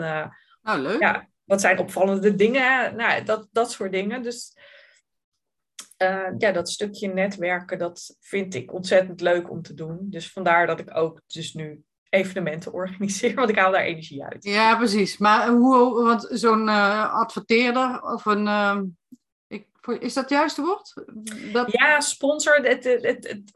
nou, 0.61 0.79
leuk. 0.79 0.99
Ja, 0.99 1.27
wat 1.47 1.61
zijn 1.61 1.79
opvallende 1.79 2.35
dingen? 2.35 2.95
Nou, 2.95 3.23
dat, 3.23 3.47
dat 3.51 3.71
soort 3.71 3.91
dingen. 3.91 4.21
Dus 4.21 4.57
uh, 6.01 6.27
ja, 6.37 6.51
dat 6.51 6.69
stukje 6.69 7.07
netwerken, 7.07 7.77
dat 7.77 8.15
vind 8.19 8.55
ik 8.55 8.73
ontzettend 8.73 9.21
leuk 9.21 9.49
om 9.49 9.61
te 9.61 9.73
doen. 9.73 9.97
Dus 10.01 10.31
vandaar 10.31 10.67
dat 10.67 10.79
ik 10.79 10.97
ook 10.97 11.21
dus 11.27 11.53
nu 11.53 11.83
evenementen 12.09 12.73
organiseer, 12.73 13.35
want 13.35 13.49
ik 13.49 13.57
haal 13.57 13.71
daar 13.71 13.83
energie 13.83 14.23
uit. 14.23 14.43
Ja, 14.43 14.77
precies. 14.77 15.17
Maar 15.17 15.47
hoe, 15.49 16.03
want 16.03 16.27
zo'n 16.29 16.67
uh, 16.67 17.13
adverteerder 17.13 18.01
of 18.01 18.25
een... 18.25 18.45
Uh, 18.45 18.81
ik, 19.47 19.67
is 19.99 20.13
dat 20.13 20.23
het 20.23 20.33
juiste 20.33 20.61
woord? 20.61 20.93
Dat... 21.53 21.71
Ja, 21.71 21.99
sponsor. 21.99 22.55
Het, 22.55 22.83
het, 22.83 23.03
het, 23.03 23.51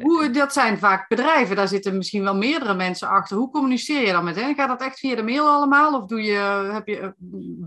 hoe, 0.00 0.30
dat 0.30 0.52
zijn 0.52 0.78
vaak 0.78 1.08
bedrijven, 1.08 1.56
daar 1.56 1.68
zitten 1.68 1.96
misschien 1.96 2.22
wel 2.22 2.36
meerdere 2.36 2.74
mensen 2.74 3.08
achter. 3.08 3.36
Hoe 3.36 3.50
communiceer 3.50 4.06
je 4.06 4.12
dan 4.12 4.24
met 4.24 4.36
hen? 4.36 4.54
Gaat 4.54 4.68
dat 4.68 4.82
echt 4.82 4.98
via 4.98 5.14
de 5.14 5.22
mail 5.22 5.48
allemaal? 5.48 6.00
Of 6.00 6.08
doe 6.08 6.22
je, 6.22 6.70
heb 6.72 6.86
je, 6.86 7.14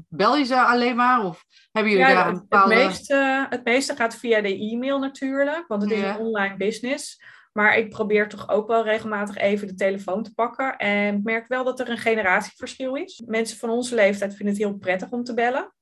bel 0.09 0.38
je 0.38 0.43
ze 0.43 0.62
alleen 0.62 0.95
maar? 0.95 1.26
Of 1.26 1.45
hebben 1.72 1.91
jullie 1.91 2.07
ja, 2.07 2.14
daar 2.14 2.28
een 2.28 2.39
bepaalde... 2.39 2.76
Het 2.76 2.86
meeste, 2.88 3.47
het 3.49 3.64
meeste 3.64 3.95
gaat 3.95 4.16
via 4.16 4.41
de 4.41 4.57
e-mail 4.59 4.99
natuurlijk, 4.99 5.68
want 5.68 5.82
het 5.82 5.91
is 5.91 5.99
Ja. 5.99 6.16
een 6.16 6.26
online 6.26 6.57
business. 6.57 7.22
Maar 7.53 7.78
ik 7.78 7.89
probeer 7.89 8.30
toch 8.30 8.49
ook 8.49 8.68
wel 8.68 8.84
regelmatig 8.84 9.38
even 9.38 9.68
de 9.68 9.76
telefoon 9.76 10.24
te 10.24 10.34
pakken. 10.34 10.78
En 10.78 11.16
ik 11.16 11.24
merk 11.24 11.47
wel 11.47 11.64
dat 11.64 11.80
er 11.80 11.89
een 11.89 11.97
generatieverschil 11.97 12.95
is. 12.95 13.24
Mensen 13.26 13.57
van 13.57 13.70
onze 13.70 13.95
leeftijd 13.95 14.36
vinden 14.36 14.55
het 14.55 14.64
heel 14.64 14.78
prettig 14.78 15.09
om 15.12 15.24
te 15.24 15.34
bellen. 15.34 15.74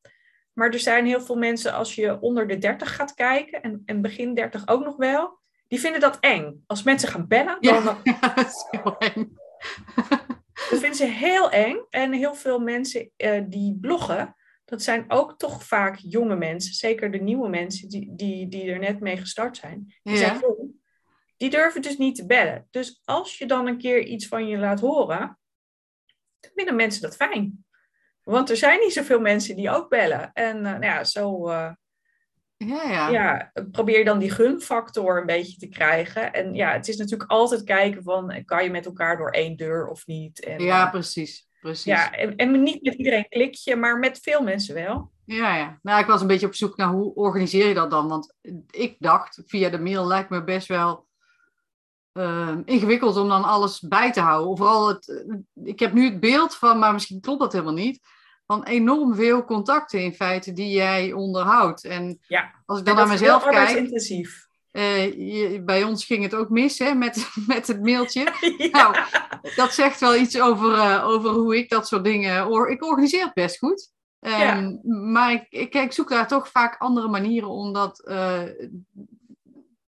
Maar 0.53 0.69
er 0.69 0.79
zijn 0.79 1.05
heel 1.05 1.21
veel 1.21 1.35
mensen, 1.35 1.73
als 1.73 1.95
je 1.95 2.19
onder 2.19 2.47
de 2.47 2.57
30 2.57 2.95
gaat 2.95 3.13
kijken, 3.13 3.61
en, 3.61 3.81
en 3.85 4.01
begin 4.01 4.33
30 4.33 4.67
ook 4.67 4.83
nog 4.83 4.95
wel, 4.95 5.39
die 5.69 5.79
vinden 5.79 6.01
dat 6.01 6.17
eng. 6.19 6.63
Als 6.67 6.83
mensen 6.83 7.09
gaan 7.09 7.27
bellen, 7.27 7.57
dan, 7.61 7.83
Ja, 7.83 7.99
ja, 8.21 8.33
dat 8.33 8.45
is 8.47 8.65
heel 8.69 8.97
eng. 8.97 9.37
dat 10.69 10.79
vinden 10.79 10.95
ze 10.95 11.05
heel 11.05 11.51
eng. 11.51 11.85
En 11.89 12.13
heel 12.13 12.35
veel 12.35 12.59
mensen 12.59 13.11
eh, 13.15 13.41
die 13.47 13.77
bloggen, 13.81 14.35
dat 14.65 14.81
zijn 14.81 15.05
ook 15.07 15.37
toch 15.37 15.63
vaak 15.63 15.95
jonge 15.97 16.35
mensen. 16.35 16.73
Zeker 16.73 17.11
de 17.11 17.17
nieuwe 17.17 17.49
mensen 17.49 17.89
die, 17.89 18.15
die, 18.15 18.47
die 18.47 18.71
er 18.71 18.79
net 18.79 18.99
mee 18.99 19.17
gestart 19.17 19.57
zijn. 19.57 19.95
Die 20.03 20.13
Ja. 20.13 20.19
zijn 20.19 20.39
jong. 20.39 20.77
Die 21.37 21.49
durven 21.49 21.81
dus 21.81 21.97
niet 21.97 22.15
te 22.15 22.25
bellen. 22.25 22.67
Dus 22.69 23.01
als 23.03 23.37
je 23.37 23.45
dan 23.45 23.67
een 23.67 23.77
keer 23.77 24.03
iets 24.03 24.27
van 24.27 24.47
je 24.47 24.57
laat 24.57 24.79
horen, 24.79 25.39
dan 26.39 26.51
vinden 26.55 26.75
mensen 26.75 27.01
dat 27.01 27.15
fijn. 27.15 27.65
Want 28.23 28.49
er 28.49 28.57
zijn 28.57 28.79
niet 28.79 28.93
zoveel 28.93 29.19
mensen 29.19 29.55
die 29.55 29.69
ook 29.69 29.89
bellen. 29.89 30.31
En 30.33 30.55
eh, 30.55 30.61
nou 30.61 30.83
ja, 30.83 31.03
zo 31.03 31.47
eh, 31.47 31.71
Ja, 32.65 32.83
ja. 32.91 33.09
ja, 33.09 33.51
probeer 33.71 34.05
dan 34.05 34.19
die 34.19 34.29
gunfactor 34.29 35.19
een 35.19 35.25
beetje 35.25 35.57
te 35.57 35.67
krijgen. 35.67 36.33
En 36.33 36.53
ja, 36.53 36.71
het 36.71 36.87
is 36.87 36.97
natuurlijk 36.97 37.31
altijd 37.31 37.63
kijken 37.63 38.03
van, 38.03 38.43
kan 38.45 38.63
je 38.63 38.69
met 38.69 38.85
elkaar 38.85 39.17
door 39.17 39.29
één 39.29 39.57
deur 39.57 39.87
of 39.87 40.07
niet? 40.07 40.43
En, 40.43 40.59
Ja, 40.59 40.85
eh, 40.85 40.91
precies. 40.91 41.47
precies. 41.59 41.83
ja 41.83 42.11
en, 42.11 42.35
en 42.35 42.63
niet 42.63 42.83
met 42.83 42.93
iedereen 42.93 43.27
klik 43.29 43.53
je, 43.53 43.75
maar 43.75 43.99
met 43.99 44.19
veel 44.19 44.41
mensen 44.41 44.75
wel. 44.75 45.11
Ja, 45.25 45.55
ja. 45.55 45.79
Nou, 45.81 46.01
ik 46.01 46.07
was 46.07 46.21
een 46.21 46.27
beetje 46.27 46.45
op 46.45 46.55
zoek 46.55 46.77
naar 46.77 46.89
hoe 46.89 47.13
organiseer 47.15 47.67
je 47.67 47.73
dat 47.73 47.91
dan? 47.91 48.07
Want 48.07 48.33
ik 48.69 48.95
dacht, 48.99 49.41
via 49.45 49.69
de 49.69 49.79
mail 49.79 50.07
lijkt 50.07 50.29
me 50.29 50.43
best 50.43 50.67
wel 50.67 51.07
eh, 52.11 52.57
ingewikkeld 52.65 53.17
om 53.17 53.29
dan 53.29 53.43
alles 53.43 53.79
bij 53.79 54.11
te 54.11 54.21
houden. 54.21 54.57
Vooral 54.57 54.87
het, 54.87 55.07
eh, 55.07 55.35
ik 55.63 55.79
heb 55.79 55.93
nu 55.93 56.05
het 56.05 56.19
beeld 56.19 56.55
van, 56.55 56.79
maar 56.79 56.93
misschien 56.93 57.21
klopt 57.21 57.39
dat 57.39 57.51
helemaal 57.51 57.73
niet, 57.73 57.99
van 58.49 58.63
enorm 58.63 59.15
veel 59.15 59.45
contacten 59.45 60.01
in 60.03 60.13
feite 60.13 60.53
die 60.53 60.69
jij 60.71 61.11
onderhoudt. 61.13 61.83
En 61.85 62.19
Ja. 62.27 62.51
als 62.65 62.79
ik 62.79 62.85
dan 62.85 62.95
naar 62.95 63.07
mezelf 63.07 63.43
heel 63.43 63.51
kijk, 63.51 63.61
arbeidsintensief. 63.67 64.47
eh, 64.71 65.05
je- 65.13 65.61
bij 65.63 65.83
ons 65.83 66.05
ging 66.05 66.23
het 66.23 66.35
ook 66.35 66.49
mis 66.49 66.79
hè, 66.79 66.93
met, 66.93 67.29
met 67.47 67.67
het 67.67 67.81
mailtje. 67.83 68.21
ja. 68.57 68.67
Nou, 68.71 68.95
dat 69.55 69.73
zegt 69.73 69.99
wel 69.99 70.15
iets 70.15 70.39
over, 70.41 70.73
eh, 70.73 71.07
over 71.07 71.29
hoe 71.29 71.57
ik 71.57 71.69
dat 71.69 71.87
soort 71.87 72.03
dingen. 72.03 72.47
Or 72.47 72.69
ik 72.69 72.83
organiseer 72.85 73.23
het 73.23 73.33
best 73.33 73.57
goed. 73.57 73.91
Ehm, 74.19 74.39
Ja. 74.39 74.79
Maar 75.11 75.31
ik, 75.31 75.45
ik, 75.49 75.73
ik 75.75 75.91
zoek 75.91 76.09
daar 76.09 76.27
toch 76.27 76.47
vaak 76.49 76.75
andere 76.81 77.07
manieren 77.07 77.49
om 77.49 77.73
dat 77.73 77.99
eh 78.05 78.43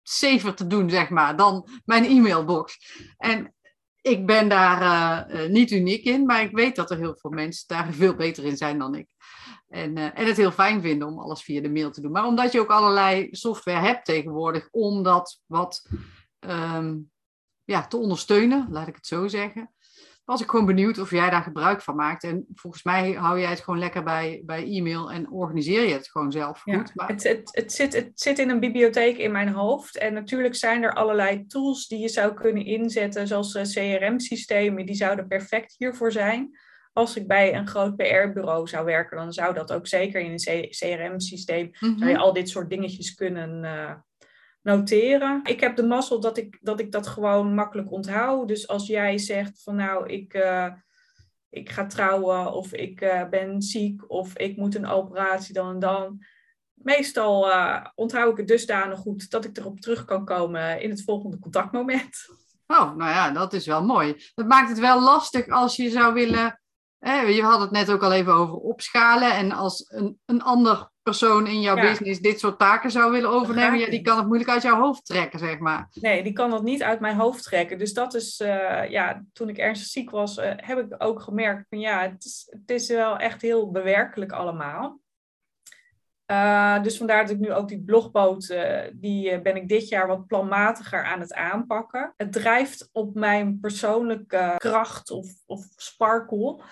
safer 0.04 0.54
te 0.54 0.68
doen, 0.68 0.90
zeg 0.90 1.10
maar, 1.10 1.36
dan 1.36 1.68
mijn 1.86 2.06
e-mailbox. 2.06 2.78
En 3.18 3.54
ik 4.04 4.26
ben 4.26 4.50
daar 4.50 4.82
eh, 4.82 5.44
eh, 5.44 5.50
niet 5.50 5.72
uniek 5.72 6.04
in, 6.04 6.26
maar 6.26 6.42
ik 6.42 6.52
weet 6.52 6.76
dat 6.76 6.92
er 6.92 6.98
heel 6.98 7.16
veel 7.18 7.32
mensen 7.32 7.68
daar 7.68 7.94
veel 7.94 8.16
beter 8.16 8.44
in 8.44 8.58
zijn 8.58 8.80
dan 8.80 8.96
ik. 8.96 9.08
En, 9.68 9.98
eh, 9.98 10.20
en 10.20 10.26
het 10.26 10.38
heel 10.38 10.52
fijn 10.52 10.82
vinden 10.82 11.08
om 11.08 11.20
alles 11.20 11.44
via 11.44 11.62
de 11.62 11.72
mail 11.72 11.92
te 11.92 12.02
doen. 12.02 12.12
Maar 12.12 12.26
omdat 12.26 12.52
je 12.52 12.60
ook 12.60 12.70
allerlei 12.70 13.28
software 13.32 13.80
hebt 13.80 14.06
tegenwoordig 14.06 14.68
om 14.72 15.04
dat 15.04 15.42
wat 15.46 15.90
ehm, 16.40 16.98
ja, 17.64 17.88
te 17.88 17.98
ondersteunen, 17.98 18.68
laat 18.72 18.88
ik 18.88 18.96
het 18.96 19.08
zo 19.08 19.28
zeggen. 19.28 19.74
Was 20.26 20.42
ik 20.42 20.50
gewoon 20.50 20.66
benieuwd 20.66 21.00
of 21.00 21.12
jij 21.12 21.30
daar 21.30 21.42
gebruik 21.42 21.82
van 21.82 21.96
maakt. 21.96 22.24
En 22.24 22.46
volgens 22.54 22.84
mij 22.84 23.12
hou 23.12 23.40
jij 23.40 23.50
het 23.50 23.60
gewoon 23.60 23.80
lekker 23.80 24.04
bij, 24.04 24.42
bij 24.46 24.64
e-mail 24.64 25.12
en 25.12 25.32
organiseer 25.32 25.88
je 25.88 25.94
het 25.94 26.10
gewoon 26.10 26.32
zelf 26.32 26.62
Ja, 26.66 26.78
goed. 26.78 26.96
Maar, 26.96 27.08
Het, 27.08 27.24
het, 27.24 27.50
het, 27.52 27.72
zit, 27.74 27.94
het 27.94 28.12
zit 28.14 28.40
in 28.40 28.50
een 28.50 28.60
bibliotheek 28.60 29.18
in 29.18 29.32
mijn 29.32 29.50
hoofd. 29.50 29.98
En 29.98 30.14
natuurlijk 30.14 30.56
zijn 30.56 30.84
er 30.84 30.94
allerlei 30.94 31.46
tools 31.48 31.88
die 31.88 32.00
je 32.00 32.10
zou 32.10 32.34
kunnen 32.34 32.66
inzetten, 32.66 33.28
zoals 33.28 33.56
eh, 33.56 33.64
CRM-systemen. 33.64 34.86
Die 34.86 34.96
zouden 34.96 35.28
perfect 35.28 35.76
hiervoor 35.78 36.12
zijn. 36.12 36.58
Als 36.94 37.16
ik 37.16 37.28
bij 37.28 37.56
een 37.56 37.68
groot 37.68 37.96
PR-bureau 37.96 38.68
zou 38.68 38.86
werken, 38.86 39.18
dan 39.18 39.34
zou 39.34 39.54
dat 39.54 39.74
ook 39.74 39.88
zeker 39.88 40.22
in 40.22 40.32
een 40.32 40.70
CRM-systeem 40.70 41.72
Mhm. 41.80 41.98
zou 41.98 42.10
je 42.10 42.18
al 42.18 42.34
dit 42.34 42.50
soort 42.50 42.70
dingetjes 42.70 43.14
kunnen 43.14 43.64
eh, 43.64 43.94
noteren. 44.64 45.40
Ik 45.44 45.60
heb 45.60 45.76
de 45.76 45.84
mazzel 45.84 46.20
dat 46.20 46.38
ik, 46.38 46.58
dat 46.62 46.80
ik 46.80 46.92
dat 46.92 47.08
gewoon 47.08 47.54
makkelijk 47.54 47.92
onthoud. 47.92 48.48
Dus 48.48 48.68
als 48.68 48.88
jij 48.88 49.18
zegt 49.18 49.64
van 49.64 49.76
nou, 49.76 50.08
ik, 50.08 50.34
eh, 50.34 50.68
ik 51.50 51.70
ga 51.70 51.86
trouwen 51.86 52.54
of 52.54 52.74
ik 52.74 53.02
eh, 53.02 53.30
ben 53.30 53.62
ziek 53.62 54.04
of 54.08 54.38
ik 54.38 54.58
moet 54.58 54.76
een 54.76 54.88
operatie 54.88 55.54
dan 55.54 55.70
en 55.74 55.80
dan. 55.80 56.26
Meestal 56.74 57.52
eh, 57.52 57.86
onthoud 57.96 58.32
ik 58.32 58.38
het 58.38 58.48
dusdanig 58.48 59.00
goed 59.00 59.30
dat 59.30 59.46
ik 59.46 59.58
erop 59.58 59.80
terug 59.80 60.06
kan 60.06 60.26
komen 60.26 60.82
in 60.82 60.90
het 60.90 61.04
volgende 61.04 61.40
contactmoment. 61.40 62.42
Oh, 62.68 62.96
nou 62.96 63.12
ja, 63.12 63.32
dat 63.32 63.54
is 63.54 63.66
wel 63.66 63.84
mooi. 63.84 64.32
Dat 64.34 64.48
maakt 64.48 64.70
het 64.70 64.80
wel 64.80 65.02
lastig 65.02 65.48
als 65.48 65.76
je 65.76 65.90
zou 65.90 66.14
willen 66.14 66.62
je 67.06 67.42
had 67.44 67.60
het 67.60 67.72
net 67.72 67.92
ook 67.92 68.04
al 68.04 68.14
even 68.14 68.34
over 68.34 68.56
opschalen. 68.56 69.36
En 69.36 69.52
als 69.52 69.86
een, 69.92 70.20
een 70.26 70.42
ander 70.42 70.92
persoon 71.02 71.48
in 71.48 71.62
jouw 71.62 71.76
business 71.76 72.20
dit 72.20 72.40
soort 72.40 72.60
taken 72.60 72.92
zou 72.92 73.12
willen 73.12 73.30
overnemen, 73.30 73.80
ja, 73.80 73.90
die 73.90 74.02
kan 74.02 74.18
het 74.18 74.26
moeilijk 74.26 74.50
uit 74.50 74.62
jouw 74.62 74.80
hoofd 74.80 75.06
trekken, 75.06 75.40
zeg 75.40 75.60
maar. 75.60 75.88
Nee, 75.94 76.24
die 76.24 76.34
kan 76.34 76.50
dat 76.50 76.64
niet 76.64 76.84
uit 76.84 77.00
mijn 77.00 77.16
hoofd 77.16 77.44
trekken. 77.44 77.78
Dus 77.78 77.94
dat 77.94 78.14
is, 78.14 78.40
uh, 78.40 78.90
ja, 78.90 79.24
toen 79.34 79.50
ik 79.50 79.58
ernstig 79.58 79.88
ziek 79.88 80.10
was, 80.10 80.38
uh, 80.38 80.52
heb 80.56 80.78
ik 80.78 80.96
ook 80.98 81.22
gemerkt 81.22 81.66
van 81.70 81.80
ja, 81.80 82.02
het 82.02 82.26
is, 82.26 82.48
het 82.50 82.70
is 82.70 82.88
wel 82.88 83.18
echt 83.18 83.42
heel 83.42 83.72
bewerkelijk 83.72 84.32
allemaal. 84.32 85.02
Uh, 86.32 86.82
dus 86.82 86.98
vandaar 86.98 87.22
dat 87.22 87.36
ik 87.36 87.40
nu 87.40 87.54
ook 87.54 87.68
die 87.68 87.84
blogboot, 87.84 88.56
die 88.94 89.42
ben 89.42 89.56
ik 89.56 89.68
dit 89.68 89.88
jaar 89.88 90.08
wat 90.08 90.28
planmatiger 90.28 91.04
aan 91.04 91.20
het 91.20 91.34
aanpakken. 91.34 92.14
Het 92.18 92.32
drijft 92.32 92.90
op 92.92 93.16
mijn 93.16 93.60
persoonlijke 93.60 94.54
kracht 94.58 95.12
of, 95.12 95.28
of 95.46 95.66
sparkle. 95.76 96.64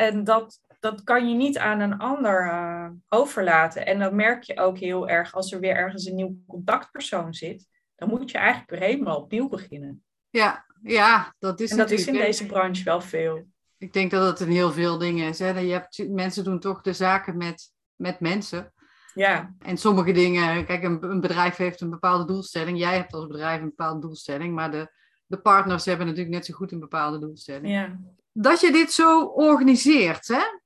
En 0.00 0.24
dat, 0.24 0.60
dat 0.78 1.04
kan 1.04 1.28
je 1.28 1.34
niet 1.34 1.58
aan 1.58 1.80
een 1.80 1.98
ander 1.98 2.44
uh, 2.44 2.88
overlaten. 3.08 3.86
En 3.86 3.98
dat 3.98 4.12
merk 4.12 4.42
je 4.42 4.58
ook 4.58 4.78
heel 4.78 5.08
erg 5.08 5.34
als 5.34 5.52
er 5.52 5.60
weer 5.60 5.74
ergens 5.74 6.04
een 6.04 6.14
nieuw 6.14 6.36
contactpersoon 6.46 7.34
zit. 7.34 7.66
Dan 7.96 8.08
moet 8.08 8.30
je 8.30 8.38
eigenlijk 8.38 8.70
weer 8.70 8.80
helemaal 8.80 9.20
opnieuw 9.20 9.48
beginnen. 9.48 10.04
Ja, 10.30 10.64
ja 10.82 11.34
dat 11.38 11.60
is 11.60 11.70
En 11.70 11.76
dat 11.76 11.90
is 11.90 12.06
in 12.06 12.12
deze 12.12 12.46
branche 12.46 12.84
wel 12.84 13.00
veel. 13.00 13.46
Ik 13.78 13.92
denk 13.92 14.10
dat 14.10 14.26
het 14.26 14.40
een 14.40 14.52
heel 14.52 14.72
veel 14.72 14.98
dingen 14.98 15.28
is. 15.28 15.38
Hè? 15.38 15.58
Je 15.58 15.72
hebt, 15.72 16.08
mensen 16.08 16.44
doen 16.44 16.60
toch 16.60 16.80
de 16.80 16.92
zaken 16.92 17.36
met, 17.36 17.72
met 17.96 18.20
mensen. 18.20 18.72
Ja. 19.14 19.54
En 19.58 19.76
sommige 19.76 20.12
dingen, 20.12 20.66
kijk, 20.66 20.82
een, 20.82 21.04
een 21.04 21.20
bedrijf 21.20 21.56
heeft 21.56 21.80
een 21.80 21.90
bepaalde 21.90 22.24
doelstelling. 22.24 22.78
Jij 22.78 22.96
hebt 22.96 23.12
als 23.12 23.26
bedrijf 23.26 23.60
een 23.60 23.74
bepaalde 23.76 24.00
doelstelling. 24.00 24.54
Maar 24.54 24.70
de, 24.70 24.92
de 25.26 25.40
partners 25.40 25.84
hebben 25.84 26.06
natuurlijk 26.06 26.34
net 26.34 26.46
zo 26.46 26.54
goed 26.54 26.72
een 26.72 26.80
bepaalde 26.80 27.18
doelstelling. 27.18 27.72
Ja. 27.72 27.98
Dat 28.32 28.60
je 28.60 28.72
dit 28.72 28.92
zo 28.92 29.24
organiseert, 29.24 30.28
hè? 30.28 30.58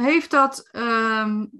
heeft 0.00 0.30
dat, 0.30 0.68
um, 0.72 1.50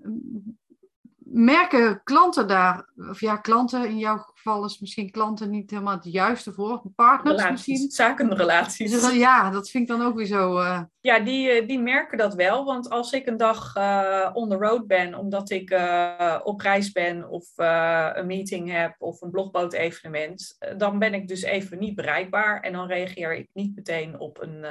merken 1.28 2.00
klanten 2.04 2.48
daar, 2.48 2.88
of 2.96 3.20
ja, 3.20 3.36
klanten 3.36 3.88
in 3.88 3.98
jouw 3.98 4.16
geval 4.16 4.64
is 4.64 4.78
misschien 4.78 5.10
klanten 5.10 5.50
niet 5.50 5.70
helemaal 5.70 5.94
het 5.94 6.12
juiste 6.12 6.52
voor, 6.52 6.82
partners 6.94 7.36
relaties, 7.36 7.66
misschien? 7.66 7.90
Zakenrelaties. 7.90 9.12
Ja, 9.12 9.50
dat 9.50 9.70
vind 9.70 9.90
ik 9.90 9.96
dan 9.96 10.06
ook 10.06 10.16
weer 10.16 10.26
zo. 10.26 10.58
Uh... 10.58 10.82
Ja, 11.00 11.18
die, 11.18 11.50
eh, 11.50 11.68
die 11.68 11.78
merken 11.78 12.18
dat 12.18 12.34
wel, 12.34 12.64
want 12.64 12.90
als 12.90 13.12
ik 13.12 13.26
een 13.26 13.36
dag 13.36 13.76
uh, 13.76 14.30
on 14.32 14.48
the 14.48 14.56
road 14.56 14.86
ben, 14.86 15.14
omdat 15.14 15.50
ik 15.50 15.70
uh, 15.70 16.40
op 16.42 16.60
reis 16.60 16.92
ben 16.92 17.28
of 17.28 17.46
een 17.56 18.26
meeting 18.26 18.72
heb 18.72 18.94
of 18.98 19.20
een 19.20 19.30
blogboot 19.30 19.72
evenement, 19.72 20.56
dan 20.76 20.98
ben 20.98 21.14
ik 21.14 21.28
dus 21.28 21.42
even 21.42 21.78
niet 21.78 21.94
bereikbaar 21.94 22.60
en 22.60 22.72
dan 22.72 22.86
reageer 22.86 23.34
ik 23.34 23.48
niet 23.52 23.76
meteen 23.76 24.20
op 24.20 24.42
een 24.42 24.64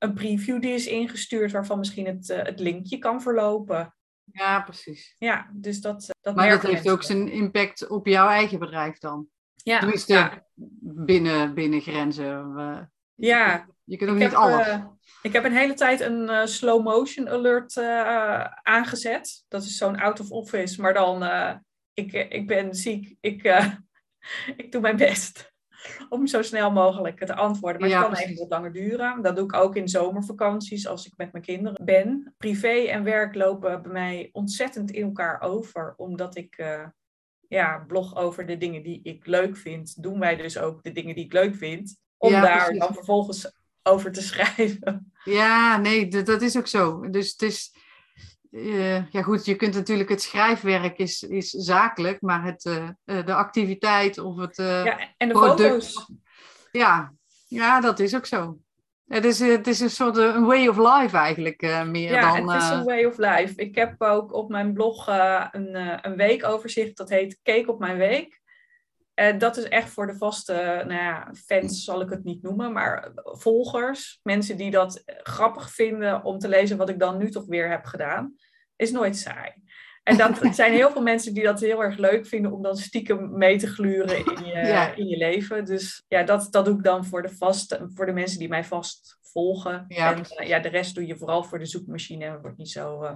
een 0.00 0.14
preview 0.14 0.60
die 0.60 0.74
is 0.74 0.86
ingestuurd 0.86 1.52
waarvan 1.52 1.78
misschien 1.78 2.06
het, 2.06 2.28
uh, 2.28 2.36
het 2.42 2.60
linkje 2.60 2.98
kan 2.98 3.22
verlopen. 3.22 3.94
Ja, 4.32 4.60
precies. 4.60 5.14
Ja, 5.18 5.50
dus 5.52 5.80
dat, 5.80 6.02
eh, 6.02 6.08
dat 6.20 6.34
Maar 6.34 6.48
dat 6.48 6.62
heeft 6.62 6.90
ook 6.90 7.02
zijn 7.02 7.28
impact 7.28 7.86
op 7.86 8.06
jouw 8.06 8.28
eigen 8.28 8.58
bedrijf 8.58 8.98
dan. 8.98 9.26
Ja. 9.54 9.78
Tenminste, 9.78 10.12
ja. 10.12 10.46
binnen, 10.80 11.54
binnen 11.54 11.80
grenzen. 11.80 12.52
Uh, 12.56 12.80
ja. 13.14 13.66
Je 13.84 13.96
kunt 13.96 14.10
ook 14.10 14.16
ik 14.16 14.22
niet 14.22 14.30
heb, 14.30 14.40
alles. 14.40 14.66
Uh, 14.66 14.84
ik 15.22 15.32
heb 15.32 15.44
een 15.44 15.56
hele 15.56 15.74
tijd 15.74 16.00
een 16.00 16.48
slow 16.48 16.84
motion 16.84 17.28
alert 17.28 17.78
aangezet. 18.62 19.44
Dat 19.48 19.62
is 19.62 19.76
zo'n 19.76 20.00
out 20.00 20.20
of 20.20 20.30
office, 20.30 20.80
maar 20.80 20.94
dan 20.94 21.22
ik, 21.94 22.12
ik 22.12 22.46
ben 22.46 22.74
ziek, 22.74 23.16
ik, 23.20 23.42
ik 24.56 24.72
doe 24.72 24.80
mijn 24.80 24.96
best 24.96 25.49
om 26.08 26.26
zo 26.26 26.42
snel 26.42 26.70
mogelijk 26.70 27.24
te 27.24 27.34
antwoorden. 27.34 27.80
Maar 27.80 27.90
het 27.90 28.08
kan 28.08 28.14
even 28.14 28.38
wat 28.38 28.50
langer 28.50 28.72
duren. 28.72 29.22
Dat 29.22 29.36
doe 29.36 29.44
ik 29.44 29.54
ook 29.54 29.76
in 29.76 29.88
zomervakanties 29.88 30.86
als 30.86 31.06
ik 31.06 31.12
met 31.16 31.32
mijn 31.32 31.44
kinderen 31.44 31.84
ben. 31.84 32.34
Privé 32.38 32.68
en 32.68 33.04
werk 33.04 33.34
lopen 33.34 33.82
bij 33.82 33.92
mij 33.92 34.28
ontzettend 34.32 34.90
in 34.90 35.02
elkaar 35.02 35.40
over, 35.40 35.94
omdat 35.96 36.36
ik 36.36 36.58
uh, 36.58 36.86
ja, 37.48 37.84
blog 37.86 38.16
over 38.16 38.46
de 38.46 38.56
dingen 38.56 38.82
die 38.82 39.00
ik 39.02 39.26
leuk 39.26 39.56
vind. 39.56 40.02
Doen 40.02 40.18
wij 40.18 40.36
dus 40.36 40.58
ook 40.58 40.82
de 40.82 40.92
dingen 40.92 41.14
die 41.14 41.24
ik 41.24 41.32
leuk 41.32 41.54
vind, 41.54 41.96
om 42.16 42.30
ja, 42.30 42.40
daar 42.40 42.74
dan 42.74 42.94
vervolgens 42.94 43.58
over 43.82 44.12
te 44.12 44.22
schrijven. 44.30 45.12
Ja, 45.24 45.76
nee, 45.76 46.08
dat 46.08 46.42
is 46.42 46.56
ook 46.56 46.66
zo. 46.66 47.10
Dus 47.10 47.30
het 47.30 47.42
is 47.42 47.74
uh, 48.50 49.10
ja 49.10 49.22
goed, 49.22 49.44
je 49.44 49.54
kunt 49.54 49.74
natuurlijk 49.74 50.08
het 50.08 50.22
schrijfwerk 50.22 50.98
is, 50.98 51.22
is 51.22 51.50
zakelijk, 51.50 52.20
maar 52.20 52.44
het, 52.44 52.64
uh, 52.64 52.88
de 53.24 53.34
activiteit 53.34 54.18
of 54.18 54.36
het 54.36 54.58
uh, 54.58 54.84
ja, 54.84 54.98
en 55.16 55.28
de 55.28 55.34
product. 55.34 55.60
Foto's. 55.60 56.10
Ja, 56.72 57.12
ja, 57.48 57.80
dat 57.80 57.98
is 57.98 58.16
ook 58.16 58.26
zo. 58.26 58.58
Het 59.06 59.24
is, 59.24 59.38
het 59.38 59.66
is 59.66 59.80
een 59.80 59.90
soort 59.90 60.16
een 60.16 60.44
way 60.44 60.66
of 60.66 60.76
life 60.76 61.16
eigenlijk 61.16 61.60
meer 61.86 62.12
ja, 62.12 62.20
dan... 62.20 62.46
Ja, 62.46 62.52
het 62.52 62.62
is 62.62 62.68
een 62.68 62.84
way 62.84 63.04
of 63.04 63.18
life. 63.18 63.52
Ik 63.56 63.74
heb 63.74 64.02
ook 64.02 64.32
op 64.32 64.48
mijn 64.48 64.72
blog 64.72 65.06
een, 65.06 65.74
een 66.06 66.16
weekoverzicht, 66.16 66.96
dat 66.96 67.08
heet 67.08 67.40
Cake 67.42 67.70
op 67.70 67.78
mijn 67.78 67.96
week. 67.96 68.39
En 69.20 69.38
dat 69.38 69.56
is 69.56 69.64
echt 69.64 69.90
voor 69.90 70.06
de 70.06 70.16
vaste 70.16 70.52
nou 70.86 71.00
ja, 71.00 71.32
fans, 71.46 71.84
zal 71.84 72.00
ik 72.00 72.10
het 72.10 72.24
niet 72.24 72.42
noemen, 72.42 72.72
maar 72.72 73.12
volgers, 73.14 74.20
mensen 74.22 74.56
die 74.56 74.70
dat 74.70 75.02
grappig 75.06 75.70
vinden 75.70 76.24
om 76.24 76.38
te 76.38 76.48
lezen 76.48 76.76
wat 76.76 76.88
ik 76.88 76.98
dan 76.98 77.18
nu 77.18 77.30
toch 77.30 77.46
weer 77.46 77.70
heb 77.70 77.84
gedaan, 77.84 78.34
is 78.76 78.90
nooit 78.90 79.16
saai. 79.16 79.52
En 80.02 80.16
dat 80.16 80.38
zijn 80.54 80.72
heel 80.72 80.90
veel 80.90 81.02
mensen 81.02 81.34
die 81.34 81.42
dat 81.42 81.60
heel 81.60 81.82
erg 81.82 81.96
leuk 81.96 82.26
vinden 82.26 82.52
om 82.52 82.62
dan 82.62 82.76
stiekem 82.76 83.38
mee 83.38 83.58
te 83.58 83.66
gluren 83.66 84.18
in 84.18 84.44
je, 84.44 84.52
ja. 84.74 84.94
in 84.94 85.06
je 85.06 85.16
leven. 85.16 85.64
Dus 85.64 86.04
ja, 86.08 86.22
dat, 86.22 86.48
dat 86.50 86.64
doe 86.64 86.76
ik 86.76 86.84
dan 86.84 87.04
voor 87.04 87.22
de, 87.22 87.36
vaste, 87.36 87.90
voor 87.94 88.06
de 88.06 88.12
mensen 88.12 88.38
die 88.38 88.48
mij 88.48 88.64
vast 88.64 89.18
volgen. 89.22 89.84
Ja, 89.88 90.14
en 90.14 90.18
uh, 90.18 90.48
ja, 90.48 90.58
de 90.58 90.68
rest 90.68 90.94
doe 90.94 91.06
je 91.06 91.16
vooral 91.16 91.44
voor 91.44 91.58
de 91.58 91.66
zoekmachine 91.66 92.24
en 92.24 92.40
wordt 92.40 92.58
niet 92.58 92.70
zo. 92.70 93.02
Uh, 93.02 93.12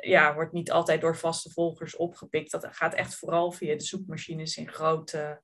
ja, 0.00 0.34
wordt 0.34 0.52
niet 0.52 0.70
altijd 0.70 1.00
door 1.00 1.16
vaste 1.16 1.50
volgers 1.50 1.96
opgepikt. 1.96 2.50
Dat 2.50 2.66
gaat 2.70 2.94
echt 2.94 3.14
vooral 3.14 3.52
via 3.52 3.74
de 3.74 3.84
zoekmachines 3.84 4.56
in 4.56 4.68
grote 4.68 5.42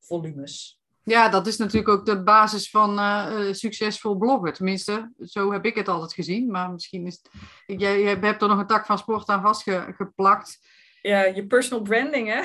volumes. 0.00 0.80
Ja, 1.02 1.28
dat 1.28 1.46
is 1.46 1.56
natuurlijk 1.56 1.88
ook 1.88 2.06
de 2.06 2.22
basis 2.22 2.70
van 2.70 2.98
uh, 2.98 3.52
succesvol 3.52 4.16
bloggen. 4.16 4.52
Tenminste, 4.52 5.12
zo 5.20 5.52
heb 5.52 5.64
ik 5.64 5.74
het 5.74 5.88
altijd 5.88 6.12
gezien. 6.12 6.50
Maar 6.50 6.70
misschien 6.70 7.06
is 7.06 7.20
het... 7.22 7.32
Jij, 7.80 8.02
jij 8.02 8.16
hebt 8.20 8.42
er 8.42 8.48
nog 8.48 8.58
een 8.58 8.66
tak 8.66 8.86
van 8.86 8.98
sport 8.98 9.28
aan 9.28 9.42
vastgeplakt. 9.42 10.58
Ja, 11.02 11.24
je 11.24 11.46
personal 11.46 11.82
branding, 11.84 12.28
hè? 12.28 12.40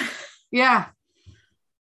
Ja. 0.50 0.95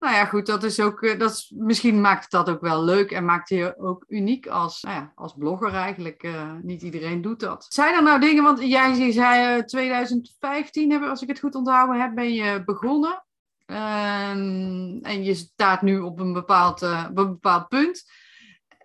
Nou 0.00 0.14
ja, 0.14 0.24
goed, 0.24 0.46
dat 0.46 0.62
is 0.62 0.80
ook... 0.80 1.18
Dat 1.18 1.30
is, 1.30 1.52
misschien 1.56 2.00
maakt 2.00 2.30
dat 2.30 2.48
ook 2.48 2.60
wel 2.60 2.84
leuk 2.84 3.10
en 3.10 3.24
maakt 3.24 3.48
je 3.48 3.74
ook 3.78 4.04
uniek 4.08 4.46
als, 4.46 4.82
nou 4.82 4.96
ja, 4.96 5.12
als 5.14 5.34
blogger 5.38 5.74
eigenlijk. 5.74 6.22
Uh, 6.22 6.52
niet 6.62 6.82
iedereen 6.82 7.22
doet 7.22 7.40
dat. 7.40 7.66
Zijn 7.68 7.94
er 7.94 8.02
nou 8.02 8.20
dingen, 8.20 8.42
want 8.42 8.60
jij 8.62 9.12
zei 9.12 9.64
2015, 9.64 11.02
als 11.02 11.22
ik 11.22 11.28
het 11.28 11.38
goed 11.38 11.54
onthouden 11.54 12.00
heb, 12.00 12.14
ben 12.14 12.32
je 12.32 12.64
begonnen. 12.64 13.24
Um, 13.66 14.98
en 15.02 15.24
je 15.24 15.34
staat 15.34 15.82
nu 15.82 15.98
op 15.98 16.20
een 16.20 16.32
bepaald, 16.32 16.86
bepaald 17.14 17.68
punt. 17.68 18.04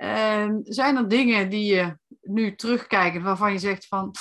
Um, 0.04 0.62
zijn 0.64 0.98
er 0.98 1.08
dingen 1.08 1.50
die 1.50 1.76
je 1.76 1.98
nu 2.22 2.56
terugkijkt 2.56 3.22
waarvan 3.22 3.52
je 3.52 3.60
zegt 3.60 3.88
van... 3.88 4.12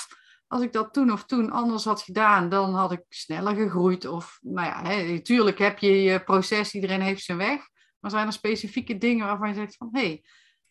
Als 0.55 0.63
ik 0.63 0.73
dat 0.73 0.93
toen 0.93 1.11
of 1.11 1.25
toen 1.25 1.51
anders 1.51 1.83
had 1.83 2.01
gedaan, 2.01 2.49
dan 2.49 2.73
had 2.73 2.91
ik 2.91 3.03
sneller 3.09 3.55
gegroeid. 3.55 4.05
Of, 4.05 4.39
nou 4.41 4.67
ja, 4.67 4.81
natuurlijk 5.11 5.57
heb 5.57 5.79
je 5.79 6.01
je 6.01 6.23
proces, 6.23 6.73
iedereen 6.73 7.01
heeft 7.01 7.23
zijn 7.23 7.37
weg. 7.37 7.67
Maar 7.99 8.11
zijn 8.11 8.27
er 8.27 8.33
specifieke 8.33 8.97
dingen 8.97 9.25
waarvan 9.25 9.47
je 9.47 9.53
zegt 9.53 9.75
van... 9.75 9.89
Hé, 9.91 9.99
hey, 9.99 10.23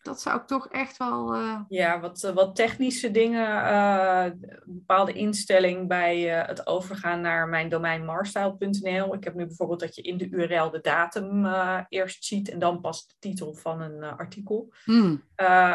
dat 0.05 0.21
zou 0.21 0.39
ik 0.39 0.47
toch 0.47 0.67
echt 0.67 0.97
wel. 0.97 1.35
Uh... 1.35 1.59
Ja, 1.67 1.99
wat, 1.99 2.31
wat 2.33 2.55
technische 2.55 3.11
dingen. 3.11 3.47
Uh, 3.47 4.25
bepaalde 4.65 5.13
instelling 5.13 5.87
bij 5.87 6.39
uh, 6.39 6.47
het 6.47 6.67
overgaan 6.67 7.21
naar 7.21 7.47
mijn 7.47 7.69
domein 7.69 8.05
marstyle.nl. 8.05 9.13
Ik 9.13 9.23
heb 9.23 9.33
nu 9.33 9.45
bijvoorbeeld 9.45 9.79
dat 9.79 9.95
je 9.95 10.01
in 10.01 10.17
de 10.17 10.29
URL 10.29 10.71
de 10.71 10.81
datum 10.81 11.45
eerst 11.89 12.25
ziet 12.25 12.49
en 12.49 12.59
dan 12.59 12.81
pas 12.81 13.07
de 13.07 13.13
titel 13.19 13.53
van 13.53 13.81
een 13.81 14.03
artikel. 14.03 14.73
Mm. 14.85 15.23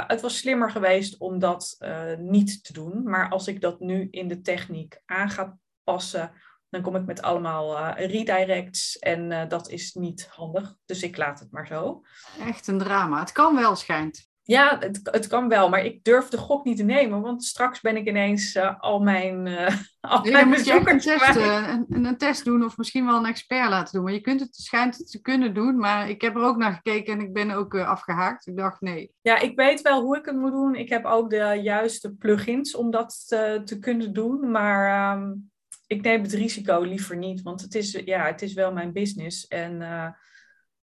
het 0.06 0.20
was 0.20 0.38
slimmer 0.38 0.70
geweest 0.70 1.18
om 1.18 1.38
dat 1.38 1.78
niet 2.18 2.64
te 2.64 2.72
doen. 2.72 3.02
Maar 3.02 3.28
als 3.28 3.48
ik 3.48 3.60
dat 3.60 3.80
nu 3.80 4.08
in 4.10 4.28
de 4.28 4.40
techniek 4.40 5.02
aan 5.06 5.30
ga 5.30 5.58
passen. 5.84 6.32
Dan 6.70 6.82
kom 6.82 6.96
ik 6.96 7.06
met 7.06 7.22
allemaal 7.22 7.92
redirects 7.92 8.98
en 8.98 9.48
dat 9.48 9.68
is 9.68 9.94
niet 9.94 10.28
handig. 10.30 10.76
Dus 10.84 11.02
ik 11.02 11.16
laat 11.16 11.38
het 11.40 11.50
maar 11.50 11.66
zo. 11.66 12.02
Echt 12.40 12.66
een 12.66 12.78
drama. 12.78 13.20
Het 13.20 13.32
kan 13.32 13.54
wel, 13.54 13.76
schijnt. 13.76 14.30
Ja, 14.50 14.76
het, 14.78 15.00
het 15.02 15.26
kan 15.26 15.48
wel, 15.48 15.68
maar 15.68 15.84
ik 15.84 16.04
durf 16.04 16.28
de 16.28 16.38
gok 16.38 16.64
niet 16.64 16.76
te 16.76 16.82
nemen, 16.82 17.20
want 17.20 17.44
straks 17.44 17.80
ben 17.80 17.96
ik 17.96 18.06
ineens 18.06 18.54
uh, 18.54 18.80
al 18.80 19.00
mijn, 19.00 19.48
al 20.00 20.22
nee, 20.22 20.46
mijn 20.46 20.64
je 20.64 20.82
een 20.84 20.98
test, 20.98 21.36
een, 21.36 21.86
een, 21.88 22.16
test 22.16 22.44
doen 22.44 22.64
of 22.64 22.76
misschien 22.76 23.06
wel 23.06 23.16
een 23.16 23.26
expert 23.26 23.68
laten 23.68 23.92
doen. 23.92 24.04
Maar 24.04 24.12
je 24.12 24.20
kunt 24.20 24.40
het, 24.40 24.54
schijnt 24.54 24.98
het 24.98 25.10
te 25.10 25.20
kunnen 25.20 25.54
doen, 25.54 25.76
maar 25.76 26.08
ik 26.08 26.20
heb 26.20 26.36
er 26.36 26.42
ook 26.42 26.56
naar 26.56 26.72
gekeken 26.72 27.12
en 27.12 27.20
ik 27.20 27.32
ben 27.32 27.50
ook 27.50 27.78
afgehaakt. 27.78 28.46
Ik 28.46 28.56
dacht 28.56 28.80
nee. 28.80 29.12
Ja, 29.20 29.38
ik 29.38 29.56
weet 29.56 29.82
wel 29.82 30.02
hoe 30.02 30.16
ik 30.16 30.24
het 30.24 30.36
moet 30.36 30.52
doen. 30.52 30.74
Ik 30.74 30.88
heb 30.88 31.04
ook 31.04 31.30
de 31.30 31.60
juiste 31.62 32.14
plugins 32.14 32.74
om 32.74 32.90
dat 32.90 33.24
te, 33.26 33.62
te 33.64 33.78
kunnen 33.78 34.12
doen, 34.12 34.50
maar 34.50 35.12
um, 35.16 35.50
ik 35.90 36.02
neem 36.02 36.22
het 36.22 36.32
risico 36.32 36.80
liever 36.80 37.16
niet, 37.16 37.42
want 37.42 37.60
het 37.60 37.74
is, 37.74 37.92
ja, 37.92 38.26
het 38.26 38.42
is 38.42 38.52
wel 38.52 38.72
mijn 38.72 38.92
business 38.92 39.46
en... 39.46 39.80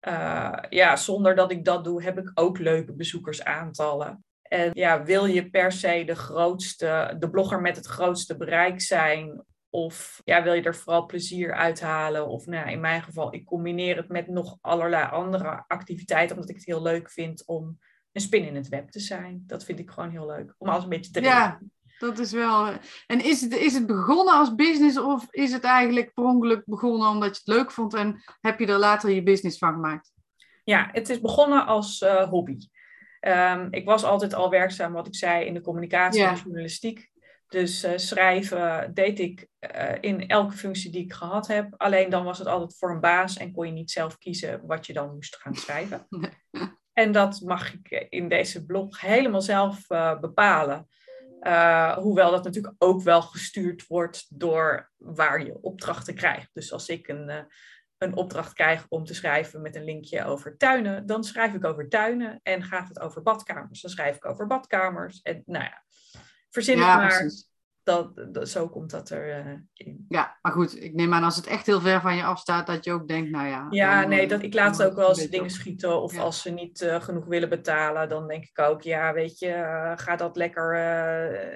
Uh, 0.07 0.53
ja, 0.69 0.95
zonder 0.95 1.35
dat 1.35 1.51
ik 1.51 1.65
dat 1.65 1.83
doe, 1.83 2.03
heb 2.03 2.17
ik 2.17 2.31
ook 2.33 2.57
leuke 2.57 2.93
bezoekersaantallen. 2.93 4.23
En 4.41 4.69
ja, 4.73 5.03
wil 5.03 5.25
je 5.25 5.49
per 5.49 5.71
se 5.71 6.03
de 6.05 6.15
grootste, 6.15 7.15
de 7.19 7.29
blogger 7.29 7.61
met 7.61 7.75
het 7.75 7.85
grootste 7.85 8.37
bereik 8.37 8.81
zijn? 8.81 9.43
Of 9.69 10.21
ja, 10.25 10.43
wil 10.43 10.53
je 10.53 10.61
er 10.61 10.75
vooral 10.75 11.05
plezier 11.05 11.53
uithalen? 11.53 12.27
Of 12.27 12.45
nou, 12.45 12.69
in 12.69 12.79
mijn 12.79 13.03
geval, 13.03 13.33
ik 13.33 13.45
combineer 13.45 13.97
het 13.97 14.09
met 14.09 14.27
nog 14.27 14.57
allerlei 14.61 15.09
andere 15.09 15.63
activiteiten, 15.67 16.35
omdat 16.35 16.49
ik 16.49 16.55
het 16.55 16.65
heel 16.65 16.81
leuk 16.81 17.11
vind 17.11 17.45
om 17.45 17.79
een 18.11 18.21
spin 18.21 18.47
in 18.47 18.55
het 18.55 18.67
web 18.67 18.89
te 18.89 18.99
zijn. 18.99 19.43
Dat 19.47 19.65
vind 19.65 19.79
ik 19.79 19.89
gewoon 19.89 20.11
heel 20.11 20.27
leuk, 20.27 20.55
om 20.57 20.69
alles 20.69 20.83
een 20.83 20.89
beetje 20.89 21.11
te 21.11 21.21
Ja, 21.21 21.59
dat 22.03 22.19
is 22.19 22.31
wel... 22.31 22.67
En 23.07 23.23
is 23.23 23.41
het, 23.41 23.55
is 23.55 23.73
het 23.73 23.85
begonnen 23.85 24.33
als 24.33 24.55
business 24.55 24.97
of 24.97 25.27
is 25.29 25.51
het 25.51 25.63
eigenlijk 25.63 26.13
per 26.13 26.23
ongeluk 26.23 26.65
begonnen 26.65 27.07
omdat 27.07 27.29
je 27.29 27.41
het 27.45 27.55
leuk 27.57 27.71
vond 27.71 27.93
en 27.93 28.23
heb 28.41 28.59
je 28.59 28.67
er 28.67 28.77
later 28.77 29.09
je 29.09 29.23
business 29.23 29.57
van 29.57 29.73
gemaakt? 29.73 30.11
Ja, 30.63 30.89
het 30.91 31.09
is 31.09 31.21
begonnen 31.21 31.65
als 31.65 32.01
uh, 32.01 32.29
hobby. 32.29 32.57
Um, 33.21 33.67
ik 33.71 33.85
was 33.85 34.03
altijd 34.03 34.33
al 34.33 34.49
werkzaam, 34.49 34.93
wat 34.93 35.07
ik 35.07 35.15
zei, 35.15 35.45
in 35.45 35.53
de 35.53 35.61
communicatie 35.61 36.21
ja. 36.21 36.29
en 36.29 36.35
journalistiek. 36.35 37.11
Dus 37.47 37.83
uh, 37.83 37.91
schrijven 37.95 38.93
deed 38.93 39.19
ik 39.19 39.47
uh, 39.75 39.91
in 39.99 40.27
elke 40.27 40.55
functie 40.55 40.91
die 40.91 41.03
ik 41.03 41.13
gehad 41.13 41.47
heb. 41.47 41.73
Alleen 41.77 42.09
dan 42.09 42.23
was 42.23 42.37
het 42.37 42.47
altijd 42.47 42.77
voor 42.77 42.91
een 42.91 42.99
baas 42.99 43.37
en 43.37 43.51
kon 43.51 43.65
je 43.65 43.71
niet 43.71 43.91
zelf 43.91 44.17
kiezen 44.17 44.61
wat 44.65 44.85
je 44.85 44.93
dan 44.93 45.13
moest 45.13 45.35
gaan 45.35 45.55
schrijven. 45.55 46.07
en 47.03 47.11
dat 47.11 47.41
mag 47.41 47.73
ik 47.73 48.07
in 48.09 48.29
deze 48.29 48.65
blog 48.65 49.01
helemaal 49.01 49.41
zelf 49.41 49.89
uh, 49.89 50.19
bepalen. 50.19 50.87
Hoewel 51.95 52.31
dat 52.31 52.43
natuurlijk 52.43 52.75
ook 52.77 53.01
wel 53.01 53.21
gestuurd 53.21 53.87
wordt 53.87 54.25
door 54.29 54.91
waar 54.97 55.45
je 55.45 55.61
opdrachten 55.61 56.15
krijgt. 56.15 56.49
Dus 56.53 56.71
als 56.71 56.89
ik 56.89 57.07
een, 57.07 57.47
een 57.97 58.15
opdracht 58.15 58.53
krijg 58.53 58.85
om 58.89 59.05
te 59.05 59.13
schrijven 59.13 59.61
met 59.61 59.75
een 59.75 59.83
linkje 59.83 60.23
over 60.23 60.57
tuinen, 60.57 61.05
dan 61.05 61.23
schrijf 61.23 61.53
ik 61.53 61.65
over 61.65 61.89
tuinen. 61.89 62.39
En 62.43 62.63
gaat 62.63 62.87
het 62.87 62.99
over 62.99 63.21
badkamers, 63.21 63.81
dan 63.81 63.91
schrijf 63.91 64.15
ik 64.15 64.25
over 64.25 64.47
badkamers. 64.47 65.21
En 65.21 65.43
nou 65.45 65.63
ja, 65.63 65.83
verzin 66.49 66.77
ja, 66.77 66.95
maar. 66.95 67.31
Dat, 67.83 68.33
dat, 68.33 68.49
zo 68.49 68.69
komt 68.69 68.89
dat 68.89 69.09
er 69.09 69.45
uh, 69.45 69.53
in. 69.73 70.05
Ja, 70.09 70.37
maar 70.41 70.51
goed, 70.51 70.83
ik 70.83 70.93
neem 70.93 71.13
aan 71.13 71.23
als 71.23 71.35
het 71.35 71.47
echt 71.47 71.65
heel 71.65 71.81
ver 71.81 72.01
van 72.01 72.15
je 72.15 72.23
afstaat, 72.23 72.67
dat 72.67 72.83
je 72.85 72.91
ook 72.91 73.07
denkt, 73.07 73.29
nou 73.31 73.47
ja. 73.47 73.67
Ja, 73.69 74.01
dan, 74.01 74.09
nee, 74.09 74.27
dat, 74.27 74.41
ik 74.41 74.53
laat 74.53 74.75
ze 74.75 74.85
ook 74.85 74.95
wel 74.95 75.09
eens 75.09 75.29
dingen 75.29 75.49
schieten. 75.49 76.01
Of 76.01 76.17
als 76.17 76.41
ze 76.41 76.49
niet 76.49 76.81
uh, 76.81 77.01
genoeg 77.01 77.25
willen 77.25 77.49
betalen, 77.49 78.09
dan 78.09 78.27
denk 78.27 78.43
ik 78.43 78.59
ook, 78.59 78.81
ja, 78.81 79.13
weet 79.13 79.39
je, 79.39 79.47
uh, 79.47 79.91
ga 79.95 80.15
dat 80.15 80.35
lekker 80.35 80.73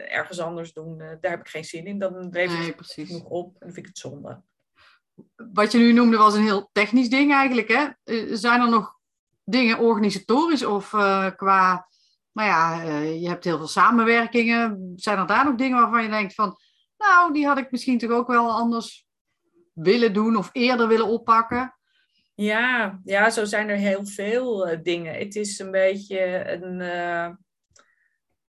ergens 0.10 0.40
anders 0.40 0.74
doen. 0.74 0.98
daar 0.98 1.32
heb 1.32 1.40
ik 1.40 1.48
geen 1.48 1.66
zin 1.66 1.86
in. 1.86 2.00
Dan 2.00 2.30
levert 2.30 2.60
nee, 2.60 2.74
het 2.78 2.92
genoeg 2.92 3.26
op 3.26 3.48
en 3.48 3.60
dan 3.60 3.74
vind 3.74 3.78
ik 3.78 3.86
het 3.86 3.98
zonde. 3.98 4.42
Wat 5.36 5.72
je 5.72 5.78
nu 5.78 5.94
noemde 5.94 6.18
was 6.18 6.36
een 6.36 6.44
heel 6.44 6.70
technisch 6.72 7.10
ding 7.10 7.34
eigenlijk, 7.34 7.68
hè? 7.68 7.88
Zijn 8.36 8.62
er 8.62 8.70
nog 8.70 8.96
dingen 9.44 9.80
organisatorisch 9.80 10.66
of 10.66 10.90
qua 11.36 11.88
maar 12.38 12.46
ja, 12.46 12.86
uh, 12.86 13.22
je 13.22 13.28
hebt 13.28 13.44
heel 13.44 13.58
veel 13.58 13.68
samenwerkingen. 13.68 14.94
Zijn 14.96 15.18
er 15.18 15.28
daar 15.28 15.46
nog 15.46 15.56
dingen 15.56 15.78
waarvan 15.78 16.04
je 16.04 16.10
denkt 16.10 16.34
van, 16.34 16.58
nou, 16.98 17.34
die 17.34 17.46
had 17.46 17.58
ik 17.58 17.72
misschien 17.72 17.98
toch 17.98 18.12
ook 18.12 18.28
wel 18.28 18.52
anders 18.52 19.08
willen 19.74 20.14
doen 20.14 20.36
of 20.36 20.50
eerder 20.52 20.88
willen 20.88 21.08
oppakken? 21.08 21.76
Ja, 22.36 23.00
ja 23.04 23.30
zo 23.30 23.46
zijn 23.46 23.70
er 23.70 23.76
heel 23.76 24.06
veel 24.06 24.70
uh, 24.70 24.78
dingen. 24.84 25.14
Het 25.14 25.36
is 25.36 25.60
een 25.60 25.72
beetje 25.72 26.52
een, 26.52 26.80
uh, 26.80 27.30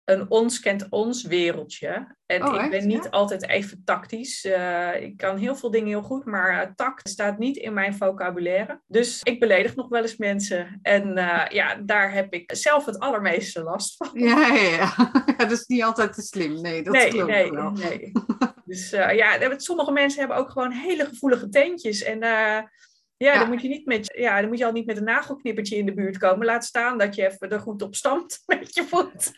een 0.06 0.30
ons 0.30 0.60
kent 0.60 0.88
ons 0.90 1.24
wereldje. 1.24 2.16
En 2.26 2.48
oh, 2.48 2.64
ik 2.64 2.70
ben 2.70 2.88
niet 2.88 3.10
altijd 3.10 3.48
even 3.48 3.82
tactisch. 3.86 4.46
Uh, 4.46 5.02
ik 5.02 5.18
kan 5.18 5.38
heel 5.38 5.56
veel 5.56 5.72
dingen 5.72 5.88
heel 5.88 6.02
goed, 6.02 6.26
maar 6.26 6.54
uh, 6.54 6.72
tact 6.76 7.10
staat 7.10 7.38
niet 7.38 7.58
in 7.58 7.74
mijn 7.74 7.96
vocabulaire. 7.96 8.82
Dus 8.88 9.22
ik 9.24 9.40
beledig 9.40 9.76
nog 9.76 9.90
wel 9.90 10.02
eens 10.02 10.18
mensen. 10.18 10.80
En 10.82 11.18
uh, 11.18 11.46
ja, 11.50 11.76
daar 11.76 12.14
heb 12.14 12.34
ik 12.34 12.52
zelf 12.56 12.86
het 12.86 13.00
allermeeste 13.00 13.64
last 13.64 13.96
van. 13.98 14.10
Ja, 14.14 14.54
ja, 14.54 14.70
ja. 14.70 15.12
dat 15.38 15.52
is 15.52 15.66
niet 15.66 15.84
altijd 15.84 16.14
te 16.14 16.22
slim. 16.22 16.62
Nee, 16.62 16.84
dat 16.84 16.94
nee, 16.94 17.24
nee, 17.24 17.52
wel. 17.52 17.72
nee. 17.72 18.12
Dus 18.66 18.90
ja, 18.90 19.58
sommige 19.58 19.92
mensen 19.92 20.20
hebben 20.20 20.38
ook 20.38 20.50
gewoon 20.50 20.72
hele 20.72 21.06
gevoelige 21.06 21.50
teentjes. 21.50 22.04
En 22.04 22.20
ja, 22.20 23.34
ja, 23.34 23.40
Dan, 23.40 23.50
moet 23.50 23.62
je 23.62 23.68
niet 23.68 23.86
met, 23.86 24.14
ja, 24.18 24.40
dan 24.40 24.50
moet 24.50 24.58
je 24.58 24.66
al 24.66 24.72
niet 24.72 24.86
met 24.86 24.98
een 24.98 25.04
nagelknippertje 25.04 25.78
in 25.78 25.86
de 25.86 25.94
buurt 25.94 26.18
komen. 26.18 26.46
Laat 26.46 26.66
staan 26.66 26.98
dat 26.98 27.16
je 27.16 27.26
even 27.26 27.50
er 27.50 27.60
goed 27.60 27.82
op 27.82 27.96
stamt 27.96 28.42
met 28.46 28.76
je 28.76 28.84
voet. 28.84 29.32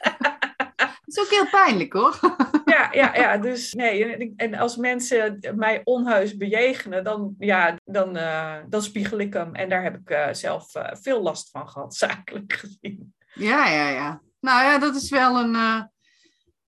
Is 1.08 1.20
ook 1.20 1.30
heel 1.30 1.50
pijnlijk 1.50 1.94
hoor. 1.94 2.20
Ja, 2.66 2.90
ja, 2.92 3.16
ja. 3.16 3.38
Dus 3.38 3.74
nee. 3.74 4.34
En 4.36 4.54
als 4.54 4.76
mensen 4.76 5.54
mij 5.56 5.82
onheus 5.84 6.38
bejegenen, 6.38 7.04
dan, 7.04 7.36
ja, 7.40 7.80
dan, 7.84 8.18
uh, 8.18 8.56
dan 8.70 8.82
spiegel 8.82 9.20
ik 9.20 9.34
hem. 9.34 9.56
En 9.56 9.70
daar 9.70 9.84
heb 9.84 9.96
ik 9.96 10.10
uh, 10.10 10.28
zelf 10.32 10.76
uh, 10.76 10.90
veel 10.92 11.22
last 11.22 11.50
van 11.50 11.70
gehad, 11.70 11.96
zakelijk 12.06 12.54
gezien. 12.54 13.16
Ja, 13.34 13.70
ja, 13.70 13.90
ja. 13.90 14.22
Nou 14.40 14.64
ja, 14.64 14.78
dat 14.80 14.96
is 14.96 15.10
wel 15.10 15.40
een. 15.40 15.54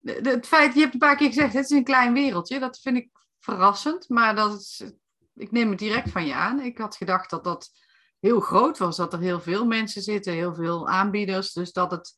het 0.02 0.48
feit, 0.48 0.74
je 0.74 0.80
hebt 0.80 0.94
een 0.94 1.00
paar 1.00 1.16
keer 1.16 1.28
gezegd, 1.28 1.54
het 1.54 1.64
is 1.64 1.78
een 1.78 1.84
klein 1.84 2.14
wereldje. 2.14 2.60
Dat 2.60 2.80
vind 2.80 2.98
ik 2.98 3.10
verrassend, 3.40 4.10
maar 4.10 4.36
dat 4.36 4.60
is, 4.60 4.84
ik 5.36 5.52
neem 5.52 5.70
het 5.70 5.80
direct 5.80 6.10
van 6.10 6.26
je 6.26 6.34
aan. 6.34 6.60
Ik 6.60 6.78
had 6.78 6.96
gedacht 6.96 7.30
dat 7.30 7.44
dat 7.44 7.70
heel 8.20 8.40
groot 8.40 8.78
was, 8.78 8.98
dat 8.98 9.14
er 9.14 9.20
heel 9.20 9.42
veel 9.42 9.66
mensen 9.66 10.02
zitten, 10.02 10.34
heel 10.34 10.56
veel 10.56 10.88
aanbieders. 10.88 11.54
Dus 11.54 11.72
dat 11.72 11.92
het 11.92 12.16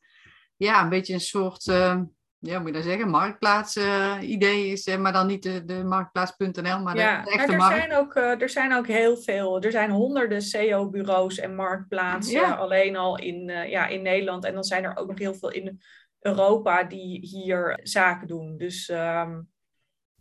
ja, 0.64 0.82
een 0.82 0.88
beetje 0.88 1.14
een 1.14 1.20
soort, 1.20 1.66
uh, 1.66 2.00
ja, 2.38 2.58
moet 2.58 2.68
je 2.68 2.74
dat 2.74 2.82
zeggen, 2.82 3.08
marktplaats 3.08 3.76
uh, 3.76 4.16
idee 4.20 4.66
is, 4.66 4.96
maar 4.96 5.12
dan 5.12 5.26
niet 5.26 5.42
de, 5.42 5.64
de 5.64 5.84
marktplaats.nl, 5.84 6.80
maar 6.80 6.96
ja, 6.96 7.22
de, 7.22 7.30
echte 7.30 7.56
maar 7.56 7.72
er 7.72 7.78
Zijn 7.78 7.94
ook, 7.94 8.14
er 8.14 8.48
zijn 8.48 8.74
ook 8.74 8.86
heel 8.86 9.16
veel, 9.16 9.62
er 9.62 9.70
zijn 9.70 9.90
honderden 9.90 10.42
SEO-bureaus 10.42 11.38
en 11.38 11.54
marktplaatsen 11.54 12.58
alleen 12.58 12.96
al 12.96 13.18
in, 13.18 13.48
ja, 13.48 13.86
in 13.86 14.02
Nederland. 14.02 14.44
En 14.44 14.54
dan 14.54 14.64
zijn 14.64 14.84
er 14.84 14.96
ook 14.96 15.08
nog 15.08 15.18
heel 15.18 15.34
veel 15.34 15.50
in 15.50 15.80
Europa 16.20 16.84
die 16.84 17.26
hier 17.26 17.80
zaken 17.82 18.26
doen. 18.26 18.56
Dus 18.56 18.88
um, 18.88 19.48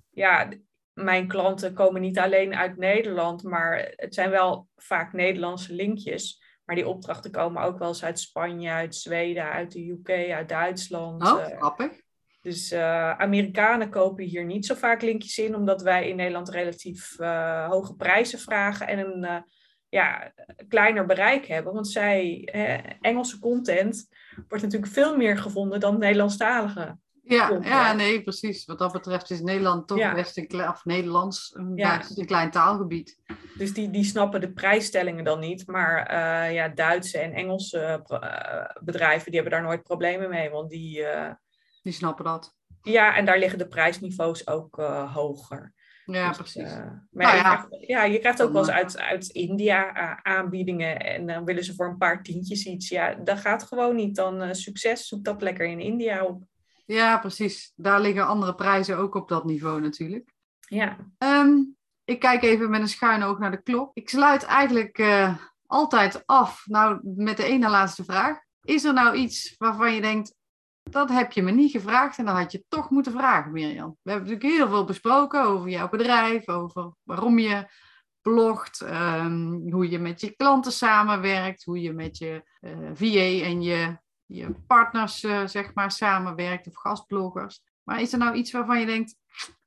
ja, 0.10 0.50
mijn 0.94 1.28
klanten 1.28 1.74
komen 1.74 2.02
niet 2.02 2.20
alleen 2.20 2.56
uit 2.56 2.78
Nederland, 2.78 3.44
maar 3.44 3.94
het 3.96 4.14
zijn 4.14 4.30
wel 4.30 4.68
vaak 4.76 5.14
Nederlandse 5.14 5.74
linkjes. 5.74 6.41
Maar 6.66 6.76
die 6.76 6.88
opdrachten 6.88 7.32
komen 7.32 7.64
ook 7.64 7.80
wel 7.80 7.88
eens 7.88 8.04
uit 8.04 8.20
Spanje, 8.20 8.70
uit 8.70 8.96
Zweden, 8.96 9.44
uit 9.44 9.72
de 9.72 9.90
UK, 9.90 10.10
uit 10.10 10.50
Duitsland. 10.50 11.24
Oh, 11.24 11.40
uh, 11.40 11.58
grappig. 11.58 11.92
Dus 12.42 12.72
uh, 12.72 13.12
Amerikanen 13.12 13.90
kopen 13.90 14.24
hier 14.24 14.46
niet 14.46 14.66
zo 14.66 14.76
vaak 14.76 15.02
linkjes 15.02 15.38
in, 15.38 15.56
omdat 15.56 15.82
wij 15.82 16.10
in 16.10 16.16
Nederland 16.16 16.50
relatief 16.50 17.20
uh, 17.20 17.70
hoge 17.70 17.96
prijzen 17.96 18.40
vragen 18.40 18.88
en 18.88 19.00
een 19.00 19.44
ja, 19.90 20.34
kleiner 20.68 21.06
bereik 21.06 21.46
hebben. 21.46 21.74
Want 21.74 21.88
zij, 21.88 22.50
Engelse 23.02 23.40
content 23.40 24.10
wordt 24.48 24.64
natuurlijk 24.64 24.92
veel 24.92 25.18
meer 25.18 25.38
gevonden 25.38 25.80
dan 25.80 26.00
Nederlandstalige. 26.00 26.98
Ja, 27.36 27.60
ja, 27.62 27.94
nee, 27.94 28.24
precies. 28.24 28.66
Wat 28.66 28.80
dat 28.80 28.92
betreft 28.92 29.30
is 29.30 29.42
Nederland 29.42 29.88
toch 29.88 30.14
best 30.14 30.38
een 30.38 30.68
of 30.68 30.86
Nederlands 30.86 31.52
een, 31.56 31.72
ja. 31.76 32.02
een 32.16 32.26
klein 32.26 32.52
taalgebied. 32.52 33.18
Dus 33.58 33.74
die, 33.74 33.90
die 33.90 34.04
snappen 34.04 34.42
de 34.42 34.52
prijsstellingen 34.52 35.24
dan 35.24 35.40
niet. 35.40 35.68
Maar 35.68 36.12
uh, 36.12 36.54
ja, 36.54 36.68
Duitse 36.68 37.18
en 37.18 37.34
Engelse 37.34 38.04
uh, 38.08 38.66
bedrijven, 38.84 39.32
die 39.32 39.42
hebben 39.42 39.60
daar 39.60 39.68
nooit 39.68 39.84
problemen 39.84 40.30
mee. 40.30 40.50
Want 40.50 40.70
die... 40.70 41.00
Uh, 41.00 41.30
die 41.84 41.94
snappen 41.94 42.26
dat. 42.26 42.56
Ja, 42.82 43.16
en 43.16 43.26
daar 43.26 43.40
liggen 43.40 43.58
de 43.58 43.68
prijsniveaus 43.68 44.48
ook 44.48 44.76
hoger. 45.14 45.74
Ja, 46.06 46.28
dus, 46.28 46.38
precies. 46.38 46.76
maar 47.10 47.10
nou, 47.12 47.36
ja. 47.36 47.36
Je 47.36 47.42
krijgt, 47.42 47.88
ja, 47.88 48.04
je 48.04 48.20
krijgt 48.20 48.42
ook 48.44 48.52
wel 48.52 48.62
eens 48.62 48.72
uit, 48.72 49.00
uit 49.00 49.28
India 49.28 49.94
aanbiedingen. 50.24 51.00
En 51.00 51.28
dan 51.28 51.46
willen 51.46 51.64
ze 51.64 51.76
voor 51.76 51.88
een 51.88 51.98
paar 51.98 52.24
tientjes 52.24 52.66
iets. 52.66 52.90
Ja, 52.90 53.14
dat 53.14 53.40
gaat 53.40 53.64
gewoon 53.64 53.96
niet. 53.96 54.16
Dan 54.16 54.56
succes, 54.56 55.08
zoek 55.08 55.24
dat 55.24 55.42
lekker 55.42 55.66
in 55.66 55.80
India 55.80 56.26
op. 56.26 56.50
Ja, 56.86 57.18
precies. 57.18 57.74
Daar 57.76 58.02
liggen 58.02 58.28
andere 58.28 58.56
prijzen 58.56 58.98
ook 58.98 59.16
op 59.16 59.30
dat 59.30 59.46
niveau 59.46 59.82
natuurlijk. 59.82 60.34
Ja. 60.60 60.98
Um, 61.18 61.76
ik 62.04 62.20
kijk 62.20 62.44
even 62.44 62.70
met 62.70 62.82
een 62.82 62.88
schuin 62.88 63.24
oog 63.24 63.40
naar 63.40 63.52
de 63.52 63.62
klok. 63.62 63.92
Ik 63.94 64.10
sluit 64.10 64.44
eigenlijk 64.44 64.98
uh, 64.98 65.38
altijd 65.66 66.24
af 66.26 66.64
nou, 66.66 67.00
met 67.04 67.38
de 67.38 67.44
ene 67.44 67.70
laatste 67.70 68.04
vraag. 68.04 68.40
Is 68.62 68.84
er 68.84 68.94
nou 68.94 69.16
iets 69.16 69.56
waarvan 69.58 69.94
je 69.94 70.02
denkt, 70.02 70.36
dat 70.84 71.10
heb 71.10 71.32
je 71.32 71.42
me 71.42 71.52
niet 71.52 71.72
gevraagd 71.72 72.18
en 72.18 72.26
dat 72.26 72.36
had 72.36 72.52
je 72.52 72.64
toch 72.68 72.90
moeten 72.90 73.12
vragen, 73.12 73.52
Mirjam? 73.52 73.98
We 74.02 74.12
hebben 74.12 74.30
natuurlijk 74.30 74.56
heel 74.56 74.70
veel 74.70 74.86
besproken 74.86 75.44
over 75.44 75.70
jouw 75.70 75.90
bedrijf, 75.90 76.48
over 76.48 76.94
waarom 77.04 77.40
je 77.40 77.66
blogt, 78.22 78.82
um, 78.82 79.72
hoe 79.72 79.90
je 79.90 80.00
met 80.00 80.22
je 80.22 80.36
klanten 80.36 80.72
samenwerkt, 80.72 81.64
hoe 81.64 81.82
je 81.82 81.94
met 81.94 82.18
je 82.18 82.44
uh, 82.62 82.72
eh, 82.72 82.92
VA 82.94 83.46
en 83.46 83.62
je 83.62 83.98
je 84.32 84.56
partners 84.68 85.24
uh, 85.24 85.48
zeg 85.48 85.74
maar 85.74 85.92
samenwerkt 85.92 86.68
of 86.68 86.76
gastbloggers. 86.76 87.62
Maar 87.84 88.02
is 88.02 88.14
er 88.14 88.20
nou 88.20 88.36
iets 88.36 88.52
waarvan 88.52 88.80
je 88.80 88.86
denkt, 88.86 89.16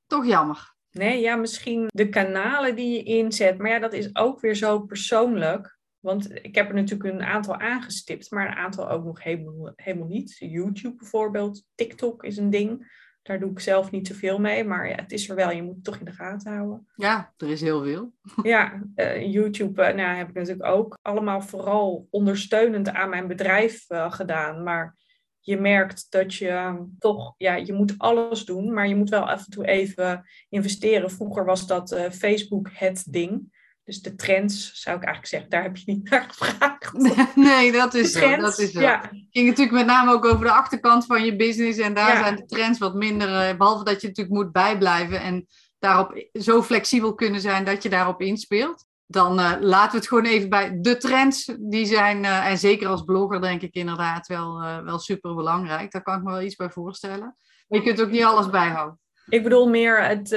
toch 0.07 0.27
jammer? 0.27 0.75
Nee, 0.91 1.21
ja, 1.21 1.37
misschien 1.37 1.87
de 1.87 2.09
kanalen 2.09 2.77
die 2.77 2.93
je 2.93 3.03
inzet. 3.03 3.59
Maar 3.59 3.71
ja, 3.71 3.79
dat 3.79 3.93
is 3.93 4.17
ook 4.17 4.41
weer 4.41 4.55
zo 4.55 4.81
persoonlijk. 4.81 5.79
Want 6.01 6.45
ik 6.45 6.55
heb 6.55 6.69
er 6.69 6.75
natuurlijk 6.75 7.15
een 7.15 7.23
aantal 7.23 7.57
aangestipt, 7.57 8.31
maar 8.31 8.47
een 8.47 8.57
aantal 8.57 8.91
ook 8.91 9.05
nog 9.05 9.23
helemaal, 9.23 9.73
helemaal 9.77 10.09
niet. 10.09 10.37
YouTube 10.39 10.97
bijvoorbeeld, 10.97 11.65
TikTok 11.75 12.25
is 12.25 12.37
een 12.37 12.51
ding. 12.51 13.03
Daar 13.25 13.41
doe 13.41 13.51
ik 13.51 13.61
zelf 13.61 13.91
niet 13.91 14.07
zoveel 14.07 14.39
mee, 14.39 14.65
maar 14.65 14.89
ja, 14.89 14.95
het 14.95 15.13
is 15.13 15.29
er 15.29 15.37
wel. 15.37 15.51
Je 15.51 15.63
moet 15.63 15.75
het 15.75 15.85
toch 15.85 15.99
in 15.99 16.05
de 16.05 16.13
gaten 16.13 16.53
houden. 16.53 16.89
Ja, 16.97 17.33
er 17.37 17.51
is 17.51 17.61
heel 17.61 17.83
veel. 17.83 18.13
Ja, 18.43 18.83
uh, 18.97 19.33
YouTube 19.33 19.89
uh, 19.89 19.95
nou, 19.95 20.17
heb 20.17 20.29
ik 20.29 20.35
natuurlijk 20.35 20.67
ook 20.67 20.99
allemaal 21.03 21.41
vooral 21.41 22.07
ondersteunend 22.11 22.89
aan 22.89 23.09
mijn 23.09 23.27
bedrijf 23.27 23.91
uh, 23.91 24.13
gedaan. 24.13 24.63
Maar 24.63 24.97
je 25.41 25.57
merkt 25.57 26.07
dat 26.11 26.35
je 26.35 26.85
toch, 26.99 27.35
ja, 27.37 27.55
je 27.55 27.73
moet 27.73 27.95
alles 27.99 28.45
doen, 28.45 28.73
maar 28.73 28.89
je 28.89 28.97
moet 28.97 29.11
wel 29.11 29.31
af 29.31 29.45
en 29.45 29.51
toe 29.51 29.67
even 29.67 30.25
investeren. 30.49 31.11
Vroeger 31.11 31.45
was 31.45 31.67
dat 31.67 32.09
Facebook 32.11 32.71
het 32.73 33.13
ding. 33.13 33.54
Dus 33.85 34.03
de 34.03 34.15
trends, 34.15 34.83
zou 34.83 34.97
ik 34.97 35.03
eigenlijk 35.03 35.33
zeggen, 35.33 35.51
daar 35.51 35.63
heb 35.63 35.77
je 35.77 35.93
niet 35.93 36.11
naar 36.11 36.27
gevraagd. 36.29 36.93
Nee, 37.35 37.73
dat 37.73 37.95
is 37.95 38.13
zo. 38.13 38.37
Dat 38.37 38.59
is 38.59 38.73
zo. 38.73 38.81
Ja. 38.81 39.01
Het 39.01 39.27
ging 39.31 39.49
natuurlijk 39.49 39.77
met 39.77 39.87
name 39.87 40.13
ook 40.13 40.25
over 40.25 40.45
de 40.45 40.53
achterkant 40.53 41.07
van 41.07 41.25
je 41.25 41.37
business. 41.37 41.79
En 41.79 41.95
daar 41.95 42.17
zijn 42.17 42.37
de 42.37 42.45
trends 42.45 42.79
wat 42.79 42.95
minder. 42.95 43.49
Eh, 43.49 43.57
behalve 43.57 43.85
dat 43.85 44.01
je 44.01 44.07
natuurlijk 44.07 44.37
moet 44.37 44.53
bijblijven 44.53 45.21
en 45.21 45.47
daarop 45.79 46.27
zo 46.33 46.63
flexibel 46.63 47.15
kunnen 47.15 47.41
zijn 47.41 47.65
dat 47.65 47.83
je 47.83 47.89
daarop 47.89 48.21
inspeelt. 48.21 48.87
Dan 49.07 49.41
uh, 49.41 49.53
laten 49.61 49.91
we 49.91 49.97
het 49.97 50.09
gewoon 50.09 50.25
even 50.25 50.49
bij 50.49 50.79
de 50.81 50.97
trends. 50.97 51.53
Die 51.59 51.87
zijn, 51.87 52.25
uh, 52.25 52.47
en 52.47 52.59
zeker 52.59 52.89
als 52.89 53.05
blogger 53.05 53.41
denk 53.41 53.63
ik 53.63 53.75
inderdaad 53.75 54.27
wel, 54.27 54.61
wel 54.85 54.99
super 54.99 55.35
belangrijk. 55.35 55.93
Daar 55.93 56.03
kan 56.03 56.17
ik 56.17 56.23
me 56.23 56.31
wel 56.31 56.43
iets 56.43 56.57
bij 56.57 56.71
voorstellen. 56.71 57.37
Maar 57.69 57.79
je 57.79 57.83
kunt 57.83 58.01
ook 58.01 58.11
niet 58.11 58.25
alles 58.25 58.51
bijhouden. 58.51 58.99
Ik 59.29 59.43
bedoel 59.43 59.69
meer 59.69 60.05
het, 60.05 60.33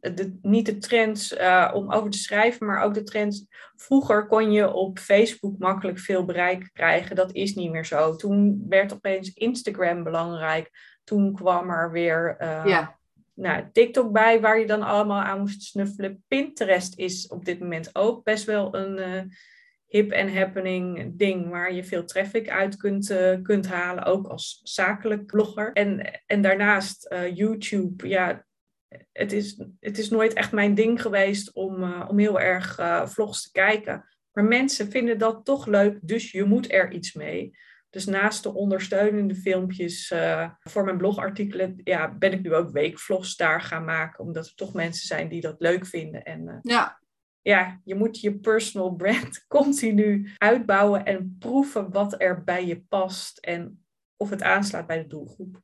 de, 0.00 0.38
niet 0.42 0.66
de 0.66 0.78
trends 0.78 1.32
uh, 1.32 1.70
om 1.74 1.92
over 1.92 2.10
te 2.10 2.18
schrijven, 2.18 2.66
maar 2.66 2.82
ook 2.82 2.94
de 2.94 3.02
trends. 3.02 3.46
Vroeger 3.76 4.26
kon 4.26 4.52
je 4.52 4.72
op 4.72 4.98
Facebook 4.98 5.58
makkelijk 5.58 5.98
veel 5.98 6.24
bereik 6.24 6.70
krijgen. 6.72 7.16
Dat 7.16 7.32
is 7.32 7.54
niet 7.54 7.70
meer 7.70 7.86
zo. 7.86 8.16
Toen 8.16 8.64
werd 8.68 8.92
opeens 8.92 9.32
Instagram 9.32 10.02
belangrijk. 10.02 10.70
Toen 11.04 11.34
kwam 11.34 11.70
er 11.70 11.92
weer 11.92 12.36
uh, 12.40 12.62
ja. 12.64 12.98
nou, 13.34 13.64
TikTok 13.72 14.12
bij, 14.12 14.40
waar 14.40 14.58
je 14.58 14.66
dan 14.66 14.82
allemaal 14.82 15.22
aan 15.22 15.38
moest 15.38 15.62
snuffelen. 15.62 16.24
Pinterest 16.28 16.98
is 16.98 17.28
op 17.28 17.44
dit 17.44 17.60
moment 17.60 17.94
ook 17.94 18.24
best 18.24 18.44
wel 18.44 18.74
een 18.74 18.98
eh, 18.98 19.22
hip 19.90 20.10
en 20.10 20.36
happening 20.36 21.12
ding 21.18 21.48
waar 21.48 21.72
je 21.72 21.84
veel 21.84 22.04
traffic 22.04 22.48
uit 22.48 22.76
kunt, 22.76 23.10
uh, 23.10 23.42
kunt 23.42 23.66
halen, 23.66 24.04
ook 24.04 24.26
als 24.26 24.60
zakelijk 24.62 25.26
blogger. 25.26 25.72
En, 25.72 26.20
en 26.26 26.42
daarnaast 26.42 27.12
uh, 27.12 27.36
YouTube, 27.36 28.08
ja, 28.08 28.46
het 29.12 29.32
is, 29.32 29.64
het 29.80 29.98
is 29.98 30.10
nooit 30.10 30.32
echt 30.32 30.52
mijn 30.52 30.74
ding 30.74 31.02
geweest 31.02 31.52
om, 31.52 31.82
uh, 31.82 32.06
om 32.08 32.18
heel 32.18 32.40
erg 32.40 32.78
vlogs 33.10 33.42
te 33.42 33.52
kijken. 33.52 34.04
Maar 34.32 34.44
mensen 34.44 34.90
vinden 34.90 35.18
dat 35.18 35.44
toch 35.44 35.66
leuk, 35.66 35.98
dus 36.02 36.30
je 36.30 36.44
moet 36.44 36.72
er 36.72 36.92
iets 36.92 37.12
mee. 37.14 37.56
Dus 37.90 38.06
naast 38.06 38.42
de 38.42 38.54
ondersteunende 38.54 39.34
filmpjes 39.34 40.14
voor 40.60 40.84
mijn 40.84 40.96
blogartikelen, 40.96 41.80
ja, 41.84 42.14
ben 42.18 42.32
ik 42.32 42.42
nu 42.42 42.54
ook 42.54 42.70
weekvlogs 42.70 43.36
daar 43.36 43.60
gaan 43.60 43.84
maken, 43.84 44.24
omdat 44.24 44.46
er 44.46 44.54
toch 44.54 44.74
mensen 44.74 45.06
zijn 45.06 45.28
die 45.28 45.40
dat 45.40 45.56
leuk 45.58 45.86
vinden. 45.86 46.22
En, 46.22 46.58
ja, 46.62 46.99
ja, 47.42 47.80
je 47.84 47.94
moet 47.94 48.20
je 48.20 48.38
personal 48.38 48.94
brand 48.94 49.44
continu 49.48 50.30
uitbouwen 50.38 51.04
en 51.04 51.36
proeven 51.38 51.90
wat 51.90 52.20
er 52.20 52.44
bij 52.44 52.66
je 52.66 52.80
past 52.80 53.38
en 53.38 53.84
of 54.16 54.30
het 54.30 54.42
aanslaat 54.42 54.86
bij 54.86 55.02
de 55.02 55.06
doelgroep. 55.06 55.60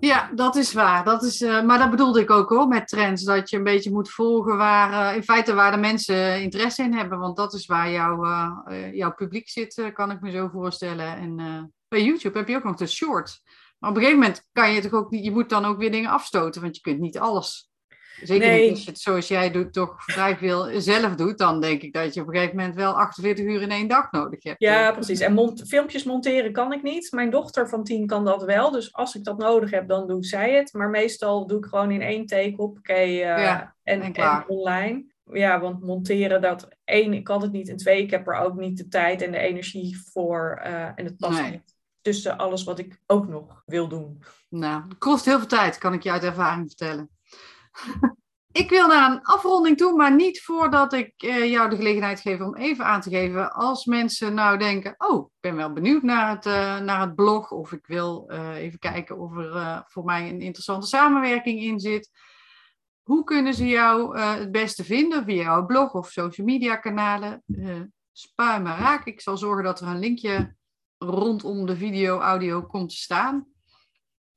Ja, 0.00 0.30
dat 0.34 0.56
is 0.56 0.72
waar. 0.72 1.04
Dat 1.04 1.22
is, 1.22 1.40
uh, 1.40 1.62
maar 1.62 1.78
dat 1.78 1.90
bedoelde 1.90 2.20
ik 2.20 2.30
ook 2.30 2.48
hoor, 2.48 2.68
met 2.68 2.88
trends. 2.88 3.22
Dat 3.22 3.50
je 3.50 3.56
een 3.56 3.64
beetje 3.64 3.90
moet 3.90 4.10
volgen 4.10 4.56
waar, 4.56 5.10
uh, 5.10 5.16
in 5.16 5.22
feite 5.22 5.54
waar 5.54 5.72
de 5.72 5.78
mensen 5.78 6.42
interesse 6.42 6.82
in 6.82 6.92
hebben. 6.92 7.18
Want 7.18 7.36
dat 7.36 7.54
is 7.54 7.66
waar 7.66 7.90
jouw, 7.90 8.24
uh, 8.24 8.94
jouw 8.94 9.14
publiek 9.14 9.48
zit, 9.48 9.90
kan 9.92 10.10
ik 10.10 10.20
me 10.20 10.30
zo 10.30 10.48
voorstellen. 10.48 11.16
En 11.16 11.36
bij 11.88 12.02
YouTube 12.02 12.38
heb 12.38 12.48
je 12.48 12.56
ook 12.56 12.64
nog 12.64 12.76
de 12.76 12.86
short. 12.86 13.40
Maar 13.78 13.90
op 13.90 13.96
een 13.96 14.02
gegeven 14.02 14.22
moment 14.22 14.48
kan 14.52 14.72
je 14.72 14.80
toch 14.80 14.92
ook 14.92 15.14
je 15.14 15.30
moet 15.30 15.48
dan 15.48 15.64
ook 15.64 15.78
weer 15.78 15.90
dingen 15.90 16.10
afstoten. 16.10 16.62
Want 16.62 16.76
je 16.76 16.82
kunt 16.82 17.00
niet 17.00 17.18
alles 17.18 17.70
Zeker 18.22 18.48
nee. 18.48 18.70
als 18.70 18.84
je 18.84 18.90
het 18.90 19.00
zoals 19.00 19.28
jij 19.28 19.50
doet, 19.50 19.72
toch 19.72 19.94
vrij 19.96 20.36
veel 20.36 20.80
zelf 20.80 21.14
doet, 21.14 21.38
dan 21.38 21.60
denk 21.60 21.82
ik 21.82 21.92
dat 21.92 22.14
je 22.14 22.20
op 22.20 22.26
een 22.26 22.34
gegeven 22.34 22.56
moment 22.56 22.74
wel 22.74 22.98
48 22.98 23.44
uur 23.44 23.62
in 23.62 23.70
één 23.70 23.88
dag 23.88 24.10
nodig 24.10 24.42
hebt. 24.42 24.60
Ja, 24.60 24.92
precies. 24.92 25.20
En 25.20 25.34
mont 25.34 25.62
filmpjes 25.66 26.04
monteren 26.04 26.52
kan 26.52 26.72
ik 26.72 26.82
niet. 26.82 27.12
Mijn 27.12 27.30
dochter 27.30 27.68
van 27.68 27.84
10 27.84 28.06
kan 28.06 28.24
dat 28.24 28.44
wel. 28.44 28.70
Dus 28.70 28.92
als 28.92 29.14
ik 29.14 29.24
dat 29.24 29.38
nodig 29.38 29.70
heb, 29.70 29.88
dan 29.88 30.06
doet 30.06 30.26
zij 30.26 30.54
het. 30.54 30.72
Maar 30.72 30.90
meestal 30.90 31.46
doe 31.46 31.58
ik 31.58 31.64
gewoon 31.64 31.90
in 31.90 32.02
één 32.02 32.26
take 32.26 32.56
op 32.56 32.78
uh, 32.82 33.18
ja, 33.18 33.74
en, 33.82 34.02
en, 34.02 34.12
en, 34.14 34.44
online. 34.48 35.04
Ja, 35.32 35.60
want 35.60 35.80
monteren 35.80 36.40
dat 36.40 36.68
één, 36.84 37.12
ik 37.12 37.24
kan 37.24 37.42
het 37.42 37.52
niet. 37.52 37.68
En 37.68 37.76
twee, 37.76 38.02
ik 38.02 38.10
heb 38.10 38.28
er 38.28 38.34
ook 38.34 38.54
niet 38.54 38.76
de 38.76 38.88
tijd 38.88 39.22
en 39.22 39.32
de 39.32 39.38
energie 39.38 40.02
voor. 40.12 40.62
Uh, 40.66 40.84
en 40.84 41.04
het 41.04 41.16
past 41.16 41.40
nee. 41.40 41.50
niet 41.50 41.74
tussen 42.04 42.38
alles 42.38 42.64
wat 42.64 42.78
ik 42.78 43.00
ook 43.06 43.28
nog 43.28 43.62
wil 43.66 43.88
doen. 43.88 44.22
Nou, 44.48 44.82
het 44.88 44.98
kost 44.98 45.24
heel 45.24 45.38
veel 45.38 45.46
tijd, 45.46 45.78
kan 45.78 45.92
ik 45.92 46.02
je 46.02 46.10
uit 46.10 46.24
ervaring 46.24 46.66
vertellen. 46.66 47.10
Ik 48.52 48.70
wil 48.70 48.86
naar 48.86 49.10
een 49.10 49.22
afronding 49.22 49.76
toe, 49.76 49.96
maar 49.96 50.14
niet 50.14 50.42
voordat 50.42 50.92
ik 50.92 51.22
uh, 51.22 51.50
jou 51.50 51.70
de 51.70 51.76
gelegenheid 51.76 52.20
geef 52.20 52.40
om 52.40 52.56
even 52.56 52.84
aan 52.84 53.00
te 53.00 53.10
geven. 53.10 53.52
Als 53.52 53.84
mensen 53.84 54.34
nou 54.34 54.58
denken, 54.58 54.94
oh, 54.98 55.24
ik 55.26 55.40
ben 55.40 55.56
wel 55.56 55.72
benieuwd 55.72 56.02
naar 56.02 56.30
het, 56.30 56.46
uh, 56.46 56.78
naar 56.78 57.00
het 57.00 57.14
blog. 57.14 57.50
Of 57.50 57.72
ik 57.72 57.86
wil 57.86 58.30
uh, 58.30 58.54
even 58.54 58.78
kijken 58.78 59.18
of 59.18 59.36
er 59.36 59.84
voor 59.86 60.04
mij 60.04 60.28
een 60.28 60.40
interessante 60.40 60.86
samenwerking 60.86 61.60
in 61.60 61.80
zit. 61.80 62.10
Hoe 63.02 63.24
kunnen 63.24 63.54
ze 63.54 63.66
jou 63.66 64.18
het 64.18 64.52
beste 64.52 64.84
vinden? 64.84 65.24
Via 65.24 65.42
jouw 65.42 65.66
blog 65.66 65.94
of 65.94 66.10
social 66.10 66.46
media 66.46 66.76
kanalen? 66.76 67.42
spuim 68.12 68.62
maar 68.62 68.78
raak. 68.78 69.06
Ik 69.06 69.20
zal 69.20 69.36
zorgen 69.36 69.64
dat 69.64 69.80
er 69.80 69.86
een 69.86 69.98
linkje 69.98 70.56
rondom 70.98 71.66
de 71.66 71.76
video, 71.76 72.18
audio 72.18 72.62
komt 72.62 72.90
te 72.90 72.96
staan. 72.96 73.53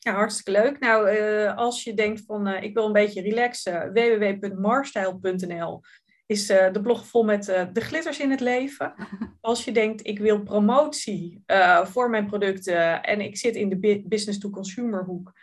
Ja, 0.08 0.14
hartstikke 0.14 0.62
leuk. 0.62 0.80
Nou, 0.80 1.12
uh, 1.12 1.56
als 1.56 1.84
je 1.84 1.94
denkt 1.94 2.22
van 2.26 2.48
uh, 2.48 2.64
ik 2.64 2.74
wil 2.74 2.86
een 2.86 2.94
beetje 2.94 3.22
relaxen, 3.22 3.94
www.marstyle.nl 3.94 5.82
is 6.26 6.50
uh, 6.50 6.72
de 6.72 6.82
blog 6.82 7.08
vol 7.08 7.24
met 7.24 7.46
de 7.74 7.82
glitters 7.82 8.20
in 8.20 8.32
het 8.32 8.40
leven. 8.40 8.94
Als 9.42 9.66
je 9.66 9.72
denkt 9.72 10.08
ik 10.08 10.20
wil 10.20 10.44
promotie 10.44 11.44
voor 11.84 12.10
mijn 12.10 12.26
producten 12.26 13.04
en 13.04 13.22
ik 13.22 13.38
zit 13.38 13.56
in 13.56 13.70
de 13.70 14.04
business-to-consumer 14.06 15.04
hoek, 15.04 15.34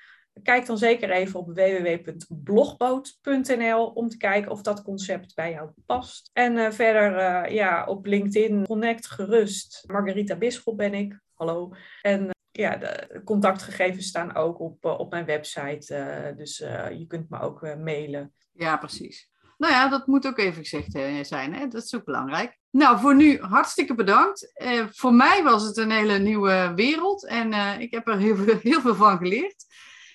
kijk 0.43 0.67
dan 0.67 0.79
zeker 0.79 1.11
even 1.11 1.41
op 1.41 1.55
www.blogboot.nl 1.55 3.87
om 3.87 4.09
te 4.09 4.17
kijken 4.17 4.51
of 4.51 4.63
dat 4.63 4.83
concept 4.83 5.35
bij 5.35 5.51
jou 5.51 5.71
past. 5.87 6.31
En 6.33 6.73
verder 6.73 7.53
ja, 7.53 7.87
op 7.87 8.07
LinkedIn, 8.07 8.67
connect 8.67 9.07
gerust. 9.07 9.85
Margarita 9.87 10.37
Bisschop 10.37 10.77
ben 10.77 10.95
ik. 10.95 11.21
Hallo. 11.35 11.73
En 12.03 12.34
ja, 12.57 12.77
de 12.77 13.21
contactgegevens 13.25 14.07
staan 14.07 14.35
ook 14.35 14.61
op, 14.61 14.85
uh, 14.85 14.99
op 14.99 15.11
mijn 15.11 15.25
website. 15.25 15.95
Uh, 15.95 16.37
dus 16.37 16.61
uh, 16.61 16.91
je 16.91 17.07
kunt 17.07 17.31
me 17.31 17.41
ook 17.41 17.61
mailen. 17.61 18.33
Ja, 18.53 18.77
precies. 18.77 19.31
Nou 19.59 19.73
ja, 19.73 19.89
dat 19.89 20.07
moet 20.07 20.27
ook 20.27 20.39
even 20.39 20.65
gezegd 20.65 20.93
zijn. 21.27 21.55
Hè? 21.55 21.69
Dat 21.69 21.83
is 21.83 21.95
ook 21.95 22.05
belangrijk. 22.05 22.59
Nou, 22.71 22.99
voor 22.99 23.15
nu 23.15 23.41
hartstikke 23.41 23.95
bedankt. 23.95 24.53
voor 24.91 25.15
mij 25.15 25.43
was 25.43 25.65
het 25.65 25.77
een 25.77 25.91
hele 25.91 26.19
nieuwe 26.19 26.73
wereld. 26.75 27.27
En 27.27 27.81
ik 27.81 27.91
heb 27.91 28.09
er 28.09 28.19
heel 28.19 28.37
veel, 28.37 28.59
heel 28.63 28.81
veel 28.81 28.95
van 28.95 29.19
geleerd. 29.19 29.65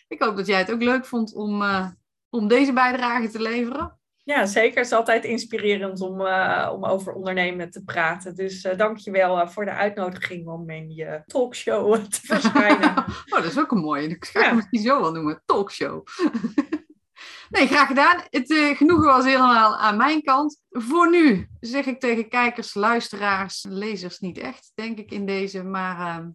Ik 0.08 0.22
hoop 0.22 0.38
dat 0.38 0.48
jij 0.48 0.58
het 0.58 0.72
ook 0.72 0.82
leuk 0.82 1.06
vond 1.06 1.34
om, 1.34 1.64
om 2.30 2.48
deze 2.48 2.74
bijdrage 2.74 3.30
te 3.30 3.42
leveren. 3.42 3.99
Ja, 4.30 4.46
zeker. 4.46 4.78
Het 4.78 4.86
is 4.86 4.94
altijd 4.94 5.24
inspirerend 5.24 6.02
om, 6.02 6.22
uh, 6.22 6.70
om 6.74 6.86
over 6.86 7.14
ondernemen 7.14 7.72
te 7.72 7.84
praten. 7.84 8.36
Dus 8.36 8.64
uh, 8.64 8.78
dank 8.78 8.98
je 8.98 9.12
wel 9.12 9.40
uh, 9.40 9.48
voor 9.48 9.66
de 9.66 9.72
uitnodiging 9.72 10.48
om 10.48 10.70
in 10.70 10.92
je 10.92 11.22
talkshow 11.26 11.96
te 11.96 12.20
verschijnen. 12.34 12.98
oh, 12.98 13.26
dat 13.30 13.44
is 13.44 13.60
ook 13.60 13.72
een 13.72 13.80
mooie. 13.80 14.08
Ik 14.08 14.26
ga 14.26 14.40
ja. 14.40 14.46
het 14.46 14.56
misschien 14.56 14.82
zo 14.82 15.02
wel 15.02 15.12
noemen, 15.12 15.42
talkshow. 15.46 16.08
nee, 17.56 17.68
graag 17.68 17.88
gedaan. 17.88 18.22
Het 18.30 18.54
genoegen 18.78 19.06
was 19.06 19.26
helemaal 19.26 19.78
aan 19.78 19.98
mijn 19.98 20.22
kant. 20.22 20.62
Voor 20.70 21.10
nu 21.10 21.50
zeg 21.60 21.86
ik 21.86 22.00
tegen 22.00 22.30
kijkers, 22.30 22.74
luisteraars, 22.74 23.66
lezers 23.70 24.20
niet 24.20 24.38
echt, 24.38 24.72
denk 24.76 24.98
ik 24.98 25.12
in 25.12 25.26
deze. 25.26 25.64
Maar 25.64 26.18
ehm, 26.18 26.30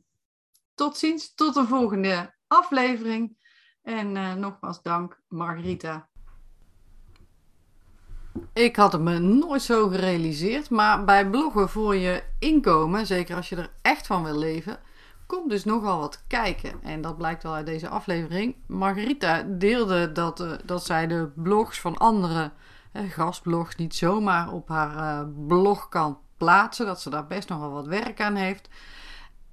tot 0.74 0.96
ziens, 0.96 1.34
tot 1.34 1.54
de 1.54 1.66
volgende 1.66 2.34
aflevering. 2.46 3.36
En 3.82 4.38
nogmaals 4.40 4.82
dank, 4.82 5.20
Margarita. 5.28 6.08
Ik 8.52 8.76
had 8.76 8.92
het 8.92 9.00
me 9.00 9.18
nooit 9.18 9.62
zo 9.62 9.88
gerealiseerd, 9.88 10.70
maar 10.70 11.04
bij 11.04 11.30
bloggen 11.30 11.68
voor 11.68 11.96
je 11.96 12.22
inkomen, 12.38 13.06
zeker 13.06 13.36
als 13.36 13.48
je 13.48 13.56
er 13.56 13.70
echt 13.82 14.06
van 14.06 14.24
wil 14.24 14.38
leven, 14.38 14.78
komt 15.26 15.50
dus 15.50 15.64
nogal 15.64 15.98
wat 16.00 16.24
kijken. 16.26 16.82
En 16.82 17.00
dat 17.00 17.16
blijkt 17.16 17.42
wel 17.42 17.54
uit 17.54 17.66
deze 17.66 17.88
aflevering. 17.88 18.56
Margarita 18.66 19.42
deelde 19.42 20.12
dat, 20.12 20.40
uh, 20.40 20.52
dat 20.64 20.84
zij 20.84 21.06
de 21.06 21.30
blogs 21.34 21.80
van 21.80 21.96
andere 21.96 22.50
eh, 22.92 23.02
gastblogs 23.10 23.76
niet 23.76 23.94
zomaar 23.94 24.52
op 24.52 24.68
haar 24.68 24.96
uh, 24.96 25.28
blog 25.46 25.88
kan 25.88 26.18
plaatsen. 26.36 26.86
Dat 26.86 27.00
ze 27.00 27.10
daar 27.10 27.26
best 27.26 27.48
nogal 27.48 27.70
wat 27.70 27.86
werk 27.86 28.20
aan 28.20 28.34
heeft. 28.34 28.68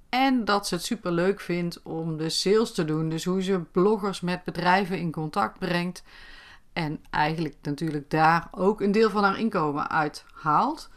En 0.08 0.44
dat 0.44 0.66
ze 0.66 0.74
het 0.74 0.84
super 0.84 1.12
leuk 1.12 1.40
vindt 1.40 1.82
om 1.82 2.16
de 2.16 2.28
sales 2.28 2.72
te 2.72 2.84
doen. 2.84 3.08
Dus 3.08 3.24
hoe 3.24 3.42
ze 3.42 3.60
bloggers 3.72 4.20
met 4.20 4.44
bedrijven 4.44 4.98
in 4.98 5.12
contact 5.12 5.58
brengt. 5.58 6.02
En 6.72 7.04
eigenlijk 7.10 7.56
natuurlijk 7.62 8.10
daar 8.10 8.48
ook 8.50 8.80
een 8.80 8.92
deel 8.92 9.10
van 9.10 9.24
haar 9.24 9.38
inkomen 9.38 9.90
uit 9.90 10.24
haalt. 10.34 10.90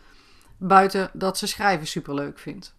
Buiten 0.57 1.09
dat 1.13 1.37
ze 1.37 1.47
schrijven 1.47 1.87
superleuk 1.87 2.39
vindt. 2.39 2.75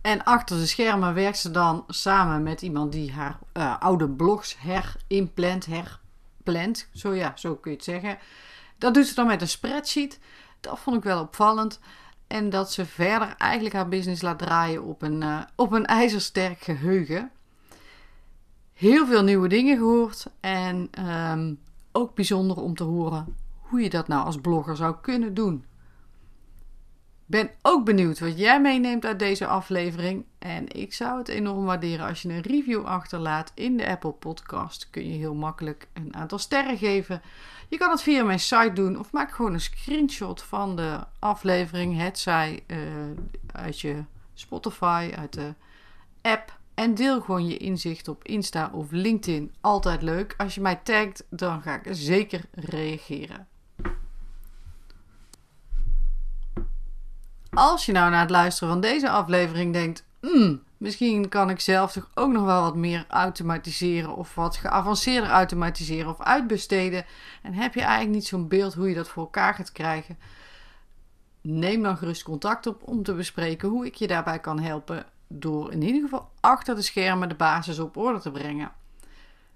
En 0.00 0.24
achter 0.24 0.56
de 0.56 0.66
schermen 0.66 1.14
werkt 1.14 1.38
ze 1.38 1.50
dan 1.50 1.84
samen 1.88 2.42
met 2.42 2.62
iemand 2.62 2.92
die 2.92 3.12
haar 3.12 3.38
uh, 3.52 3.78
oude 3.78 4.08
blogs 4.08 4.56
herimplant, 4.58 5.66
herplant. 5.66 6.88
Zo 6.92 7.14
ja, 7.14 7.32
zo 7.36 7.54
kun 7.54 7.70
je 7.70 7.76
het 7.76 7.86
zeggen. 7.86 8.18
Dat 8.78 8.94
doet 8.94 9.06
ze 9.06 9.14
dan 9.14 9.26
met 9.26 9.40
een 9.40 9.48
spreadsheet. 9.48 10.20
Dat 10.60 10.78
vond 10.78 10.96
ik 10.96 11.02
wel 11.02 11.20
opvallend. 11.20 11.80
En 12.26 12.50
dat 12.50 12.72
ze 12.72 12.86
verder 12.86 13.34
eigenlijk 13.38 13.74
haar 13.74 13.88
business 13.88 14.22
laat 14.22 14.38
draaien 14.38 14.82
op 14.82 15.02
een, 15.02 15.22
uh, 15.22 15.40
op 15.54 15.72
een 15.72 15.86
ijzersterk 15.86 16.60
geheugen. 16.60 17.30
Heel 18.76 19.06
veel 19.06 19.22
nieuwe 19.22 19.48
dingen 19.48 19.76
gehoord. 19.76 20.26
En 20.40 20.88
ehm, 20.90 21.54
ook 21.92 22.14
bijzonder 22.14 22.56
om 22.56 22.74
te 22.74 22.84
horen 22.84 23.36
hoe 23.60 23.80
je 23.80 23.90
dat 23.90 24.08
nou 24.08 24.24
als 24.24 24.40
blogger 24.40 24.76
zou 24.76 24.96
kunnen 25.00 25.34
doen. 25.34 25.64
Ben 27.26 27.50
ook 27.62 27.84
benieuwd 27.84 28.18
wat 28.18 28.38
jij 28.38 28.60
meeneemt 28.60 29.04
uit 29.04 29.18
deze 29.18 29.46
aflevering. 29.46 30.24
En 30.38 30.68
ik 30.68 30.94
zou 30.94 31.18
het 31.18 31.28
enorm 31.28 31.64
waarderen 31.64 32.06
als 32.06 32.22
je 32.22 32.28
een 32.28 32.40
review 32.40 32.84
achterlaat 32.84 33.52
in 33.54 33.76
de 33.76 33.88
Apple 33.88 34.12
Podcast. 34.12 34.90
Kun 34.90 35.12
je 35.12 35.18
heel 35.18 35.34
makkelijk 35.34 35.88
een 35.92 36.14
aantal 36.14 36.38
sterren 36.38 36.78
geven. 36.78 37.22
Je 37.68 37.76
kan 37.76 37.90
het 37.90 38.02
via 38.02 38.24
mijn 38.24 38.40
site 38.40 38.72
doen 38.72 38.98
of 38.98 39.12
maak 39.12 39.30
gewoon 39.30 39.52
een 39.52 39.60
screenshot 39.60 40.42
van 40.42 40.76
de 40.76 40.98
aflevering. 41.18 41.98
Het 41.98 42.18
zij 42.18 42.62
uh, 42.66 42.78
uit 43.52 43.80
je 43.80 44.04
Spotify, 44.34 45.10
uit 45.16 45.32
de 45.32 45.54
app. 46.22 46.58
En 46.76 46.94
deel 46.94 47.20
gewoon 47.20 47.46
je 47.46 47.56
inzicht 47.56 48.08
op 48.08 48.24
Insta 48.24 48.70
of 48.72 48.90
LinkedIn. 48.90 49.54
Altijd 49.60 50.02
leuk. 50.02 50.34
Als 50.36 50.54
je 50.54 50.60
mij 50.60 50.76
tagt, 50.76 51.24
dan 51.30 51.62
ga 51.62 51.74
ik 51.74 51.88
zeker 51.90 52.44
reageren. 52.52 53.48
Als 57.50 57.86
je 57.86 57.92
nou 57.92 58.10
na 58.10 58.20
het 58.20 58.30
luisteren 58.30 58.68
van 58.72 58.80
deze 58.80 59.10
aflevering 59.10 59.72
denkt: 59.72 60.04
hmm, 60.20 60.62
misschien 60.76 61.28
kan 61.28 61.50
ik 61.50 61.60
zelf 61.60 61.92
toch 61.92 62.10
ook 62.14 62.32
nog 62.32 62.44
wel 62.44 62.62
wat 62.62 62.76
meer 62.76 63.04
automatiseren 63.08 64.16
of 64.16 64.34
wat 64.34 64.56
geavanceerder 64.56 65.30
automatiseren 65.30 66.10
of 66.10 66.20
uitbesteden. 66.20 67.04
En 67.42 67.52
heb 67.52 67.74
je 67.74 67.80
eigenlijk 67.80 68.14
niet 68.14 68.26
zo'n 68.26 68.48
beeld 68.48 68.74
hoe 68.74 68.88
je 68.88 68.94
dat 68.94 69.08
voor 69.08 69.22
elkaar 69.22 69.54
gaat 69.54 69.72
krijgen? 69.72 70.18
Neem 71.40 71.82
dan 71.82 71.96
gerust 71.96 72.22
contact 72.22 72.66
op 72.66 72.82
om 72.82 73.02
te 73.02 73.14
bespreken 73.14 73.68
hoe 73.68 73.86
ik 73.86 73.94
je 73.94 74.06
daarbij 74.06 74.38
kan 74.38 74.60
helpen 74.60 75.06
door 75.28 75.72
in 75.72 75.82
ieder 75.82 76.02
geval 76.02 76.30
achter 76.40 76.74
de 76.74 76.82
schermen 76.82 77.28
de 77.28 77.34
basis 77.34 77.78
op 77.78 77.96
orde 77.96 78.20
te 78.20 78.30
brengen. 78.30 78.72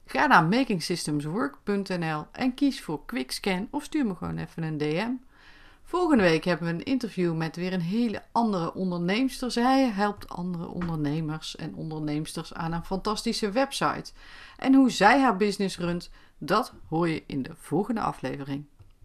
Ga 0.05 0.27
naar 0.27 0.45
makingsystemswork.nl 0.45 2.27
en 2.33 2.55
kies 2.55 2.83
voor 2.83 3.05
Quickscan 3.05 3.69
of 3.71 3.85
stuur 3.85 4.07
me 4.07 4.15
gewoon 4.15 4.39
even 4.39 4.63
een 4.63 4.79
DM. 4.79 5.11
Volgende 5.83 6.23
week 6.23 6.45
hebben 6.45 6.67
we 6.67 6.73
een 6.73 6.83
interview 6.83 7.37
met 7.37 7.57
weer 7.57 7.73
een 7.73 7.81
hele 7.81 8.23
andere 8.33 8.75
onderneemster. 8.75 9.51
Zij 9.51 9.89
helpt 9.89 10.29
andere 10.29 10.69
ondernemers 10.69 11.57
en 11.57 11.75
onderneemsters 11.75 12.55
aan 12.55 12.73
een 12.73 12.85
fantastische 12.85 13.51
website. 13.51 14.13
En 14.57 14.75
hoe 14.75 14.91
zij 14.91 15.21
haar 15.21 15.37
business 15.37 15.79
runt, 15.79 16.11
dat 16.39 16.73
hoor 16.89 17.09
je 17.09 17.23
in 17.27 17.43
de 17.43 17.53
volgende 17.57 18.01
aflevering. 18.01 18.65